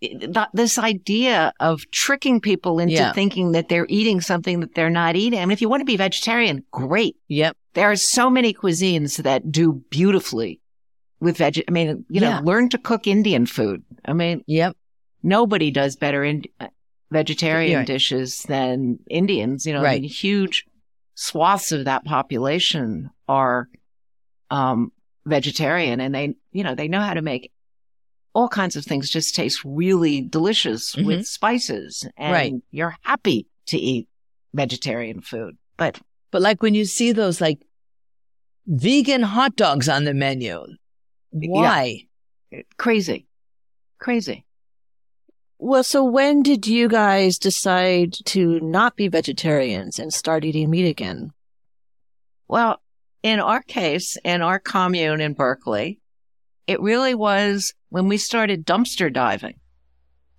th- 0.00 0.48
this 0.54 0.78
idea 0.78 1.52
of 1.60 1.88
tricking 1.90 2.40
people 2.40 2.78
into 2.78 2.94
Yeah. 2.94 3.12
thinking 3.12 3.52
that 3.52 3.68
they're 3.68 3.86
eating 3.88 4.20
something 4.20 4.60
that 4.60 4.74
they're 4.74 4.90
not 4.90 5.16
eating. 5.16 5.38
I 5.38 5.44
mean, 5.44 5.52
if 5.52 5.60
you 5.60 5.68
want 5.68 5.82
to 5.82 5.84
be 5.86 5.96
vegetarian, 5.96 6.64
great. 6.70 7.16
yep. 7.28 7.56
There 7.74 7.90
are 7.90 7.96
so 7.96 8.28
many 8.30 8.52
cuisines 8.54 9.22
that 9.22 9.52
do 9.52 9.82
beautifully 9.90 10.60
with 11.22 11.36
veg. 11.38 11.62
I 11.66 11.70
mean, 11.70 12.04
you 12.10 12.20
know, 12.20 12.28
Yeah. 12.28 12.40
learn 12.40 12.68
to 12.70 12.78
cook 12.78 13.06
Indian 13.06 13.46
food. 13.46 13.82
I 14.04 14.12
mean, 14.12 14.42
Yep. 14.46 14.76
nobody 15.22 15.70
does 15.70 15.96
better 15.96 16.24
in 16.24 16.42
uh, 16.60 16.66
vegetarian 17.12 17.78
Right. 17.78 17.86
dishes 17.86 18.42
than 18.48 18.98
Indians. 19.08 19.64
You 19.64 19.72
know, 19.74 19.84
I 19.84 20.00
mean, 20.00 20.04
huge 20.10 20.64
swaths 21.14 21.70
of 21.72 21.84
that 21.84 22.04
population 22.04 23.10
are 23.28 23.68
um, 24.50 24.92
vegetarian, 25.24 26.00
and 26.00 26.14
they, 26.14 26.34
you 26.50 26.62
know, 26.64 26.74
they 26.74 26.88
know 26.88 27.00
how 27.00 27.14
to 27.14 27.22
make 27.22 27.50
all 28.34 28.48
kinds 28.48 28.76
of 28.76 28.84
things 28.84 29.08
just 29.08 29.34
taste 29.34 29.62
really 29.64 30.20
delicious 30.20 30.94
Mhm. 30.96 31.04
with 31.06 31.26
spices, 31.26 32.06
and 32.18 32.32
Right. 32.32 32.52
you're 32.70 32.96
happy 33.02 33.46
to 33.66 33.78
eat 33.78 34.08
vegetarian 34.52 35.20
food. 35.22 35.56
But 35.78 36.00
But 36.32 36.42
like 36.42 36.62
when 36.62 36.74
you 36.74 36.84
see 36.84 37.12
those 37.12 37.40
like 37.40 37.60
vegan 38.66 39.22
hot 39.22 39.56
dogs 39.56 39.88
on 39.88 40.04
the 40.04 40.14
menu, 40.14 40.64
why? 41.32 42.06
crazy, 42.76 43.26
crazy. 43.98 44.44
Well, 45.58 45.84
so 45.84 46.04
when 46.04 46.42
did 46.42 46.66
you 46.66 46.88
guys 46.88 47.38
decide 47.38 48.14
to 48.26 48.58
not 48.60 48.96
be 48.96 49.08
vegetarians 49.08 49.98
and 49.98 50.12
start 50.12 50.44
eating 50.44 50.70
meat 50.70 50.88
again? 50.88 51.32
Well, 52.48 52.82
in 53.22 53.38
our 53.38 53.62
case, 53.62 54.18
in 54.24 54.42
our 54.42 54.58
commune 54.58 55.20
in 55.20 55.34
Berkeley, 55.34 56.00
it 56.66 56.80
really 56.80 57.14
was 57.14 57.74
when 57.90 58.08
we 58.08 58.16
started 58.16 58.66
dumpster 58.66 59.12
diving. 59.12 59.54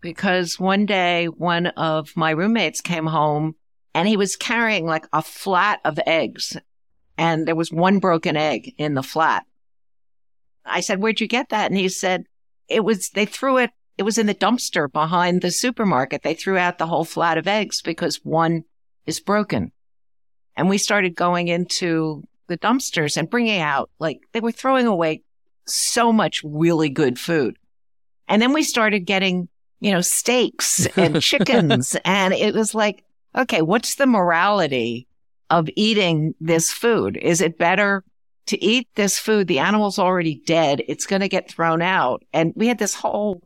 Because 0.01 0.59
one 0.59 0.85
day, 0.85 1.27
one 1.27 1.67
of 1.67 2.11
my 2.17 2.31
roommates 2.31 2.81
came 2.81 3.05
home 3.05 3.55
and 3.95 4.07
he 4.07 4.17
was 4.17 4.35
carrying 4.35 4.85
like 4.85 5.07
a 5.13 5.21
flat 5.21 5.79
of 5.85 5.97
eggs. 6.05 6.57
And 7.17 7.47
there 7.47 7.55
was 7.55 7.71
one 7.71 7.99
broken 7.99 8.35
egg 8.35 8.73
in 8.77 8.95
the 8.95 9.03
flat. 9.03 9.45
I 10.65 10.79
said, 10.79 11.01
Where'd 11.01 11.21
you 11.21 11.27
get 11.27 11.49
that? 11.49 11.69
And 11.69 11.77
he 11.77 11.89
said, 11.89 12.25
It 12.67 12.83
was, 12.83 13.09
they 13.09 13.25
threw 13.25 13.57
it, 13.57 13.71
it 13.97 14.03
was 14.03 14.17
in 14.17 14.27
the 14.27 14.35
dumpster 14.35 14.91
behind 14.91 15.41
the 15.41 15.51
supermarket. 15.51 16.23
They 16.23 16.33
threw 16.33 16.57
out 16.57 16.77
the 16.77 16.87
whole 16.87 17.05
flat 17.05 17.37
of 17.37 17.47
eggs 17.47 17.81
because 17.81 18.19
one 18.23 18.63
is 19.05 19.19
broken. 19.19 19.71
And 20.55 20.69
we 20.69 20.77
started 20.77 21.15
going 21.15 21.47
into 21.47 22.23
the 22.47 22.57
dumpsters 22.57 23.17
and 23.17 23.29
bringing 23.29 23.61
out 23.61 23.89
like 23.99 24.21
they 24.31 24.39
were 24.39 24.51
throwing 24.51 24.87
away 24.87 25.23
so 25.65 26.11
much 26.11 26.41
really 26.43 26.89
good 26.89 27.19
food. 27.19 27.57
And 28.27 28.41
then 28.41 28.53
we 28.53 28.63
started 28.63 29.01
getting, 29.01 29.47
you 29.79 29.91
know, 29.91 30.01
steaks 30.01 30.87
and 30.97 31.21
chickens. 31.21 31.95
and 32.05 32.33
it 32.33 32.53
was 32.53 32.73
like, 32.73 33.03
okay, 33.35 33.61
what's 33.61 33.95
the 33.95 34.05
morality 34.05 35.07
of 35.49 35.69
eating 35.75 36.33
this 36.39 36.71
food? 36.71 37.17
Is 37.17 37.41
it 37.41 37.57
better 37.57 38.03
to 38.47 38.63
eat 38.63 38.87
this 38.95 39.17
food? 39.17 39.47
The 39.47 39.59
animal's 39.59 39.99
already 39.99 40.41
dead. 40.45 40.81
It's 40.87 41.05
going 41.05 41.21
to 41.21 41.29
get 41.29 41.49
thrown 41.49 41.81
out. 41.81 42.23
And 42.33 42.53
we 42.55 42.67
had 42.67 42.79
this 42.79 42.93
whole 42.93 43.41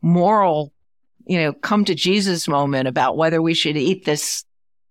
moral, 0.00 0.72
you 1.26 1.38
know, 1.38 1.52
come 1.52 1.84
to 1.84 1.94
Jesus 1.94 2.48
moment 2.48 2.88
about 2.88 3.16
whether 3.16 3.40
we 3.40 3.54
should 3.54 3.76
eat 3.76 4.04
this 4.04 4.44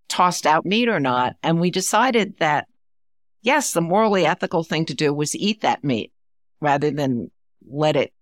tossed 0.08 0.46
out 0.46 0.66
meat 0.66 0.90
or 0.90 1.00
not. 1.00 1.36
And 1.44 1.60
we 1.60 1.72
decided 1.72 2.38
that 2.40 2.68
yes, 3.42 3.74
the 3.74 3.82
morally 3.82 4.26
ethical 4.26 4.64
thing 4.64 4.86
to 4.86 4.94
do 4.94 5.14
was 5.14 5.36
eat 5.36 5.62
that 5.62 5.84
meat 5.84 6.12
rather 6.60 6.92
than 6.92 7.32
let 7.70 7.96
it. 7.96 8.14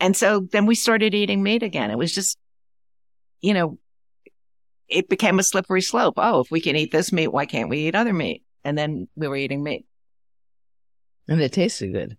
And 0.00 0.16
so 0.16 0.40
then 0.52 0.66
we 0.66 0.74
started 0.74 1.14
eating 1.14 1.42
meat 1.42 1.62
again. 1.62 1.90
It 1.90 1.98
was 1.98 2.14
just, 2.14 2.38
you 3.40 3.54
know, 3.54 3.78
it 4.88 5.08
became 5.08 5.38
a 5.38 5.42
slippery 5.42 5.80
slope. 5.80 6.14
Oh, 6.16 6.40
if 6.40 6.50
we 6.50 6.60
can 6.60 6.76
eat 6.76 6.92
this 6.92 7.12
meat, 7.12 7.28
why 7.28 7.46
can't 7.46 7.68
we 7.68 7.86
eat 7.86 7.94
other 7.94 8.12
meat? 8.12 8.42
And 8.64 8.76
then 8.76 9.08
we 9.16 9.28
were 9.28 9.36
eating 9.36 9.62
meat. 9.62 9.86
And 11.28 11.40
it 11.40 11.52
tasted 11.52 11.92
good. 11.92 12.16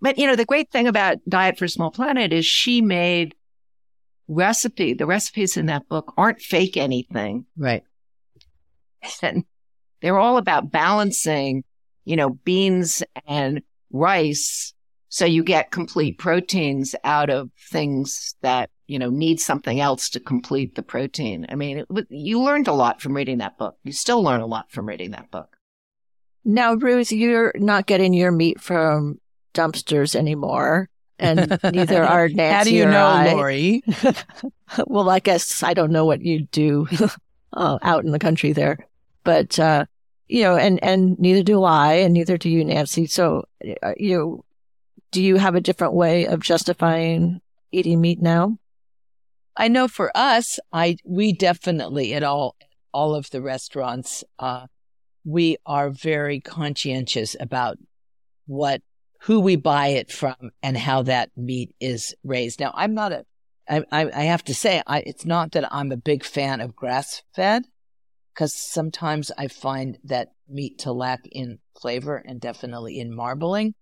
But, 0.00 0.18
you 0.18 0.26
know, 0.26 0.36
the 0.36 0.44
great 0.44 0.70
thing 0.70 0.86
about 0.86 1.18
Diet 1.28 1.58
for 1.58 1.64
a 1.64 1.68
Small 1.68 1.90
Planet 1.90 2.32
is 2.32 2.46
she 2.46 2.80
made 2.80 3.34
recipe, 4.28 4.94
the 4.94 5.06
recipes 5.06 5.56
in 5.56 5.66
that 5.66 5.88
book 5.88 6.12
aren't 6.16 6.40
fake 6.40 6.76
anything. 6.76 7.46
Right. 7.56 7.82
And 9.22 9.44
they're 10.00 10.18
all 10.18 10.36
about 10.36 10.70
balancing, 10.70 11.64
you 12.04 12.16
know, 12.16 12.30
beans 12.30 13.02
and 13.26 13.62
rice. 13.90 14.74
So 15.08 15.24
you 15.24 15.42
get 15.42 15.70
complete 15.70 16.18
proteins 16.18 16.94
out 17.02 17.30
of 17.30 17.50
things 17.70 18.34
that, 18.42 18.70
you 18.86 18.98
know, 18.98 19.10
need 19.10 19.40
something 19.40 19.80
else 19.80 20.10
to 20.10 20.20
complete 20.20 20.74
the 20.74 20.82
protein. 20.82 21.46
I 21.48 21.54
mean, 21.54 21.78
it, 21.78 22.06
you 22.10 22.40
learned 22.40 22.68
a 22.68 22.72
lot 22.72 23.00
from 23.00 23.14
reading 23.14 23.38
that 23.38 23.58
book. 23.58 23.76
You 23.84 23.92
still 23.92 24.22
learn 24.22 24.40
a 24.40 24.46
lot 24.46 24.70
from 24.70 24.86
reading 24.86 25.12
that 25.12 25.30
book. 25.30 25.57
Now, 26.48 26.72
Ruth, 26.76 27.12
you're 27.12 27.52
not 27.56 27.84
getting 27.84 28.14
your 28.14 28.32
meat 28.32 28.58
from 28.58 29.20
dumpsters 29.52 30.16
anymore. 30.16 30.88
And 31.18 31.58
neither 31.74 32.02
are 32.02 32.26
Nancy. 32.30 32.54
How 32.56 32.64
do 32.64 32.74
you 32.74 32.86
know, 32.86 33.06
I. 33.06 33.34
Laurie? 33.34 33.82
well, 34.86 35.10
I 35.10 35.18
guess 35.18 35.62
I 35.62 35.74
don't 35.74 35.92
know 35.92 36.06
what 36.06 36.22
you 36.22 36.44
do 36.44 36.88
uh, 37.52 37.78
out 37.82 38.06
in 38.06 38.12
the 38.12 38.18
country 38.18 38.54
there. 38.54 38.78
But, 39.24 39.58
uh, 39.58 39.84
you 40.26 40.40
know, 40.40 40.56
and, 40.56 40.82
and 40.82 41.18
neither 41.18 41.42
do 41.42 41.64
I, 41.64 41.96
and 41.96 42.14
neither 42.14 42.38
do 42.38 42.48
you, 42.48 42.64
Nancy. 42.64 43.06
So, 43.06 43.44
uh, 43.82 43.92
you 43.98 44.16
know, 44.16 44.44
do 45.10 45.22
you 45.22 45.36
have 45.36 45.54
a 45.54 45.60
different 45.60 45.92
way 45.92 46.26
of 46.26 46.40
justifying 46.40 47.42
eating 47.72 48.00
meat 48.00 48.22
now? 48.22 48.56
I 49.54 49.68
know 49.68 49.86
for 49.86 50.10
us, 50.14 50.58
I, 50.72 50.96
we 51.04 51.34
definitely 51.34 52.14
at 52.14 52.22
all, 52.22 52.56
all 52.94 53.14
of 53.14 53.28
the 53.28 53.42
restaurants, 53.42 54.24
uh, 54.38 54.66
we 55.28 55.58
are 55.66 55.90
very 55.90 56.40
conscientious 56.40 57.36
about 57.38 57.76
what, 58.46 58.80
who 59.20 59.40
we 59.40 59.56
buy 59.56 59.88
it 59.88 60.10
from 60.10 60.34
and 60.62 60.74
how 60.74 61.02
that 61.02 61.28
meat 61.36 61.74
is 61.80 62.14
raised. 62.24 62.60
Now, 62.60 62.72
I'm 62.74 62.94
not 62.94 63.12
a, 63.12 63.26
I, 63.68 63.84
I 63.92 64.22
have 64.22 64.42
to 64.44 64.54
say, 64.54 64.82
I, 64.86 65.00
it's 65.00 65.26
not 65.26 65.52
that 65.52 65.70
I'm 65.70 65.92
a 65.92 65.98
big 65.98 66.24
fan 66.24 66.62
of 66.62 66.74
grass 66.74 67.22
fed 67.34 67.64
because 68.32 68.54
sometimes 68.54 69.30
I 69.36 69.48
find 69.48 69.98
that 70.04 70.28
meat 70.48 70.78
to 70.80 70.92
lack 70.92 71.20
in 71.30 71.58
flavor 71.78 72.16
and 72.16 72.40
definitely 72.40 72.98
in 72.98 73.14
marbling. 73.14 73.74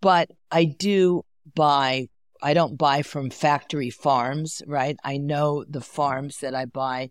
But 0.00 0.32
I 0.50 0.64
do 0.64 1.22
buy, 1.54 2.08
I 2.42 2.54
don't 2.54 2.76
buy 2.76 3.02
from 3.02 3.30
factory 3.30 3.90
farms, 3.90 4.62
right? 4.66 4.96
I 5.04 5.18
know 5.18 5.64
the 5.68 5.80
farms 5.80 6.38
that 6.38 6.56
I 6.56 6.64
buy 6.64 7.10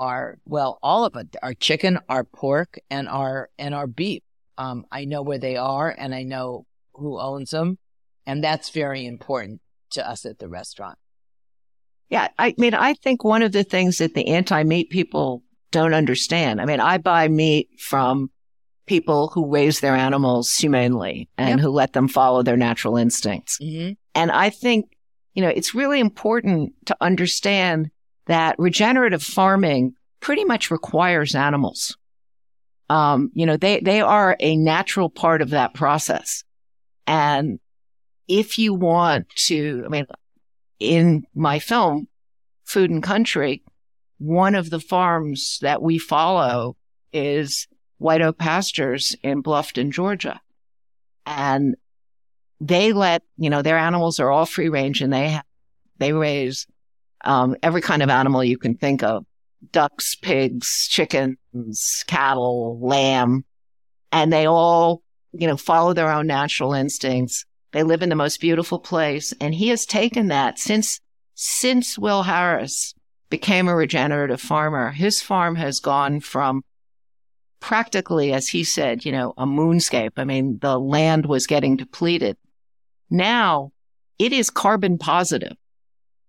are, 0.00 0.38
well, 0.46 0.78
all 0.82 1.04
of 1.04 1.14
it, 1.14 1.36
our 1.42 1.54
chicken, 1.54 2.00
our 2.08 2.24
pork, 2.24 2.78
and 2.90 3.08
our, 3.08 3.50
and 3.58 3.74
our 3.74 3.86
beef. 3.86 4.22
Um, 4.58 4.84
I 4.90 5.04
know 5.04 5.22
where 5.22 5.38
they 5.38 5.56
are 5.56 5.94
and 5.96 6.14
I 6.14 6.24
know 6.24 6.66
who 6.94 7.20
owns 7.20 7.50
them. 7.50 7.78
And 8.26 8.42
that's 8.42 8.70
very 8.70 9.06
important 9.06 9.60
to 9.92 10.08
us 10.08 10.24
at 10.24 10.38
the 10.38 10.48
restaurant. 10.48 10.98
Yeah. 12.08 12.28
I 12.38 12.54
mean, 12.58 12.74
I 12.74 12.94
think 12.94 13.22
one 13.22 13.42
of 13.42 13.52
the 13.52 13.62
things 13.62 13.98
that 13.98 14.14
the 14.14 14.28
anti 14.28 14.62
meat 14.64 14.90
people 14.90 15.42
don't 15.70 15.94
understand. 15.94 16.60
I 16.60 16.64
mean, 16.64 16.80
I 16.80 16.98
buy 16.98 17.28
meat 17.28 17.68
from 17.78 18.30
people 18.86 19.28
who 19.28 19.48
raise 19.48 19.80
their 19.80 19.94
animals 19.94 20.52
humanely 20.52 21.28
and 21.38 21.50
yep. 21.50 21.60
who 21.60 21.70
let 21.70 21.92
them 21.92 22.08
follow 22.08 22.42
their 22.42 22.56
natural 22.56 22.96
instincts. 22.96 23.58
Mm-hmm. 23.62 23.92
And 24.16 24.32
I 24.32 24.50
think, 24.50 24.86
you 25.34 25.42
know, 25.42 25.48
it's 25.48 25.74
really 25.76 26.00
important 26.00 26.72
to 26.86 26.96
understand 27.00 27.90
that 28.30 28.54
regenerative 28.60 29.24
farming 29.24 29.92
pretty 30.20 30.44
much 30.44 30.70
requires 30.70 31.34
animals. 31.34 31.96
Um, 32.88 33.32
you 33.34 33.44
know, 33.44 33.56
they, 33.56 33.80
they 33.80 34.00
are 34.00 34.36
a 34.38 34.54
natural 34.54 35.10
part 35.10 35.42
of 35.42 35.50
that 35.50 35.74
process. 35.74 36.44
And 37.08 37.58
if 38.28 38.56
you 38.56 38.72
want 38.72 39.28
to, 39.30 39.82
I 39.84 39.88
mean, 39.88 40.06
in 40.78 41.24
my 41.34 41.58
film, 41.58 42.06
Food 42.62 42.90
and 42.90 43.02
Country, 43.02 43.64
one 44.18 44.54
of 44.54 44.70
the 44.70 44.78
farms 44.78 45.58
that 45.62 45.82
we 45.82 45.98
follow 45.98 46.76
is 47.12 47.66
White 47.98 48.22
Oak 48.22 48.38
Pastures 48.38 49.16
in 49.24 49.42
Bluffton, 49.42 49.90
Georgia. 49.90 50.40
And 51.26 51.74
they 52.60 52.92
let, 52.92 53.24
you 53.36 53.50
know, 53.50 53.62
their 53.62 53.78
animals 53.78 54.20
are 54.20 54.30
all 54.30 54.46
free 54.46 54.68
range 54.68 55.02
and 55.02 55.12
they, 55.12 55.40
they 55.98 56.12
raise, 56.12 56.68
um, 57.24 57.56
every 57.62 57.80
kind 57.80 58.02
of 58.02 58.10
animal 58.10 58.44
you 58.44 58.58
can 58.58 58.76
think 58.76 59.02
of. 59.02 59.24
Ducks, 59.72 60.14
pigs, 60.14 60.88
chickens, 60.88 62.04
cattle, 62.06 62.78
lamb. 62.80 63.44
And 64.12 64.32
they 64.32 64.46
all, 64.46 65.02
you 65.32 65.46
know, 65.46 65.56
follow 65.56 65.92
their 65.92 66.10
own 66.10 66.26
natural 66.26 66.72
instincts. 66.72 67.44
They 67.72 67.82
live 67.82 68.02
in 68.02 68.08
the 68.08 68.16
most 68.16 68.40
beautiful 68.40 68.78
place. 68.78 69.32
And 69.40 69.54
he 69.54 69.68
has 69.68 69.86
taken 69.86 70.28
that 70.28 70.58
since, 70.58 71.00
since 71.34 71.98
Will 71.98 72.22
Harris 72.22 72.94
became 73.28 73.68
a 73.68 73.76
regenerative 73.76 74.40
farmer, 74.40 74.90
his 74.90 75.22
farm 75.22 75.56
has 75.56 75.78
gone 75.78 76.20
from 76.20 76.64
practically, 77.60 78.32
as 78.32 78.48
he 78.48 78.64
said, 78.64 79.04
you 79.04 79.12
know, 79.12 79.34
a 79.36 79.46
moonscape. 79.46 80.12
I 80.16 80.24
mean, 80.24 80.58
the 80.60 80.78
land 80.78 81.26
was 81.26 81.46
getting 81.46 81.76
depleted. 81.76 82.36
Now 83.10 83.72
it 84.18 84.32
is 84.32 84.50
carbon 84.50 84.98
positive. 84.98 85.56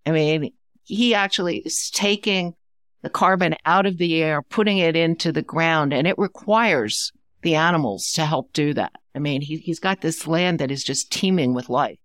I 0.06 0.12
mean, 0.12 0.52
he 0.84 1.14
actually 1.14 1.58
is 1.58 1.90
taking 1.90 2.54
the 3.02 3.10
carbon 3.10 3.56
out 3.66 3.86
of 3.86 3.98
the 3.98 4.22
air, 4.22 4.42
putting 4.42 4.78
it 4.78 4.96
into 4.96 5.32
the 5.32 5.42
ground, 5.42 5.94
and 5.94 6.08
it 6.08 6.18
requires 6.18 7.12
the 7.42 7.56
animals 7.56 8.12
to 8.14 8.26
help 8.26 8.54
do 8.54 8.74
that. 8.74 8.94
I 9.16 9.20
mean, 9.20 9.42
he, 9.42 9.58
he's 9.58 9.80
got 9.80 10.02
this 10.02 10.28
land 10.28 10.60
that 10.60 10.72
is 10.72 10.84
just 10.84 11.12
teeming 11.12 11.54
with 11.54 11.70
life. 11.70 12.00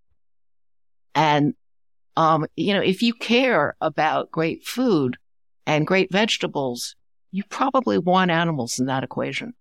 And 1.13 1.53
um, 2.17 2.47
you 2.55 2.73
know, 2.73 2.81
if 2.81 3.03
you 3.03 3.13
care 3.13 3.75
about 3.79 4.31
great 4.31 4.65
food 4.65 5.17
and 5.67 5.85
great 5.85 6.11
vegetables, 6.11 6.95
you 7.31 7.43
probably 7.47 7.99
want 7.99 8.31
animals 8.31 8.79
in 8.79 8.87
that 8.87 9.03
equation. 9.03 9.53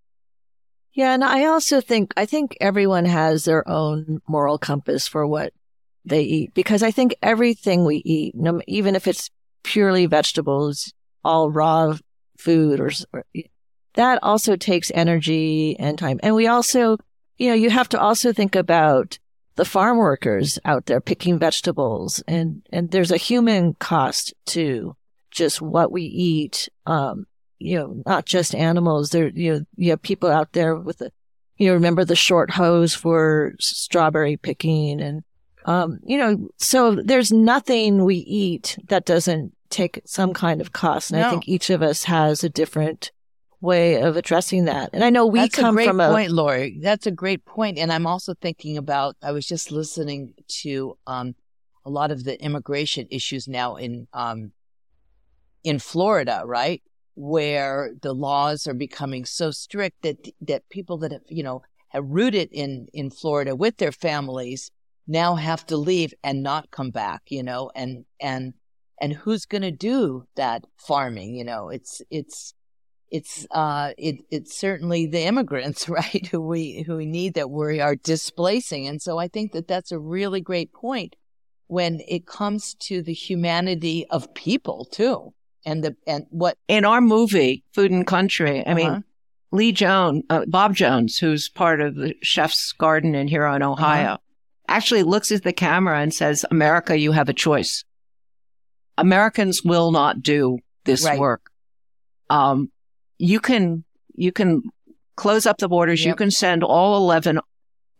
Yeah. 0.95 1.13
And 1.13 1.23
I 1.23 1.45
also 1.45 1.83
think, 1.83 2.15
I 2.17 2.25
think 2.25 2.57
everyone 2.59 3.05
has 3.05 3.45
their 3.45 3.69
own 3.69 4.23
moral 4.27 4.57
compass 4.57 5.07
for 5.07 5.27
what 5.27 5.53
they 6.07 6.23
eat 6.23 6.55
because 6.55 6.83
I 6.83 6.91
think 6.91 7.15
everything 7.23 7.85
we 7.85 7.97
eat, 8.05 8.35
even 8.67 8.95
if 8.95 9.07
it's 9.07 9.31
purely 9.63 10.07
vegetables, 10.07 10.93
all 11.25 11.51
raw 11.51 11.97
food 12.39 12.81
or, 12.81 12.91
or 13.13 13.25
that 13.95 14.19
also 14.23 14.57
takes 14.57 14.93
energy 14.95 15.77
and 15.79 15.99
time. 15.99 16.21
And 16.23 16.35
we 16.35 16.47
also, 16.47 16.99
you 17.39 17.49
know, 17.49 17.55
you 17.55 17.71
have 17.71 17.89
to 17.91 18.01
also 18.01 18.33
think 18.33 18.55
about 18.55 19.19
the 19.57 19.65
farm 19.65 19.97
workers 19.97 20.59
out 20.65 20.87
there 20.87 21.01
picking 21.01 21.39
vegetables 21.39 22.23
and, 22.29 22.63
and 22.71 22.91
there's 22.91 23.11
a 23.11 23.17
human 23.17 23.75
cost 23.75 24.35
to 24.47 24.95
just 25.31 25.61
what 25.61 25.91
we 25.91 26.03
eat. 26.03 26.69
Um, 26.87 27.27
you 27.59 27.79
know, 27.79 28.03
not 28.05 28.27
just 28.27 28.55
animals. 28.55 29.11
There, 29.11 29.29
you 29.29 29.53
know, 29.53 29.61
you 29.77 29.91
have 29.91 30.03
people 30.03 30.31
out 30.31 30.53
there 30.53 30.77
with 30.77 30.99
the, 30.99 31.11
you 31.57 31.69
know, 31.69 31.75
remember 31.75 32.05
the 32.05 32.15
short 32.15 32.51
hose 32.51 32.95
for 32.95 33.55
strawberry 33.59 34.37
picking 34.37 35.01
and, 35.01 35.25
um, 35.67 35.99
you 36.05 36.17
know, 36.17 36.49
so 36.57 36.95
there's 36.95 37.33
nothing 37.33 38.05
we 38.05 38.17
eat 38.17 38.79
that 38.89 39.05
doesn't 39.05 39.53
take 39.69 40.01
some 40.07 40.33
kind 40.33 40.61
of 40.61 40.73
cost. 40.73 41.11
And 41.11 41.21
no. 41.21 41.27
I 41.27 41.31
think 41.31 41.49
each 41.49 41.71
of 41.71 41.83
us 41.83 42.05
has 42.05 42.45
a 42.45 42.49
different 42.49 43.11
way 43.61 44.01
of 44.01 44.17
addressing 44.17 44.67
that. 44.67 44.91
And 44.93 45.03
I 45.03 45.11
know 45.11 45.27
we 45.27 45.41
That's 45.41 45.57
come 45.57 45.75
a 45.75 45.79
great 45.79 45.89
from 45.89 46.01
a 46.01 46.09
point, 46.09 46.31
Laurie. 46.31 46.79
That's 46.81 47.07
a 47.07 47.11
great 47.11 47.45
point. 47.45 47.79
And 47.79 47.93
I'm 47.93 48.07
also 48.07 48.35
thinking 48.35 48.79
about. 48.79 49.17
I 49.21 49.33
was 49.33 49.47
just 49.47 49.73
listening 49.73 50.35
to 50.63 50.97
um, 51.09 51.35
a 51.85 51.91
lot 51.91 52.13
of 52.13 52.23
the 52.23 52.41
immigration 52.41 53.09
issues 53.11 53.49
now 53.49 53.75
in 53.75 54.07
um, 54.13 54.53
in 55.65 55.81
Florida, 55.81 56.43
right, 56.45 56.81
where 57.17 57.93
the 58.03 58.13
laws 58.13 58.69
are 58.69 58.75
becoming 58.75 59.25
so 59.25 59.51
strict 59.51 60.03
that 60.03 60.29
that 60.43 60.69
people 60.69 60.99
that 60.99 61.11
have 61.11 61.23
you 61.29 61.43
know 61.43 61.63
have 61.89 62.05
rooted 62.07 62.51
in 62.53 62.87
in 62.93 63.11
Florida 63.11 63.57
with 63.57 63.79
their 63.79 63.93
families 63.93 64.71
now 65.07 65.35
have 65.37 65.65
to 65.67 65.77
leave 65.77 66.13
and 66.25 66.43
not 66.43 66.71
come 66.71 66.91
back, 66.91 67.23
you 67.29 67.43
know, 67.43 67.71
and 67.75 68.05
and 68.21 68.55
and 69.01 69.13
who's 69.13 69.45
going 69.47 69.63
to 69.63 69.71
do 69.71 70.27
that 70.37 70.65
farming, 70.79 71.35
you 71.37 71.45
know? 71.45 71.69
It's 71.69 72.03
it's 72.11 72.55
it's 73.11 73.47
uh 73.53 73.93
it 73.97 74.17
it's 74.31 74.59
certainly 74.59 75.07
the 75.07 75.23
immigrants, 75.23 75.89
right, 76.01 76.27
who 76.31 76.41
we 76.41 76.83
who 76.83 76.97
we 76.97 77.07
need 77.07 77.35
that 77.35 77.51
we 77.51 77.81
are 77.81 77.95
displacing. 77.97 78.87
And 78.89 79.01
so 79.01 79.19
I 79.19 79.29
think 79.29 79.53
that 79.53 79.69
that's 79.69 79.93
a 79.93 79.99
really 79.99 80.41
great 80.41 80.73
point 80.73 81.15
when 81.69 82.01
it 82.09 82.27
comes 82.27 82.75
to 82.75 83.03
the 83.03 83.13
humanity 83.13 84.07
of 84.11 84.33
people 84.35 84.85
too. 84.87 85.33
And 85.65 85.83
the 85.83 85.97
and 86.07 86.27
what 86.31 86.57
in 86.69 86.85
our 86.85 87.01
movie 87.01 87.65
Food 87.73 87.91
and 87.91 88.07
Country, 88.07 88.67
I 88.67 88.75
mean 88.75 88.89
Uh-huh. 88.89 89.01
Lee 89.53 89.73
Jones, 89.73 90.25
uh, 90.29 90.45
Bob 90.49 90.75
Jones, 90.75 91.19
who's 91.19 91.49
part 91.49 91.81
of 91.81 91.95
the 91.95 92.15
Chef's 92.23 92.73
Garden 92.73 93.15
in 93.15 93.29
Huron, 93.29 93.63
Ohio, 93.63 94.15
Uh-huh. 94.15 94.17
Actually 94.69 95.03
looks 95.03 95.31
at 95.33 95.43
the 95.43 95.53
camera 95.53 96.01
and 96.01 96.13
says, 96.13 96.45
America, 96.51 96.99
you 96.99 97.13
have 97.13 97.29
a 97.29 97.33
choice. 97.35 97.85
Americans 98.99 99.63
will 99.63 99.93
not 99.93 100.23
do 100.23 100.59
this 100.85 101.05
Right. 101.05 101.19
work. 101.19 101.51
Um, 102.31 102.71
you 103.19 103.41
can, 103.41 103.85
you 104.15 104.33
can 104.33 104.63
close 105.17 105.47
up 105.47 105.59
the 105.59 105.69
borders. 105.69 106.05
You 106.05 106.15
can 106.15 106.31
send 106.31 106.63
all 106.63 106.97
11 106.97 107.41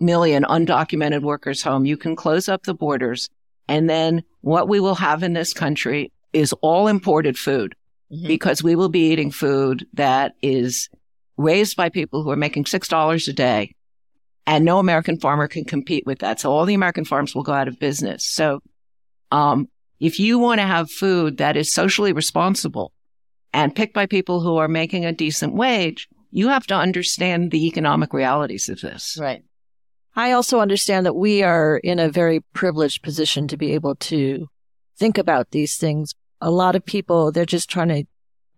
million 0.01 0.45
undocumented 0.45 1.23
workers 1.23 1.63
home. 1.63 1.87
You 1.87 1.97
can 1.97 2.17
close 2.17 2.49
up 2.49 2.65
the 2.65 2.75
borders. 2.75 3.29
And 3.69 3.89
then 3.89 4.23
what 4.43 4.69
we 4.69 4.81
will 4.81 4.95
have 4.95 5.23
in 5.23 5.33
this 5.33 5.53
country 5.53 6.13
is 6.33 6.53
all 6.61 6.87
imported 6.89 7.39
food 7.39 7.75
Mhm. 8.13 8.27
because 8.29 8.63
we 8.63 8.77
will 8.77 8.89
be 8.91 9.11
eating 9.11 9.31
food 9.31 9.87
that 9.95 10.35
is 10.43 10.89
raised 11.37 11.77
by 11.77 11.89
people 11.89 12.23
who 12.23 12.31
are 12.31 12.37
making 12.37 12.65
$6 12.65 13.27
a 13.29 13.33
day 13.33 13.75
and 14.47 14.65
no 14.65 14.79
American 14.79 15.19
farmer 15.19 15.49
can 15.49 15.65
compete 15.65 16.05
with 16.07 16.21
that. 16.21 16.41
So 16.41 16.53
all 16.53 16.65
the 16.65 16.75
American 16.75 17.05
farms 17.05 17.35
will 17.35 17.43
go 17.43 17.53
out 17.53 17.69
of 17.69 17.79
business. 17.79 18.25
So, 18.25 18.61
um, 19.33 19.69
if 19.99 20.21
you 20.21 20.39
want 20.39 20.61
to 20.61 20.67
have 20.67 20.91
food 20.91 21.39
that 21.39 21.57
is 21.57 21.73
socially 21.73 22.13
responsible 22.13 22.93
and 23.53 23.75
picked 23.75 23.95
by 23.95 24.07
people 24.07 24.41
who 24.41 24.57
are 24.59 24.69
making 24.69 25.05
a 25.05 25.13
decent 25.13 25.55
wage, 25.55 26.07
you 26.31 26.49
have 26.49 26.67
to 26.67 26.75
understand 26.75 27.51
the 27.51 27.67
economic 27.67 28.13
realities 28.13 28.69
of 28.69 28.81
this. 28.81 29.17
right. 29.21 29.43
I 30.15 30.33
also 30.33 30.61
understand 30.61 31.05
that 31.05 31.15
we 31.15 31.43
are 31.43 31.77
in 31.79 31.99
a 31.99 32.11
very 32.11 32.41
privileged 32.55 33.03
position 33.03 33.49
to 33.49 33.57
be 33.57 33.73
able 33.73 33.97
to 33.97 34.47
think 34.99 35.19
about 35.19 35.51
these 35.51 35.77
things. 35.77 36.15
A 36.41 36.51
lot 36.51 36.75
of 36.75 36.85
people, 36.85 37.33
they're 37.33 37.45
just 37.45 37.69
trying 37.69 37.89
to 37.89 38.05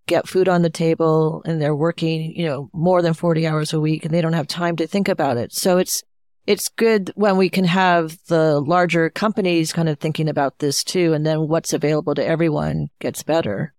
get 0.08 0.28
food 0.28 0.48
on 0.48 0.62
the 0.62 0.70
table 0.70 1.42
and 1.44 1.60
they're 1.60 1.76
working, 1.76 2.34
you 2.34 2.46
know, 2.46 2.68
more 2.72 3.02
than 3.02 3.14
40 3.14 3.46
hours 3.46 3.72
a 3.72 3.80
week 3.80 4.04
and 4.04 4.12
they 4.12 4.20
don't 4.20 4.32
have 4.32 4.48
time 4.48 4.76
to 4.76 4.86
think 4.86 5.08
about 5.08 5.36
it. 5.36 5.52
So 5.52 5.78
it's, 5.78 6.02
it's 6.46 6.68
good 6.68 7.12
when 7.14 7.36
we 7.36 7.50
can 7.50 7.64
have 7.64 8.18
the 8.26 8.60
larger 8.60 9.10
companies 9.10 9.72
kind 9.72 9.88
of 9.88 10.00
thinking 10.00 10.28
about 10.28 10.58
this 10.58 10.82
too. 10.82 11.12
And 11.12 11.24
then 11.24 11.46
what's 11.46 11.72
available 11.72 12.14
to 12.14 12.26
everyone 12.26 12.88
gets 13.00 13.22
better. 13.22 13.74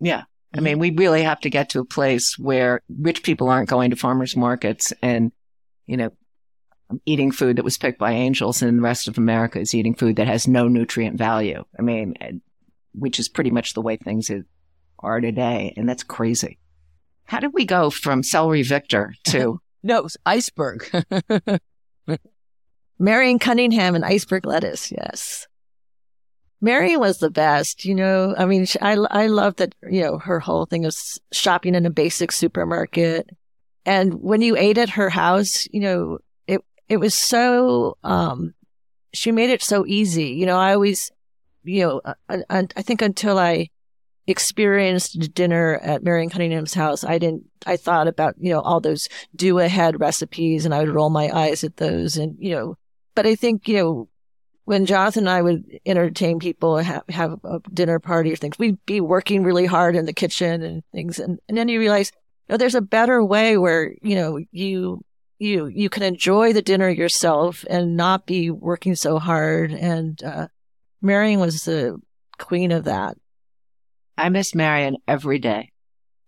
Yeah. 0.00 0.24
I 0.52 0.58
mm-hmm. 0.58 0.64
mean, 0.64 0.78
we 0.78 0.90
really 0.90 1.22
have 1.22 1.40
to 1.40 1.50
get 1.50 1.70
to 1.70 1.80
a 1.80 1.84
place 1.84 2.38
where 2.38 2.82
rich 3.00 3.22
people 3.22 3.48
aren't 3.48 3.70
going 3.70 3.90
to 3.90 3.96
farmers 3.96 4.36
markets 4.36 4.92
and, 5.02 5.32
you 5.86 5.96
know, 5.96 6.10
eating 7.06 7.32
food 7.32 7.56
that 7.56 7.64
was 7.64 7.78
picked 7.78 7.98
by 7.98 8.12
angels 8.12 8.62
and 8.62 8.78
the 8.78 8.82
rest 8.82 9.08
of 9.08 9.18
America 9.18 9.58
is 9.58 9.74
eating 9.74 9.94
food 9.94 10.16
that 10.16 10.28
has 10.28 10.46
no 10.46 10.68
nutrient 10.68 11.16
value. 11.16 11.64
I 11.78 11.82
mean, 11.82 12.14
which 12.92 13.18
is 13.18 13.28
pretty 13.28 13.50
much 13.50 13.74
the 13.74 13.82
way 13.82 13.96
things 13.96 14.30
is- 14.30 14.44
are 15.04 15.20
today. 15.20 15.72
And 15.76 15.88
that's 15.88 16.02
crazy. 16.02 16.58
How 17.26 17.40
did 17.40 17.54
we 17.54 17.64
go 17.64 17.90
from 17.90 18.22
celery 18.22 18.62
Victor 18.62 19.14
to, 19.28 19.60
No, 19.84 20.08
iceberg. 20.24 20.90
Marion 22.98 23.38
Cunningham 23.38 23.94
and 23.94 24.04
iceberg 24.04 24.46
lettuce. 24.46 24.90
Yes. 24.90 25.46
Marion 26.62 27.00
was 27.00 27.18
the 27.18 27.30
best, 27.30 27.84
you 27.84 27.94
know. 27.94 28.34
I 28.38 28.46
mean, 28.46 28.66
I, 28.80 28.92
I 29.10 29.26
love 29.26 29.56
that, 29.56 29.74
you 29.82 30.00
know, 30.00 30.16
her 30.18 30.40
whole 30.40 30.64
thing 30.64 30.86
of 30.86 30.96
shopping 31.32 31.74
in 31.74 31.84
a 31.84 31.90
basic 31.90 32.32
supermarket. 32.32 33.28
And 33.84 34.14
when 34.14 34.40
you 34.40 34.56
ate 34.56 34.78
at 34.78 34.88
her 34.90 35.10
house, 35.10 35.68
you 35.70 35.80
know, 35.80 36.18
it, 36.46 36.62
it 36.88 36.96
was 36.96 37.14
so, 37.14 37.98
um, 38.02 38.54
she 39.12 39.32
made 39.32 39.50
it 39.50 39.62
so 39.62 39.84
easy. 39.86 40.28
You 40.28 40.46
know, 40.46 40.56
I 40.56 40.72
always, 40.72 41.10
you 41.62 41.82
know, 41.82 42.00
uh, 42.02 42.14
uh, 42.30 42.62
I 42.74 42.80
think 42.80 43.02
until 43.02 43.38
I 43.38 43.68
experienced 44.26 45.34
dinner 45.34 45.78
at 45.82 46.02
Marion 46.02 46.30
Cunningham's 46.30 46.74
house, 46.74 47.04
I 47.04 47.18
didn't, 47.18 47.44
I 47.66 47.76
thought 47.76 48.08
about, 48.08 48.34
you 48.38 48.50
know, 48.50 48.60
all 48.60 48.80
those 48.80 49.08
do 49.36 49.58
ahead 49.58 50.00
recipes 50.00 50.64
and 50.64 50.74
I 50.74 50.80
would 50.80 50.94
roll 50.94 51.10
my 51.10 51.30
eyes 51.30 51.62
at 51.64 51.76
those 51.76 52.16
and, 52.16 52.36
you 52.38 52.50
know, 52.50 52.76
but 53.14 53.26
I 53.26 53.34
think, 53.34 53.68
you 53.68 53.76
know, 53.76 54.08
when 54.64 54.86
Jonathan 54.86 55.24
and 55.24 55.30
I 55.30 55.42
would 55.42 55.78
entertain 55.84 56.38
people 56.38 56.78
and 56.78 56.86
have, 56.86 57.02
have 57.10 57.38
a 57.44 57.60
dinner 57.72 57.98
party 57.98 58.32
or 58.32 58.36
things, 58.36 58.58
we'd 58.58 58.84
be 58.86 59.00
working 59.00 59.44
really 59.44 59.66
hard 59.66 59.94
in 59.94 60.06
the 60.06 60.12
kitchen 60.14 60.62
and 60.62 60.82
things. 60.90 61.18
And, 61.18 61.38
and 61.48 61.58
then 61.58 61.68
you 61.68 61.78
realize, 61.78 62.10
you 62.48 62.54
know, 62.54 62.56
there's 62.56 62.74
a 62.74 62.80
better 62.80 63.22
way 63.22 63.58
where, 63.58 63.94
you 64.00 64.14
know, 64.14 64.38
you, 64.52 65.04
you, 65.38 65.66
you 65.66 65.90
can 65.90 66.02
enjoy 66.02 66.54
the 66.54 66.62
dinner 66.62 66.88
yourself 66.88 67.64
and 67.68 67.96
not 67.96 68.24
be 68.24 68.50
working 68.50 68.94
so 68.94 69.18
hard. 69.18 69.70
And, 69.72 70.22
uh, 70.22 70.48
Marion 71.02 71.40
was 71.40 71.64
the 71.64 72.00
queen 72.38 72.72
of 72.72 72.84
that. 72.84 73.18
I 74.16 74.28
miss 74.28 74.54
Marion 74.54 74.96
every 75.08 75.38
day, 75.38 75.72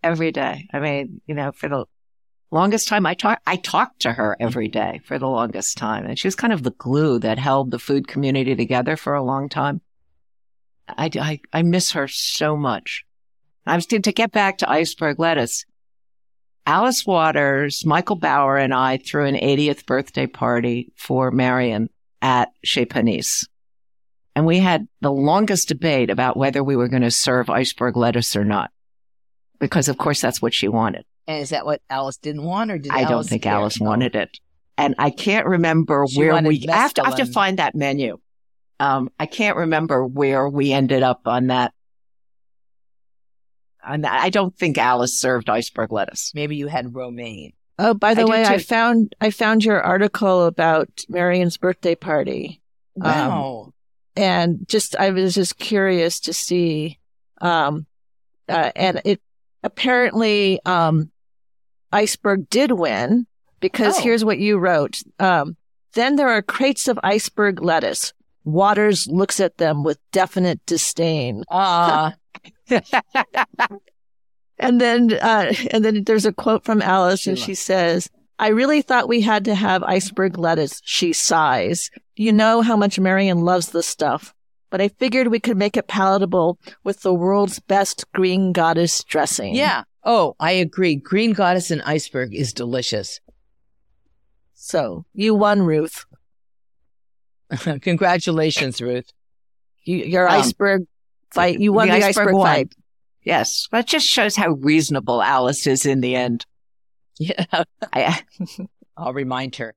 every 0.03 0.32
day. 0.32 0.68
I 0.72 0.80
mean, 0.80 1.20
you 1.26 1.34
know, 1.34 1.53
for 1.53 1.68
the 1.68 1.84
longest 2.51 2.89
time 2.89 3.07
I 3.07 3.14
talk, 3.14 3.41
I 3.47 3.57
talked 3.57 4.01
to 4.01 4.12
her 4.12 4.37
every 4.41 4.68
day 4.68 5.01
for 5.05 5.18
the 5.18 5.28
longest 5.28 5.76
time. 5.78 6.05
And 6.07 6.18
she 6.18 6.26
was 6.26 6.34
kind 6.34 6.53
of 6.53 6.62
the 6.62 6.72
glue 6.72 7.18
that 7.20 7.39
held 7.39 7.70
the 7.70 7.78
food 7.78 8.09
community 8.09 8.55
together 8.55 8.97
for 8.97 9.14
a 9.14 9.22
long 9.22 9.49
time. 9.49 9.80
I, 10.89 11.11
I, 11.14 11.41
I 11.53 11.62
miss 11.62 11.93
her 11.93 12.09
so 12.09 12.57
much. 12.57 13.05
I 13.66 13.74
was 13.74 13.87
to 13.87 13.99
get 13.99 14.30
back 14.30 14.59
to 14.59 14.70
iceberg 14.70 15.18
lettuce. 15.18 15.64
Alice 16.66 17.07
Waters, 17.07 17.84
Michael 17.87 18.16
Bauer, 18.16 18.57
and 18.57 18.74
I 18.74 18.99
threw 18.99 19.24
an 19.24 19.37
80th 19.37 19.87
birthday 19.87 20.26
party 20.26 20.93
for 20.97 21.30
Marion 21.30 21.91
at 22.22 22.51
Chez 22.64 22.87
Panisse. 22.87 23.47
And 24.37 24.47
we 24.47 24.59
had 24.59 24.87
the 25.01 25.11
longest 25.11 25.66
debate 25.68 26.11
about 26.11 26.37
whether 26.37 26.62
we 26.62 26.76
were 26.76 26.89
going 26.89 27.03
to 27.03 27.11
serve 27.11 27.49
iceberg 27.51 27.97
lettuce 27.97 28.37
or 28.37 28.45
not. 28.45 28.70
Because 29.59 29.89
of 29.89 29.97
course 29.97 30.20
that's 30.20 30.43
what 30.43 30.53
she 30.53 30.68
wanted. 30.68 31.05
and 31.26 31.41
is 31.43 31.51
that 31.51 31.64
what 31.64 31.80
Alice 31.89 32.18
didn't 32.18 32.43
want, 32.45 32.70
or 32.70 32.76
did 32.78 32.93
I 32.93 33.05
don't 33.05 33.24
think 33.26 33.43
care? 33.45 33.55
Alice 33.55 33.80
wanted 33.80 34.14
it. 34.14 34.39
And 34.76 34.95
I 34.99 35.09
can't 35.09 35.47
remember 35.47 36.05
She 36.07 36.18
where 36.18 36.41
we, 36.43 36.66
I 36.70 36.76
have, 36.76 36.93
to, 36.95 37.03
I 37.03 37.07
have 37.07 37.16
to 37.16 37.24
find 37.26 37.59
that 37.59 37.74
menu. 37.74 38.18
Um, 38.78 39.09
I 39.18 39.24
can't 39.24 39.57
remember 39.57 40.07
where 40.07 40.47
we 40.47 40.70
ended 40.74 41.03
up 41.03 41.22
on 41.24 41.47
that. 41.47 41.72
On 43.82 44.03
that. 44.03 44.20
I 44.20 44.28
don't 44.28 44.55
think 44.55 44.76
Alice 44.76 45.18
served 45.18 45.49
iceberg 45.49 45.93
lettuce. 45.93 46.32
Maybe 46.34 46.57
you 46.57 46.66
had 46.66 46.95
romaine. 46.95 47.55
Oh, 47.78 47.95
by 47.95 48.12
the 48.12 48.22
I 48.22 48.24
way, 48.26 48.45
I 48.45 48.59
found, 48.59 49.14
I 49.18 49.30
found 49.30 49.64
your 49.64 49.80
article 49.80 50.45
about 50.45 51.05
Marion's 51.09 51.57
birthday 51.57 51.95
party. 51.95 52.61
Um, 53.01 53.03
Wow. 53.03 53.72
And 54.17 54.67
just 54.69 54.97
I 54.97 55.11
was 55.11 55.35
just 55.35 55.59
curious 55.59 56.21
to 56.21 56.33
see 56.33 56.99
um 57.41 57.87
uh, 58.49 58.71
and 58.77 59.01
it 59.05 59.21
apparently 59.62 60.61
um 60.64 61.11
iceberg 61.93 62.49
did 62.51 62.73
win 62.73 63.27
because 63.61 63.99
Oh. 63.99 64.03
here's 64.03 64.25
what 64.25 64.39
you 64.39 64.59
wrote. 64.59 65.03
Um 65.19 65.57
then 65.95 66.17
there 66.17 66.29
are 66.29 66.43
crates 66.43 66.89
of 66.89 66.99
iceberg 67.03 67.62
lettuce. 67.62 68.12
Waters 68.45 69.07
looks 69.09 69.41
at 69.41 69.57
them 69.59 69.83
with 69.83 69.99
definite 70.12 70.61
disdain. 70.67 71.43
Ah, 71.51 72.14
and 74.59 74.81
then 74.81 75.12
uh 75.14 75.53
and 75.71 75.85
then 75.85 76.05
there's 76.05 76.27
a 76.27 76.33
quote 76.33 76.64
from 76.64 76.81
alice 76.83 77.27
and 77.27 77.39
she 77.39 77.55
says 77.55 78.09
I 78.39 78.49
really 78.49 78.82
thought 78.82 79.09
we 79.09 79.22
had 79.22 79.45
to 79.47 79.55
have 79.55 79.82
iceberg 79.82 80.39
lettuce, 80.39 80.80
she 80.84 81.12
sighs. 81.12 81.91
You 82.16 82.32
know 82.32 82.61
how 82.62 82.76
much 82.76 82.99
Marion 82.99 83.41
loves 83.41 83.70
the 83.70 83.82
stuff, 83.82 84.34
but 84.70 84.80
I 84.80 84.89
figured 84.89 85.28
we 85.28 85.41
could 85.41 85.57
make 85.57 85.76
it 85.76 85.89
palatable 85.89 86.59
with 86.84 87.01
the 87.01 87.14
world's 87.14 87.61
best 87.61 88.05
green 88.12 88.53
goddess 88.53 89.03
dressing. 89.05 89.55
yeah. 89.55 89.84
Oh, 90.09 90.37
I 90.39 90.53
agree. 90.53 90.95
Green 90.95 91.32
goddess 91.32 91.72
and 91.72 91.82
iceberg 91.82 92.32
is 92.32 92.53
delicious. 92.53 93.18
So 94.55 95.05
you 95.14 95.34
won, 95.34 95.62
Ruth. 95.62 96.05
Congratulations, 97.80 98.80
Ruth. 98.80 99.11
You, 99.84 99.99
your 99.99 100.28
Um, 100.28 100.34
iceberg 100.41 100.82
fight. 101.32 101.59
You 101.61 101.72
won 101.72 101.89
the 101.89 101.95
the, 101.99 102.07
iceberg 102.07 102.28
iceberg, 102.28 102.43
fight. 102.43 102.74
Yes. 103.22 103.66
That 103.72 103.87
just 103.87 104.07
shows 104.07 104.37
how 104.37 104.51
reasonable 104.51 105.22
Alice 105.22 105.66
is 105.66 105.84
in 105.87 106.01
the 106.01 106.14
end. 106.14 106.47
Yeah, 107.19 107.45
I, 107.93 108.21
I'll 108.97 109.12
remind 109.12 109.57
her. 109.57 109.75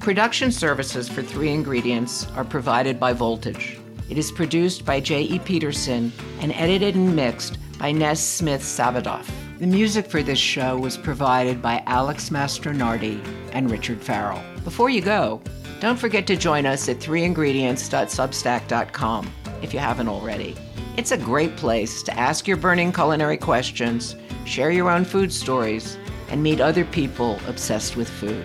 Production 0.00 0.50
services 0.50 1.08
for 1.08 1.22
Three 1.22 1.50
Ingredients 1.50 2.26
are 2.34 2.44
provided 2.44 2.98
by 2.98 3.12
Voltage. 3.12 3.78
It 4.10 4.18
is 4.18 4.32
produced 4.32 4.84
by 4.84 4.98
J.E. 5.00 5.38
Peterson 5.40 6.10
and 6.40 6.50
edited 6.52 6.96
and 6.96 7.14
mixed 7.14 7.58
by 7.78 7.92
Ness 7.92 8.20
Smith 8.20 8.62
Savadoff. 8.62 9.30
The 9.58 9.66
music 9.68 10.06
for 10.06 10.22
this 10.22 10.40
show 10.40 10.76
was 10.76 10.96
provided 10.96 11.62
by 11.62 11.84
Alex 11.86 12.30
Mastronardi 12.30 13.20
and 13.52 13.70
Richard 13.70 14.02
Farrell. 14.02 14.42
Before 14.64 14.90
you 14.90 15.00
go, 15.00 15.40
don't 15.78 15.98
forget 15.98 16.26
to 16.26 16.36
join 16.36 16.66
us 16.66 16.88
at 16.88 16.98
threeingredients.substack.com 16.98 19.32
if 19.62 19.72
you 19.72 19.78
haven't 19.78 20.08
already. 20.08 20.56
It's 20.94 21.10
a 21.10 21.16
great 21.16 21.56
place 21.56 22.02
to 22.02 22.18
ask 22.18 22.46
your 22.46 22.58
burning 22.58 22.92
culinary 22.92 23.38
questions, 23.38 24.14
share 24.44 24.70
your 24.70 24.90
own 24.90 25.06
food 25.06 25.32
stories, 25.32 25.96
and 26.28 26.42
meet 26.42 26.60
other 26.60 26.84
people 26.84 27.40
obsessed 27.48 27.96
with 27.96 28.10
food. 28.10 28.44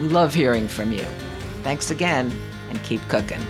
We 0.00 0.08
love 0.08 0.34
hearing 0.34 0.66
from 0.66 0.90
you. 0.90 1.06
Thanks 1.62 1.92
again, 1.92 2.32
and 2.70 2.82
keep 2.82 3.00
cooking. 3.08 3.40